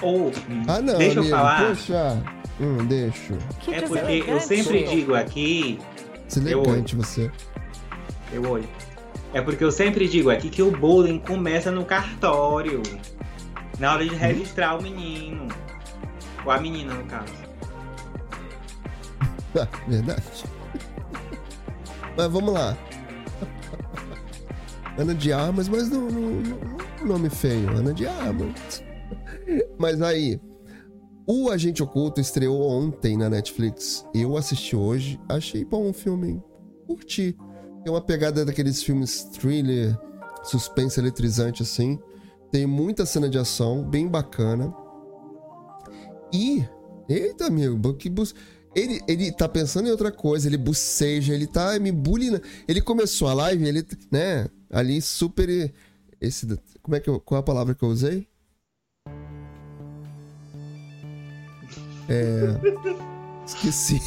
[0.02, 0.32] Ou.
[0.68, 0.98] Ah, não.
[0.98, 1.68] Deixa amigo, eu falar.
[1.68, 2.24] Poxa.
[2.60, 3.38] Hum, deixa.
[3.62, 5.80] Que é porque eu sempre digo aqui.
[6.28, 7.32] Deselegante você.
[8.34, 8.68] Eu olho.
[9.34, 12.82] É porque eu sempre digo aqui que o bullying começa no cartório.
[13.80, 15.48] Na hora de registrar o menino.
[16.46, 17.34] Ou a menina, no caso.
[19.56, 20.24] Ah, verdade.
[22.18, 22.78] Mas vamos lá.
[24.98, 27.70] Ana de Armas, mas não, não, não, nome feio.
[27.70, 28.84] Ana de Armas.
[29.78, 30.40] Mas aí,
[31.26, 34.06] o Agente Oculto estreou ontem na Netflix.
[34.14, 36.44] Eu assisti hoje, achei bom o filme.
[36.86, 37.38] Curti.
[37.84, 39.98] Tem uma pegada daqueles filmes thriller,
[40.44, 41.98] suspense eletrizante assim.
[42.52, 44.74] Tem muita cena de ação, bem bacana.
[46.34, 46.66] E.
[47.08, 48.36] Eita, amigo, que bus...
[48.76, 52.40] Ele, ele tá pensando em outra coisa, ele buceja, ele tá me bullying.
[52.68, 55.74] Ele começou a live, ele, né, ali super.
[56.22, 56.46] Esse,
[56.82, 58.28] como é que eu, qual é a palavra que eu usei?
[62.08, 62.46] É.
[63.46, 64.00] Esqueci.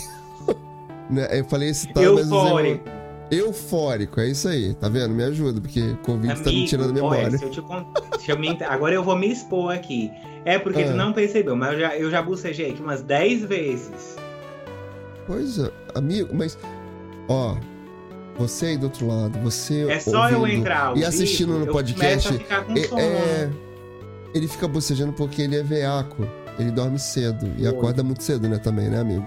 [1.11, 2.81] Né, eu falei esse tal, mas usei.
[3.33, 5.15] Eufórico, é isso aí, tá vendo?
[5.15, 7.25] Me ajuda, porque Covid Amigo, tá me tirando a memória.
[7.25, 7.87] Olha, se eu te cont...
[8.29, 8.59] eu me...
[8.65, 10.11] Agora eu vou me expor aqui.
[10.45, 10.91] É porque ah.
[10.91, 14.17] tu não percebeu, mas eu já, eu já bucejei aqui umas 10 vezes.
[15.27, 16.59] Pois é, amigo, mas.
[17.29, 17.57] Ó,
[18.37, 19.91] você aí do outro lado, você.
[19.91, 20.97] É só ouvindo, eu entrar.
[20.97, 22.29] E assistindo no podcast.
[22.37, 23.51] É, é,
[24.35, 26.29] ele fica bocejando porque ele é veaco.
[26.59, 27.51] Ele dorme cedo.
[27.57, 29.25] E acorda muito cedo, né, também, né, amigo?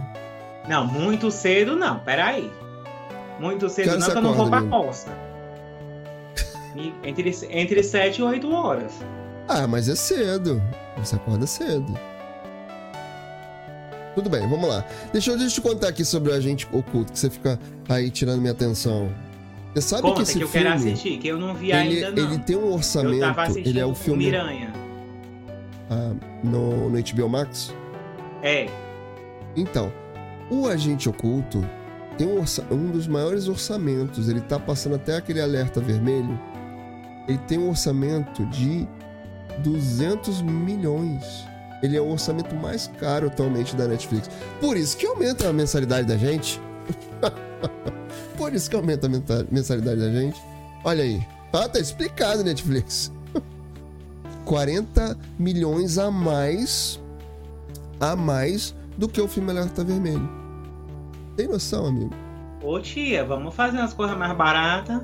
[0.68, 2.52] Não, muito cedo não, peraí.
[3.40, 5.12] Muito cedo não, que eu não vou pra costa.
[7.04, 8.94] entre, entre 7 e 8 horas.
[9.48, 10.62] Ah, mas é cedo.
[10.98, 11.94] Você acorda cedo.
[14.16, 14.86] Tudo bem, vamos lá.
[15.12, 17.60] Deixa eu, deixa eu te contar aqui sobre o agente oculto, que você fica
[17.90, 19.12] aí tirando minha atenção.
[19.74, 22.06] Você sabe Conta que esse que eu filme, quero assistir, que eu não vi ele,
[22.06, 22.32] ainda não.
[22.32, 24.72] Ele tem um orçamento, eu tava assistindo ele é o filme Miranha.
[25.90, 27.76] Ah, no, no HBO Max?
[28.42, 28.70] É.
[29.54, 29.92] Então,
[30.50, 31.68] o agente oculto
[32.18, 34.30] tem um, um dos maiores orçamentos.
[34.30, 36.40] Ele tá passando até aquele alerta vermelho.
[37.28, 38.88] Ele tem um orçamento de
[39.64, 41.24] 200 milhões.
[41.82, 44.30] Ele é o orçamento mais caro atualmente da Netflix.
[44.60, 46.60] Por isso que aumenta a mensalidade da gente.
[48.38, 50.42] Por isso que aumenta a mensalidade da gente.
[50.84, 51.26] Olha aí.
[51.54, 53.12] Ah, tá explicado, Netflix.
[54.46, 57.00] 40 milhões a mais
[58.00, 60.45] a mais do que o filme Alerta Vermelho.
[61.36, 62.12] Tem noção, amigo?
[62.64, 65.02] Ô tia, vamos fazer umas coisas mais baratas.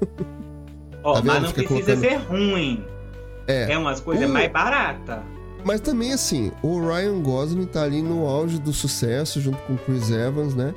[1.02, 2.00] Ó, tá mas não precisa colocando...
[2.00, 2.84] ser ruim.
[3.46, 4.32] É, é umas coisas o...
[4.32, 5.20] mais baratas.
[5.64, 9.78] Mas também, assim, o Ryan Gosling tá ali no auge do sucesso, junto com o
[9.78, 10.72] Chris Evans, né?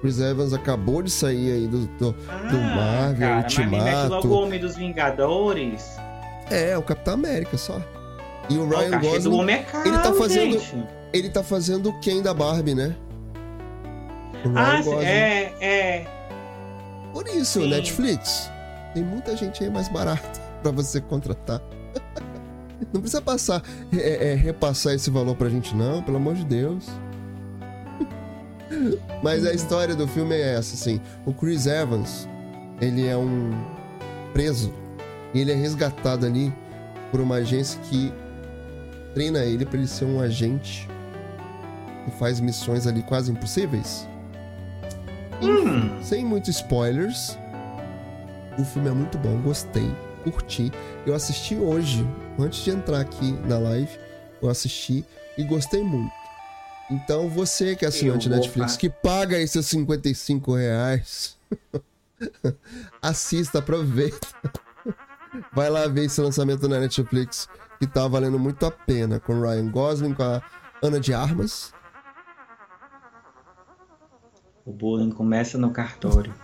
[0.00, 3.70] Chris Evans acabou de sair aí do, do, ah, do Marvel, cara, Ultimato.
[3.70, 5.96] Mas me mete logo o Homem dos Vingadores.
[6.50, 7.80] É, o Capitão América só.
[8.48, 9.30] E o Ryan o Gosling.
[9.30, 10.52] Do homem é caro, ele tá fazendo.
[10.52, 10.86] Gente.
[11.12, 12.94] Ele tá fazendo o Ken da Barbie, né?
[14.54, 16.06] Ah, é, é.
[17.12, 17.70] Por isso, Sim.
[17.70, 18.50] Netflix.
[18.94, 21.60] Tem muita gente aí mais barata para você contratar.
[22.92, 23.62] Não precisa passar,
[23.92, 26.86] é, é, repassar esse valor pra gente, não, pelo amor de Deus.
[29.22, 31.00] Mas a história do filme é essa, assim.
[31.24, 32.28] O Chris Evans,
[32.80, 33.50] ele é um
[34.32, 34.72] preso.
[35.32, 36.52] E ele é resgatado ali
[37.10, 38.12] por uma agência que
[39.14, 40.86] treina ele para ele ser um agente
[42.04, 44.06] que faz missões ali quase impossíveis.
[45.42, 46.02] Hum.
[46.02, 47.38] Sem muitos spoilers.
[48.58, 49.90] O filme é muito bom, gostei,
[50.24, 50.72] curti.
[51.04, 52.06] Eu assisti hoje,
[52.38, 53.90] antes de entrar aqui na live,
[54.40, 55.04] eu assisti
[55.36, 56.12] e gostei muito.
[56.90, 61.36] Então você que é assinante Netflix, que paga esses 55 reais,
[63.02, 64.28] assista, aproveita.
[65.52, 67.48] Vai lá ver esse lançamento na Netflix,
[67.78, 70.42] que tá valendo muito a pena, com Ryan Gosling, com a
[70.82, 71.74] Ana de Armas.
[74.66, 76.34] O bullying começa no cartório.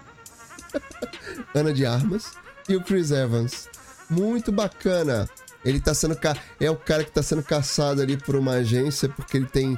[1.53, 2.35] Ana de Armas
[2.69, 3.69] e o Chris Evans.
[4.09, 5.29] Muito bacana.
[5.65, 6.37] Ele tá sendo ca...
[6.61, 9.77] é o cara que tá sendo caçado ali por uma agência porque ele tem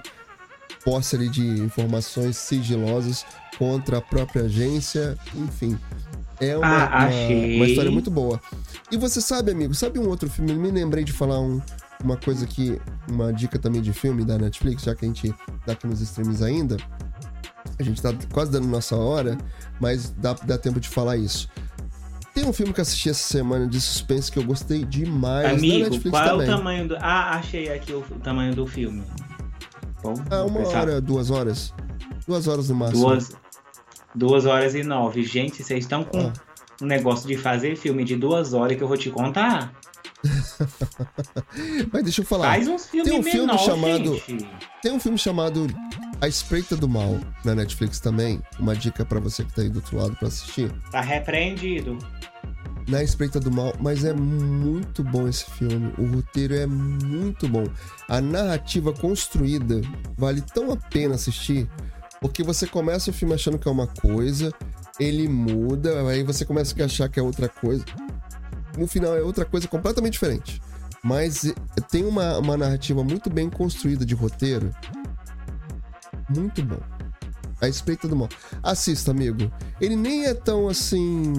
[0.84, 3.24] posse ali de informações sigilosas
[3.56, 5.78] contra a própria agência, enfim.
[6.38, 8.38] É uma, ah, uma, uma, história muito boa.
[8.90, 10.52] E você sabe, amigo, sabe um outro filme?
[10.52, 11.62] Eu me lembrei de falar um,
[12.02, 12.78] uma coisa que.
[13.08, 15.34] Uma dica também de filme da Netflix, já que a gente
[15.64, 16.76] tá aqui nos streams ainda.
[17.78, 19.36] A gente tá quase dando nossa hora,
[19.80, 21.48] mas dá, dá tempo de falar isso.
[22.34, 25.52] Tem um filme que assisti essa semana de suspense que eu gostei demais.
[25.52, 26.48] Amigo, qual também.
[26.48, 26.96] é o tamanho do.
[26.96, 29.04] Ah, achei aqui o tamanho do filme.
[30.02, 30.80] Bom, ah, uma pensar.
[30.80, 31.72] hora, duas horas.
[32.26, 33.06] Duas horas no máximo.
[33.06, 33.32] Duas,
[34.14, 35.22] duas horas e nove.
[35.22, 36.32] Gente, vocês estão com ah.
[36.82, 39.72] um negócio de fazer filme de duas horas que eu vou te contar.
[41.92, 42.48] Mas deixa eu falar.
[42.48, 44.50] Faz uns filmes tem um menor, filme chamado gente.
[44.82, 45.66] Tem um filme chamado
[46.20, 48.42] A Espreita do Mal na Netflix também.
[48.58, 50.72] Uma dica para você que tá aí do outro lado para assistir.
[50.90, 51.98] Tá repreendido
[52.88, 55.92] na Espreita do Mal, mas é muito bom esse filme.
[55.98, 57.64] O roteiro é muito bom.
[58.08, 59.80] A narrativa construída
[60.16, 61.68] vale tão a pena assistir,
[62.20, 64.52] porque você começa o filme achando que é uma coisa,
[65.00, 67.84] ele muda, aí você começa a achar que é outra coisa.
[68.76, 70.60] No final é outra coisa completamente diferente.
[71.02, 71.54] Mas eh,
[71.90, 74.74] tem uma, uma narrativa muito bem construída de roteiro.
[76.28, 76.80] Muito bom.
[77.60, 78.28] A Espreita do Mal.
[78.62, 79.50] Assista, amigo.
[79.80, 81.34] Ele nem é tão assim.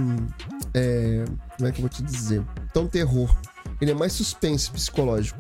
[0.74, 1.26] É,
[1.56, 2.44] como é que eu vou te dizer?
[2.74, 3.36] Tão terror.
[3.82, 5.40] Ele é mais suspense psicológico.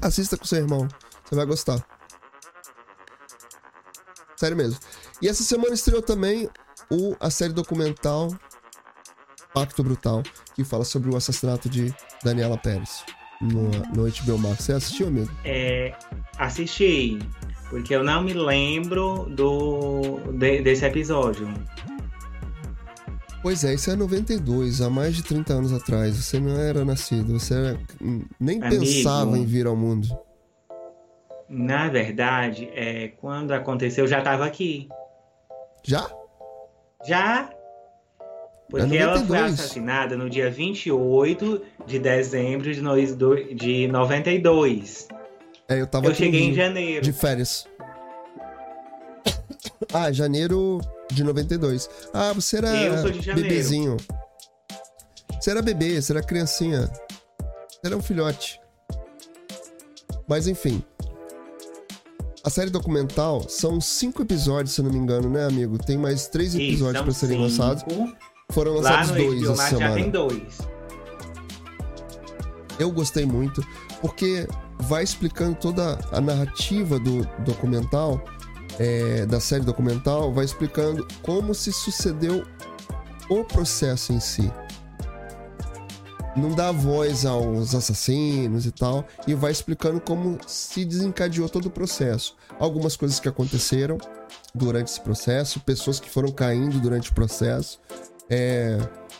[0.00, 0.88] Assista com seu irmão.
[1.24, 1.84] Você vai gostar.
[4.36, 4.80] Sério mesmo.
[5.20, 6.48] E essa semana estreou também
[6.90, 8.30] o, a série documental
[9.52, 10.22] Pacto Brutal,
[10.62, 13.04] que fala sobre o assassinato de Daniela Pérez
[13.40, 14.64] no, no HBO Max.
[14.64, 15.30] Você assistiu, amigo?
[15.44, 15.94] É,
[16.38, 17.18] assisti.
[17.70, 21.48] Porque eu não me lembro do de, desse episódio.
[23.42, 26.14] Pois é, isso é 92, há mais de 30 anos atrás.
[26.16, 27.80] Você não era nascido, você era,
[28.38, 30.08] nem Amigo, pensava em vir ao mundo.
[31.48, 34.88] Na verdade, é, quando aconteceu, eu já estava aqui.
[35.82, 36.10] Já?
[37.06, 37.50] Já.
[38.70, 42.94] Porque ela foi assassinada no dia 28 de dezembro de, no,
[43.54, 45.08] de 92.
[45.68, 47.02] É, eu tava Eu cheguei em janeiro.
[47.02, 47.66] De férias.
[49.92, 50.80] Ah, janeiro
[51.10, 51.88] de 92.
[52.14, 52.70] Ah, você era
[53.34, 53.96] bebezinho.
[55.40, 56.82] Você era bebê, você era criancinha.
[57.68, 58.60] Você era um filhote.
[60.28, 60.80] Mas enfim.
[62.44, 65.76] A série documental são cinco episódios, se eu não me engano, né, amigo?
[65.76, 67.82] Tem mais três episódios para serem lançados.
[68.50, 69.88] Foram lançados dois essa semana.
[69.88, 70.58] Já tem dois.
[72.78, 73.62] Eu gostei muito,
[74.00, 74.48] porque
[74.78, 78.24] vai explicando toda a narrativa do documental,
[78.78, 82.42] é, da série documental, vai explicando como se sucedeu
[83.28, 84.50] o processo em si.
[86.36, 91.70] não dá voz aos assassinos e tal, e vai explicando como se desencadeou todo o
[91.70, 92.36] processo.
[92.58, 93.98] Algumas coisas que aconteceram
[94.54, 97.80] durante esse processo, pessoas que foram caindo durante o processo,
[98.30, 98.78] é,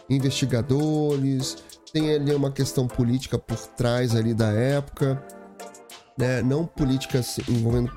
[0.08, 1.58] investigadores,
[1.92, 5.22] tem ali uma questão política por trás ali da época,
[6.16, 6.42] né?
[6.42, 7.90] Não política envolvendo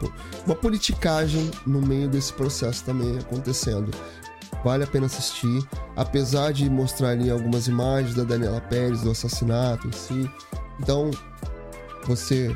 [0.45, 3.91] uma politicagem no meio desse processo também acontecendo.
[4.63, 5.61] Vale a pena assistir,
[5.95, 10.31] apesar de mostrar ali algumas imagens da Daniela Pérez, do assassinato em si.
[10.79, 11.11] Então,
[12.05, 12.55] você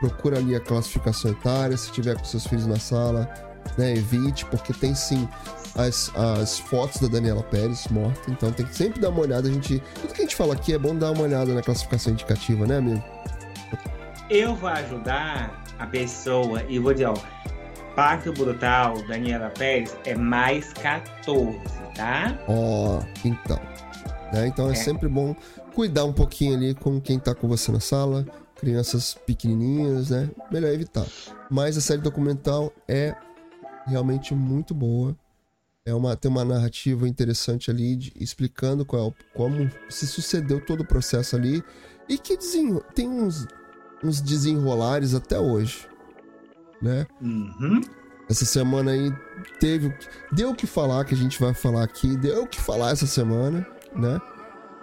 [0.00, 3.32] procura ali a classificação etária, se tiver com seus filhos na sala,
[3.78, 5.28] né, evite, porque tem sim
[5.76, 9.48] as, as fotos da Daniela Pérez morta, então tem que sempre dar uma olhada.
[9.48, 12.12] A gente, tudo que a gente fala aqui é bom dar uma olhada na classificação
[12.12, 13.02] indicativa, né, amigo?
[14.28, 17.14] Eu vou ajudar a pessoa e vou dizer, ó,
[17.94, 21.58] Pacto Brutal, Daniela Pérez, é mais 14,
[21.94, 22.36] tá?
[22.48, 23.60] Ó, oh, então.
[24.32, 24.48] Né?
[24.48, 25.34] Então é, é, sempre bom
[25.74, 28.26] cuidar um pouquinho ali com quem tá com você na sala,
[28.56, 30.28] crianças pequenininhas, né?
[30.50, 31.06] Melhor evitar.
[31.50, 33.14] Mas a série documental é
[33.86, 35.16] realmente muito boa.
[35.86, 40.86] É uma, tem uma narrativa interessante ali, de, explicando qual, como se sucedeu todo o
[40.86, 41.62] processo ali.
[42.08, 42.36] E que
[42.94, 43.46] tem uns,
[44.02, 45.88] uns desenrolares até hoje
[46.80, 47.06] né?
[47.20, 47.80] Uhum.
[48.28, 49.12] Essa semana aí
[49.60, 49.94] teve.
[50.32, 53.06] Deu o que falar, que a gente vai falar aqui, deu o que falar essa
[53.06, 54.20] semana, né?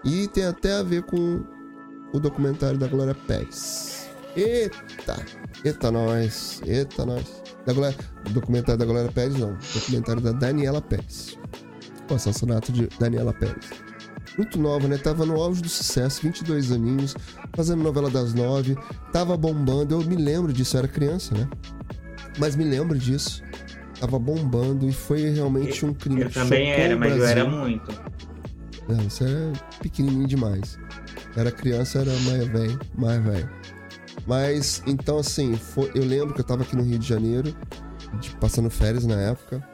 [0.03, 1.43] E tem até a ver com
[2.13, 4.09] o documentário da Glória Pérez.
[4.35, 5.25] Eita!
[5.63, 6.61] Eita nós!
[6.65, 7.42] Eita nós!
[7.65, 7.97] Da Glória,
[8.31, 9.57] documentário da Glória Pérez, não.
[9.73, 11.37] Documentário da Daniela Pérez.
[12.09, 13.69] O assassinato de Daniela Pérez.
[14.37, 14.97] Muito nova, né?
[14.97, 17.15] Tava no auge do sucesso, 22 aninhos,
[17.55, 18.75] fazendo novela das nove,
[19.11, 19.93] tava bombando.
[19.95, 21.47] Eu me lembro disso, eu era criança, né?
[22.37, 23.43] mas me lembro disso.
[23.99, 26.21] Tava bombando e foi realmente um crime.
[26.23, 27.91] Eu também era, mas eu era muito.
[28.87, 30.77] Não, você era pequenininho demais.
[31.37, 33.49] Era criança, era mais velho, mais velho.
[34.25, 37.55] Mas, então assim, foi, eu lembro que eu tava aqui no Rio de Janeiro,
[38.19, 39.67] de, passando férias na época,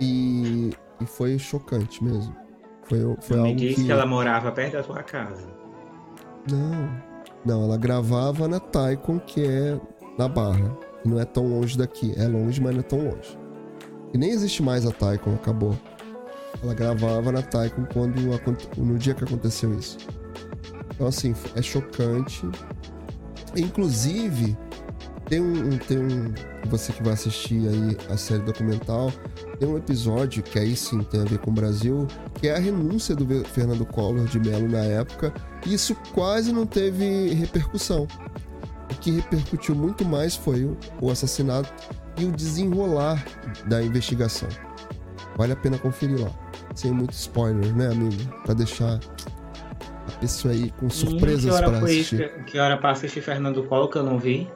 [0.00, 0.70] e,
[1.00, 2.34] e foi chocante mesmo.
[2.84, 3.84] Foi, foi algo me disse que...
[3.84, 5.46] que ela morava perto da sua casa.
[6.50, 7.02] Não,
[7.44, 9.80] não, ela gravava na Taikon, que é
[10.18, 12.12] na Barra não é tão longe daqui.
[12.16, 13.38] É longe, mas não é tão longe.
[14.12, 15.76] E nem existe mais a Taikon, acabou.
[16.62, 18.16] Ela gravava na Taikon quando
[18.76, 19.98] no dia que aconteceu isso.
[20.94, 22.48] Então assim, é chocante.
[23.54, 24.56] Inclusive,
[25.28, 26.32] tem um, tem um.
[26.66, 29.12] Você que vai assistir aí a série documental,
[29.58, 32.58] tem um episódio que aí sim tem a ver com o Brasil, que é a
[32.58, 35.32] renúncia do Fernando Collor de Mello na época.
[35.64, 38.06] E isso quase não teve repercussão.
[38.90, 40.64] O que repercutiu muito mais foi
[41.00, 41.72] o, assassinato
[42.18, 43.24] e o desenrolar
[43.66, 44.48] da investigação.
[45.36, 46.30] Vale a pena conferir lá.
[46.74, 48.16] Sem muito spoiler, né, amigo?
[48.44, 49.00] Pra deixar
[50.06, 52.32] a pessoa aí com surpresas para assistir.
[52.32, 54.48] Que, que hora pra assistir Fernando Collor que eu não vi?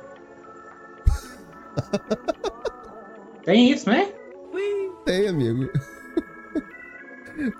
[3.44, 4.12] Tem isso, né?
[5.04, 5.68] Tem, amigo.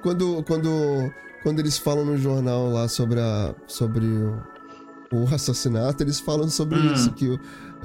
[0.03, 1.13] quando, quando,
[1.43, 4.07] quando eles falam no jornal lá sobre, a, sobre
[5.13, 6.93] o assassinato, eles falam sobre hum.
[6.93, 7.39] isso, que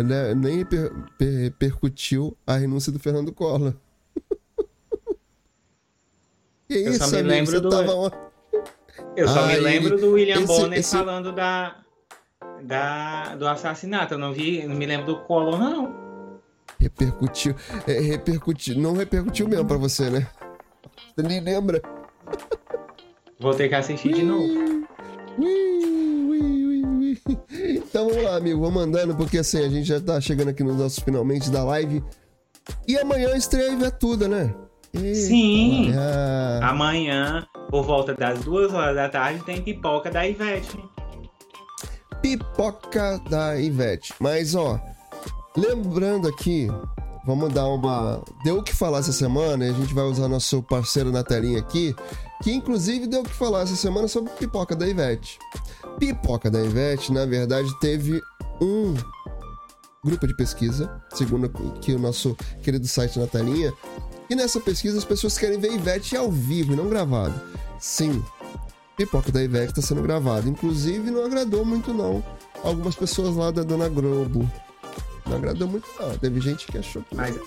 [0.03, 3.73] né, nem per, per, percutiu a renúncia do Fernando Collor.
[6.67, 7.27] que eu isso, amigo?
[7.27, 7.69] lembro Você do...
[7.69, 8.24] Tava...
[9.15, 10.01] Eu só ah, me lembro ele...
[10.01, 10.95] do William esse, Bonner esse...
[10.95, 11.77] falando da,
[12.61, 14.13] da, do assassinato.
[14.13, 16.05] Eu não vi, não me lembro do Collor, não.
[16.79, 17.55] Repercutiu.
[17.87, 18.77] É, repercutiu.
[18.77, 20.27] Não repercutiu mesmo pra você, né?
[21.15, 21.81] Você nem lembra.
[23.39, 24.85] Vou ter que assistir de novo.
[27.57, 30.75] Então vamos lá, amigo, vamos andando, porque assim, a gente já tá chegando aqui nos
[30.75, 32.03] nossos finalmente da live.
[32.87, 34.53] E amanhã estreia e tudo, né?
[34.95, 35.91] Eita, Sim!
[36.61, 40.79] Amanhã, por volta das duas horas da tarde, tem pipoca da Ivete.
[42.21, 44.13] Pipoca da Ivete.
[44.19, 44.79] Mas, ó,
[45.55, 46.67] lembrando aqui,
[47.25, 48.23] vamos dar uma.
[48.43, 51.59] Deu o que falar essa semana, e a gente vai usar nosso parceiro na telinha
[51.59, 51.93] aqui,
[52.41, 55.37] que inclusive deu o que falar essa semana sobre pipoca da Ivete.
[55.99, 58.21] Pipoca da Ivete, na verdade, teve
[58.61, 58.93] um
[60.03, 61.49] grupo de pesquisa, segundo
[61.81, 63.73] que o nosso querido site na telinha,
[64.29, 67.39] e nessa pesquisa as pessoas querem ver Ivete ao vivo e não gravado.
[67.79, 68.23] Sim,
[68.97, 70.47] Pipoca da Ivete está sendo gravado.
[70.47, 72.23] Inclusive, não agradou muito, não.
[72.63, 74.49] Algumas pessoas lá da Dona Globo.
[75.25, 76.17] Não agradou muito, não.
[76.17, 77.15] Teve gente que achou que.
[77.15, 77.37] Mas,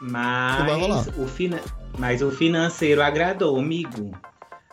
[0.00, 1.60] mas, o, fina...
[1.98, 4.10] mas o financeiro agradou, amigo.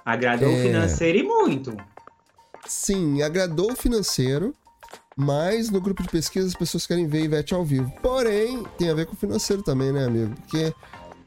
[0.03, 0.53] Agradou é...
[0.53, 1.77] o financeiro e muito.
[2.65, 4.55] Sim, agradou o financeiro,
[5.15, 7.91] mas no grupo de pesquisa as pessoas querem ver Ivete ao vivo.
[8.01, 10.33] Porém, tem a ver com o financeiro também, né, amigo?
[10.41, 10.73] Porque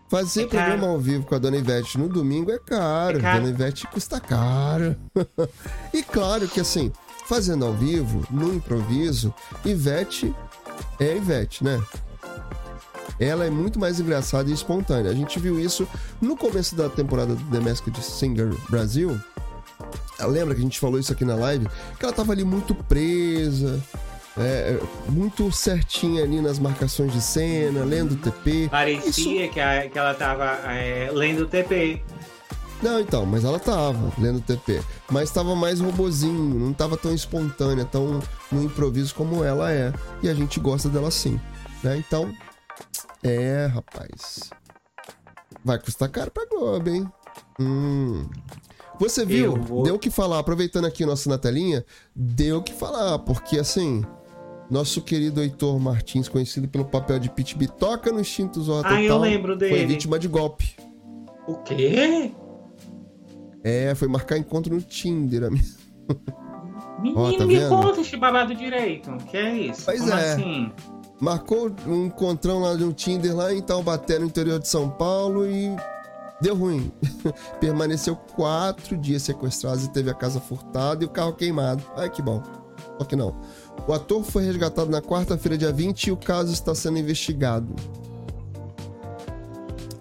[0.08, 3.18] Fazer É programa ao vivo com a Dona Ivete no domingo é caro.
[3.18, 3.40] É caro.
[3.40, 4.96] Dona Ivete custa caro.
[5.92, 6.92] e claro que assim,
[7.26, 9.34] fazendo ao vivo, no improviso,
[9.64, 10.34] Ivete
[11.00, 11.82] é Ivete, né?
[13.18, 15.10] Ela é muito mais engraçada e espontânea.
[15.10, 15.88] A gente viu isso
[16.20, 19.18] no começo da temporada do The Masked Singer Brasil.
[20.20, 21.66] Lembra que a gente falou isso aqui na live?
[21.98, 23.82] Que ela tava ali muito presa,
[24.38, 28.68] é, muito certinha ali nas marcações de cena, lendo o TP.
[28.70, 32.02] Parecia que, a- que ela tava é, lendo o TP.
[32.82, 34.82] Não, então, mas ela tava lendo TP.
[35.10, 38.20] Mas tava mais robozinho, não tava tão espontânea, tão
[38.52, 39.92] no improviso como ela é.
[40.22, 41.40] E a gente gosta dela assim,
[41.82, 41.96] né?
[41.96, 42.30] Então,
[43.22, 44.50] é, rapaz.
[45.64, 47.10] Vai custar caro pra Globo, hein?
[47.58, 48.28] Hum.
[49.00, 49.56] Você viu?
[49.56, 50.38] Vou- Deu o que falar.
[50.38, 51.84] Aproveitando aqui o nosso na telinha,
[52.14, 54.04] deu o que falar, porque assim.
[54.70, 59.18] Nosso querido Heitor Martins, conhecido pelo papel de Pit Bitoca no Instinto Zorra Ah, eu
[59.18, 59.86] lembro foi dele.
[59.86, 60.74] vítima de golpe.
[61.46, 62.32] O quê?
[63.62, 65.64] É, foi marcar encontro no Tinder, amigo.
[67.00, 67.68] Menino, Ó, tá me vendo?
[67.68, 69.10] conta esse babado direito.
[69.30, 69.84] Que é isso?
[69.84, 70.32] Pois Como é.
[70.32, 70.72] assim?
[71.20, 75.74] Marcou um encontrão lá no Tinder lá em Taubaté, no interior de São Paulo e
[76.40, 76.90] deu ruim.
[77.60, 81.82] Permaneceu quatro dias sequestrado e teve a casa furtada e o carro queimado.
[81.96, 82.42] Ai, que bom.
[82.98, 83.34] Só que não.
[83.88, 87.74] O ator foi resgatado na quarta-feira, dia 20, e o caso está sendo investigado.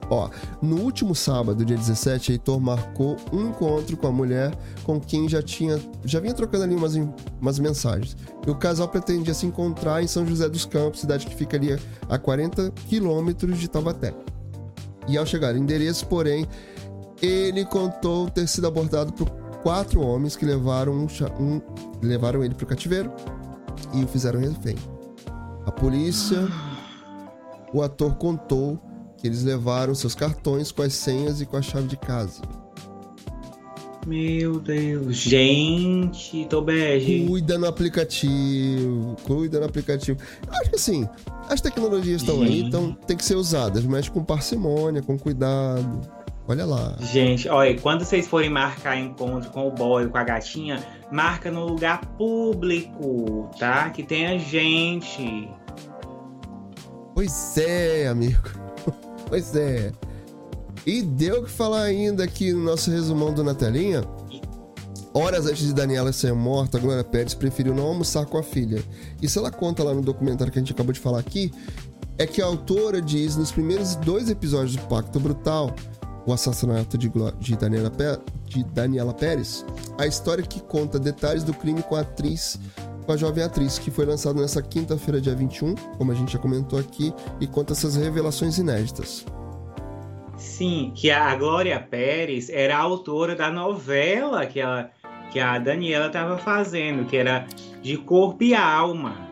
[0.09, 0.29] Ó,
[0.61, 5.41] no último sábado, dia 17, Heitor marcou um encontro com a mulher com quem já
[5.41, 6.93] tinha já vinha trocando ali umas,
[7.41, 8.15] umas mensagens.
[8.45, 11.75] E o casal pretendia se encontrar em São José dos Campos, cidade que fica ali
[12.07, 14.13] a 40 quilômetros de Taubaté.
[15.07, 16.47] E ao chegar no endereço, porém,
[17.19, 19.27] ele contou ter sido abordado por
[19.63, 21.07] quatro homens que levaram, um,
[21.39, 21.61] um-
[22.03, 23.11] levaram ele para o cativeiro
[23.93, 24.75] e o fizeram refém.
[25.65, 26.47] A polícia,
[27.73, 28.79] o ator contou
[29.17, 32.41] que eles levaram seus cartões com as senhas e com a chave de casa.
[34.05, 35.15] Meu Deus.
[35.15, 37.25] Gente, Tobege.
[37.25, 40.19] Cuida no aplicativo, cuida no aplicativo.
[40.47, 41.09] Acho que assim,
[41.49, 46.01] as tecnologias estão aí, então tem que ser usadas, mas com parcimônia, com cuidado.
[46.47, 46.95] Olha lá.
[46.99, 51.65] Gente, olha, quando vocês forem marcar encontro com o boy com a gatinha, marca no
[51.65, 53.89] lugar público, tá?
[53.89, 55.49] Que tenha gente.
[57.13, 58.49] Pois é, amigo.
[59.27, 59.91] pois é.
[60.85, 64.03] E deu que falar ainda aqui no nosso resumão do Na Telinha.
[65.13, 68.83] Horas antes de Daniela ser morta, Glória Pérez preferiu não almoçar com a filha.
[69.21, 71.51] Isso ela conta lá no documentário que a gente acabou de falar aqui.
[72.17, 75.73] É que a autora diz nos primeiros dois episódios do Pacto Brutal,
[76.25, 77.91] o assassinato de, de Daniela,
[78.45, 79.65] de Daniela Pérez,
[79.97, 82.59] a história que conta detalhes do crime com a atriz,
[83.05, 86.39] com a jovem atriz, que foi lançado nessa quinta-feira, dia 21, como a gente já
[86.39, 89.25] comentou aqui, e conta essas revelações inéditas.
[90.37, 94.91] Sim, que a Glória Pérez era a autora da novela que, ela,
[95.31, 97.47] que a Daniela estava fazendo, que era
[97.81, 99.29] De Corpo e Alma.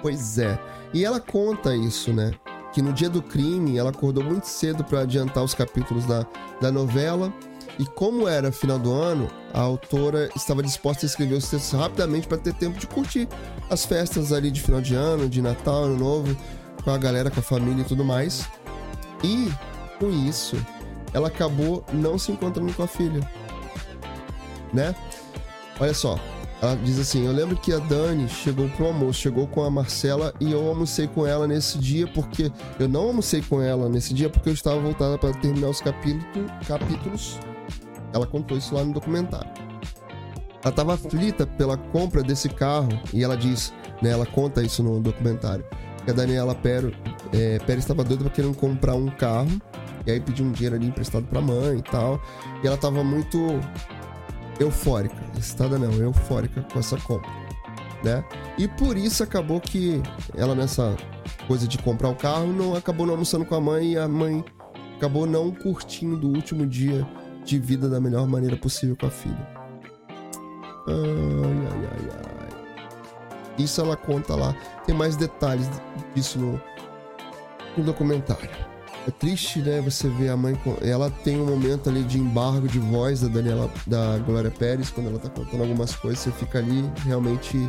[0.00, 0.58] Pois é.
[0.94, 2.32] E ela conta isso, né?
[2.72, 6.26] Que no dia do crime ela acordou muito cedo para adiantar os capítulos da,
[6.60, 7.32] da novela.
[7.78, 12.26] E como era final do ano, a autora estava disposta a escrever os textos rapidamente
[12.26, 13.28] para ter tempo de curtir
[13.70, 16.36] as festas ali de final de ano, de Natal, Ano Novo,
[16.84, 18.46] com a galera, com a família e tudo mais.
[19.24, 19.50] E
[19.98, 20.56] com isso,
[21.12, 23.20] ela acabou não se encontrando com a filha.
[24.72, 24.94] Né?
[25.78, 26.18] Olha só,
[26.62, 30.34] ela diz assim: Eu lembro que a Dani chegou pro almoço, chegou com a Marcela
[30.38, 32.52] e eu almocei com ela nesse dia porque.
[32.78, 36.46] Eu não almocei com ela nesse dia porque eu estava voltada para terminar os capítulo,
[36.66, 37.38] capítulos.
[38.12, 39.50] Ela contou isso lá no documentário.
[40.62, 43.72] Ela estava aflita pela compra desse carro e ela diz,
[44.02, 44.10] né?
[44.10, 45.64] Ela conta isso no documentário.
[46.04, 46.92] Que a Daniela Pero,
[47.32, 49.50] é, Pérez estava doida para querendo comprar um carro
[50.06, 52.20] e aí pediu um dinheiro ali emprestado pra mãe e tal.
[52.62, 53.38] E ela tava muito
[54.60, 57.30] eufórica, excitada não, eufórica com essa compra,
[58.04, 58.24] né?
[58.58, 60.02] E por isso acabou que
[60.36, 60.96] ela nessa
[61.46, 64.44] coisa de comprar o carro não acabou não almoçando com a mãe e a mãe
[64.96, 67.06] acabou não curtindo o último dia
[67.44, 69.48] de vida da melhor maneira possível com a filha.
[70.86, 70.96] Ai,
[71.72, 72.30] ai, ai, ai.
[73.58, 74.54] Isso ela conta lá.
[74.86, 75.68] Tem mais detalhes
[76.14, 76.60] disso no,
[77.76, 78.50] no documentário.
[79.10, 79.80] É triste, né?
[79.80, 80.56] Você vê a mãe.
[80.82, 85.08] Ela tem um momento ali de embargo de voz da Daniela, da Glória Pérez, quando
[85.08, 87.68] ela tá contando algumas coisas, você fica ali realmente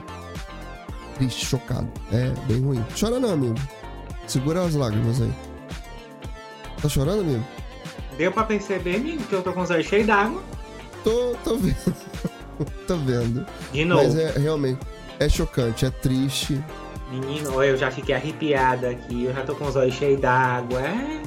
[1.16, 1.92] triste, chocado.
[2.12, 2.86] É bem ruim.
[2.98, 3.56] Chora não, amigo.
[4.28, 5.34] Segura as lágrimas aí.
[6.80, 7.44] Tá chorando, amigo?
[8.20, 10.44] Deu pra perceber, amigo, que eu tô com os olhos cheios d'água?
[11.04, 11.96] Tô, tô vendo.
[12.86, 13.48] tô vendo.
[13.74, 14.04] De novo.
[14.04, 14.80] Mas é realmente.
[15.20, 16.64] É chocante, é triste.
[17.12, 20.82] Menino, eu já fiquei arrepiada aqui, eu já tô com os olhos cheios d'água.
[20.82, 21.22] É.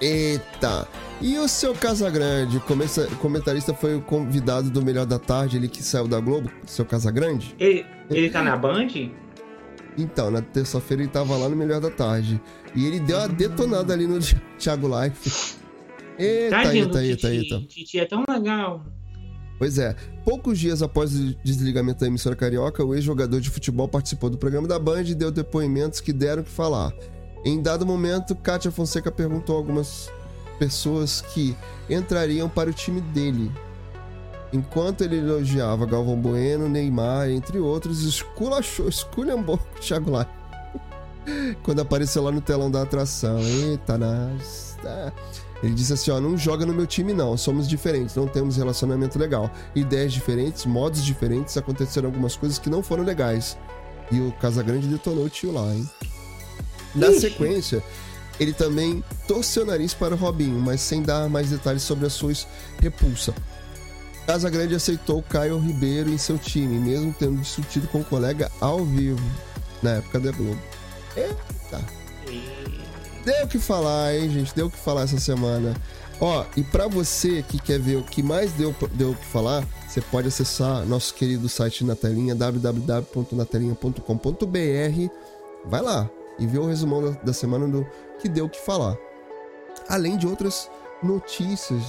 [0.00, 0.88] Eita!
[1.20, 2.60] E o seu Casagrande,
[3.20, 7.54] comentarista, foi o convidado do Melhor da Tarde, ele que saiu da Globo, seu Casagrande?
[7.58, 8.88] Ele, ele tá na Band?
[9.96, 12.40] Então, na terça-feira ele tava lá no Melhor da Tarde.
[12.74, 14.18] E ele deu uma detonada ali no
[14.58, 15.56] Thiago Life.
[16.18, 17.60] Eita, Tadinho eita, eita, eita.
[17.66, 18.84] Titi é tão legal.
[19.58, 24.28] Pois é, poucos dias após o desligamento da emissora carioca, o ex-jogador de futebol participou
[24.28, 26.92] do programa da Band e deu depoimentos que deram que falar.
[27.44, 30.10] Em dado momento, Kátia Fonseca perguntou a algumas
[30.58, 31.56] pessoas que
[31.88, 33.50] entrariam para o time dele.
[34.52, 40.28] Enquanto ele elogiava Galvão Bueno, Neymar, entre outros, esculachou, esculhambou o Thiago Lai.
[41.62, 43.38] Quando apareceu lá no telão da atração.
[43.38, 44.76] Eita, nas.
[45.62, 47.36] Ele disse assim: ó, não joga no meu time, não.
[47.36, 49.50] Somos diferentes, não temos relacionamento legal.
[49.74, 53.56] Ideias diferentes, modos diferentes, aconteceram algumas coisas que não foram legais.
[54.10, 55.88] E o Casagrande detonou o tio lá, hein?
[56.94, 57.20] Na Ixi.
[57.20, 57.82] sequência,
[58.38, 62.10] ele também torceu o nariz para o Robinho, mas sem dar mais detalhes sobre a
[62.10, 62.32] sua
[62.80, 63.34] repulsa.
[64.26, 69.22] Casagrande aceitou Caio Ribeiro em seu time, mesmo tendo discutido com o colega ao vivo,
[69.82, 70.60] na época da Globo.
[71.16, 71.84] Eita!
[73.26, 74.54] Deu o que falar, hein, gente?
[74.54, 75.74] Deu o que falar essa semana.
[76.20, 79.66] Ó, e para você que quer ver o que mais deu, deu o que falar,
[79.88, 85.10] você pode acessar nosso querido site na telinha, www.natelinha.com.br.
[85.64, 86.08] Vai lá
[86.38, 87.84] e vê o resumão da, da semana do
[88.20, 88.96] que deu o que falar.
[89.88, 90.70] Além de outras
[91.02, 91.82] notícias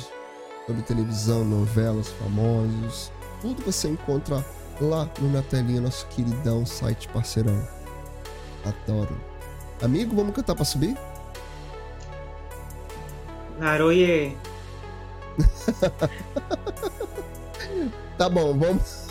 [0.66, 3.12] sobre televisão, novelas, famosos.
[3.42, 4.44] Tudo você encontra
[4.82, 7.62] lá no Na Telinha, nosso queridão site parceirão.
[8.66, 9.16] Adoro.
[9.84, 10.98] Amigo, vamos cantar pra subir?
[13.58, 14.36] Naroye.
[18.18, 19.08] tá bom, vamos.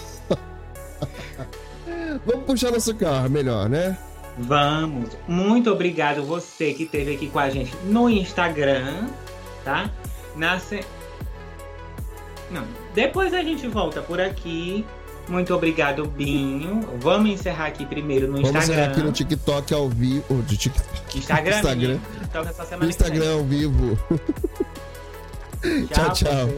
[2.24, 3.98] vamos puxar nosso carro, melhor, né?
[4.38, 5.16] Vamos.
[5.26, 9.08] Muito obrigado você que esteve aqui com a gente no Instagram,
[9.64, 9.90] tá?
[10.34, 10.80] Na se...
[12.50, 12.64] Não,
[12.94, 14.84] depois a gente volta por aqui.
[15.28, 16.80] Muito obrigado, Binho.
[17.00, 18.66] Vamos encerrar aqui primeiro no Vamos Instagram.
[18.66, 20.24] Vamos encerrar aqui no TikTok ao vivo.
[20.30, 21.18] Oh, TikTok.
[21.18, 21.56] Instagram.
[21.56, 21.98] Instagram.
[21.98, 23.98] TikTok Instagram ao vivo.
[25.92, 26.48] tchau, tchau.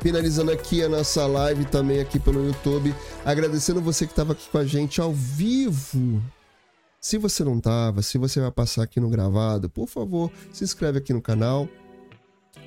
[0.00, 2.94] Finalizando aqui a nossa live também aqui pelo YouTube.
[3.24, 6.22] Agradecendo você que estava aqui com a gente ao vivo.
[7.00, 10.98] Se você não estava, se você vai passar aqui no gravado, por favor, se inscreve
[10.98, 11.68] aqui no canal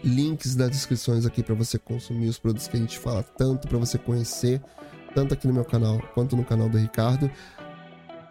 [0.03, 3.77] links nas descrições aqui para você consumir os produtos que a gente fala tanto, para
[3.77, 4.61] você conhecer,
[5.13, 7.29] tanto aqui no meu canal quanto no canal do Ricardo.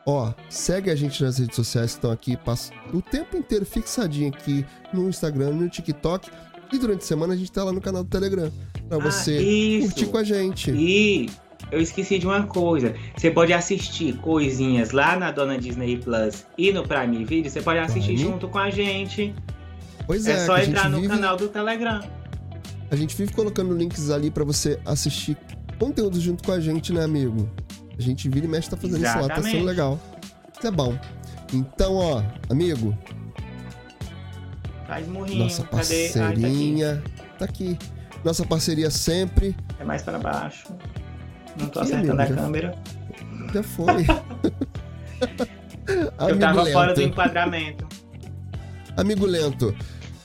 [0.06, 4.28] Ó, segue a gente nas redes sociais que estão aqui, passa o tempo inteiro fixadinho
[4.28, 6.30] aqui no Instagram, no TikTok.
[6.72, 8.50] E durante a semana a gente tá lá no canal do Telegram.
[8.88, 9.88] Pra ah, você isso.
[9.88, 10.70] curtir com a gente.
[10.70, 11.28] E
[11.70, 12.94] eu esqueci de uma coisa.
[13.16, 17.50] Você pode assistir coisinhas lá na Dona Disney Plus e no Prime Video.
[17.50, 18.30] Você pode assistir Prime.
[18.30, 19.34] junto com a gente.
[20.06, 20.32] Pois é.
[20.32, 21.08] É só entrar no vive...
[21.08, 22.02] canal do Telegram.
[22.90, 25.36] A gente vive colocando links ali para você assistir
[25.78, 27.50] conteúdo junto com a gente, né, amigo?
[27.98, 29.28] A gente vira e mexe tá fazendo Exatamente.
[29.28, 30.00] isso lá, tá sendo legal.
[30.56, 30.98] Isso é bom.
[31.52, 32.96] Então, ó, amigo.
[34.86, 35.44] Faz morrinho.
[35.44, 37.02] Nossa parceirinha.
[37.04, 37.76] Ai, tá, aqui.
[37.76, 37.78] tá, aqui.
[38.24, 39.56] Nossa parceria sempre.
[39.78, 40.68] É mais para baixo.
[41.58, 42.42] Não tô aqui, acertando amigo, a já...
[42.42, 42.74] câmera.
[43.52, 44.06] Já foi.
[45.88, 46.72] Eu tava lento.
[46.72, 47.86] fora do enquadramento.
[48.96, 49.74] Amigo lento,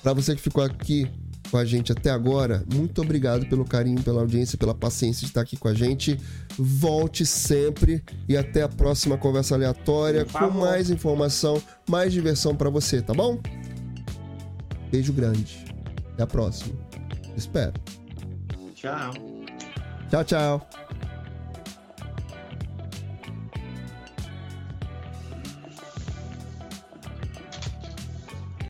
[0.01, 1.09] para você que ficou aqui
[1.49, 5.41] com a gente até agora, muito obrigado pelo carinho, pela audiência, pela paciência de estar
[5.41, 6.17] aqui com a gente.
[6.57, 13.01] Volte sempre e até a próxima conversa aleatória com mais informação, mais diversão para você,
[13.01, 13.37] tá bom?
[14.89, 15.65] Beijo grande.
[16.13, 16.73] Até a próxima.
[17.35, 17.73] Espero.
[18.73, 19.13] Tchau.
[20.09, 20.90] Tchau, tchau.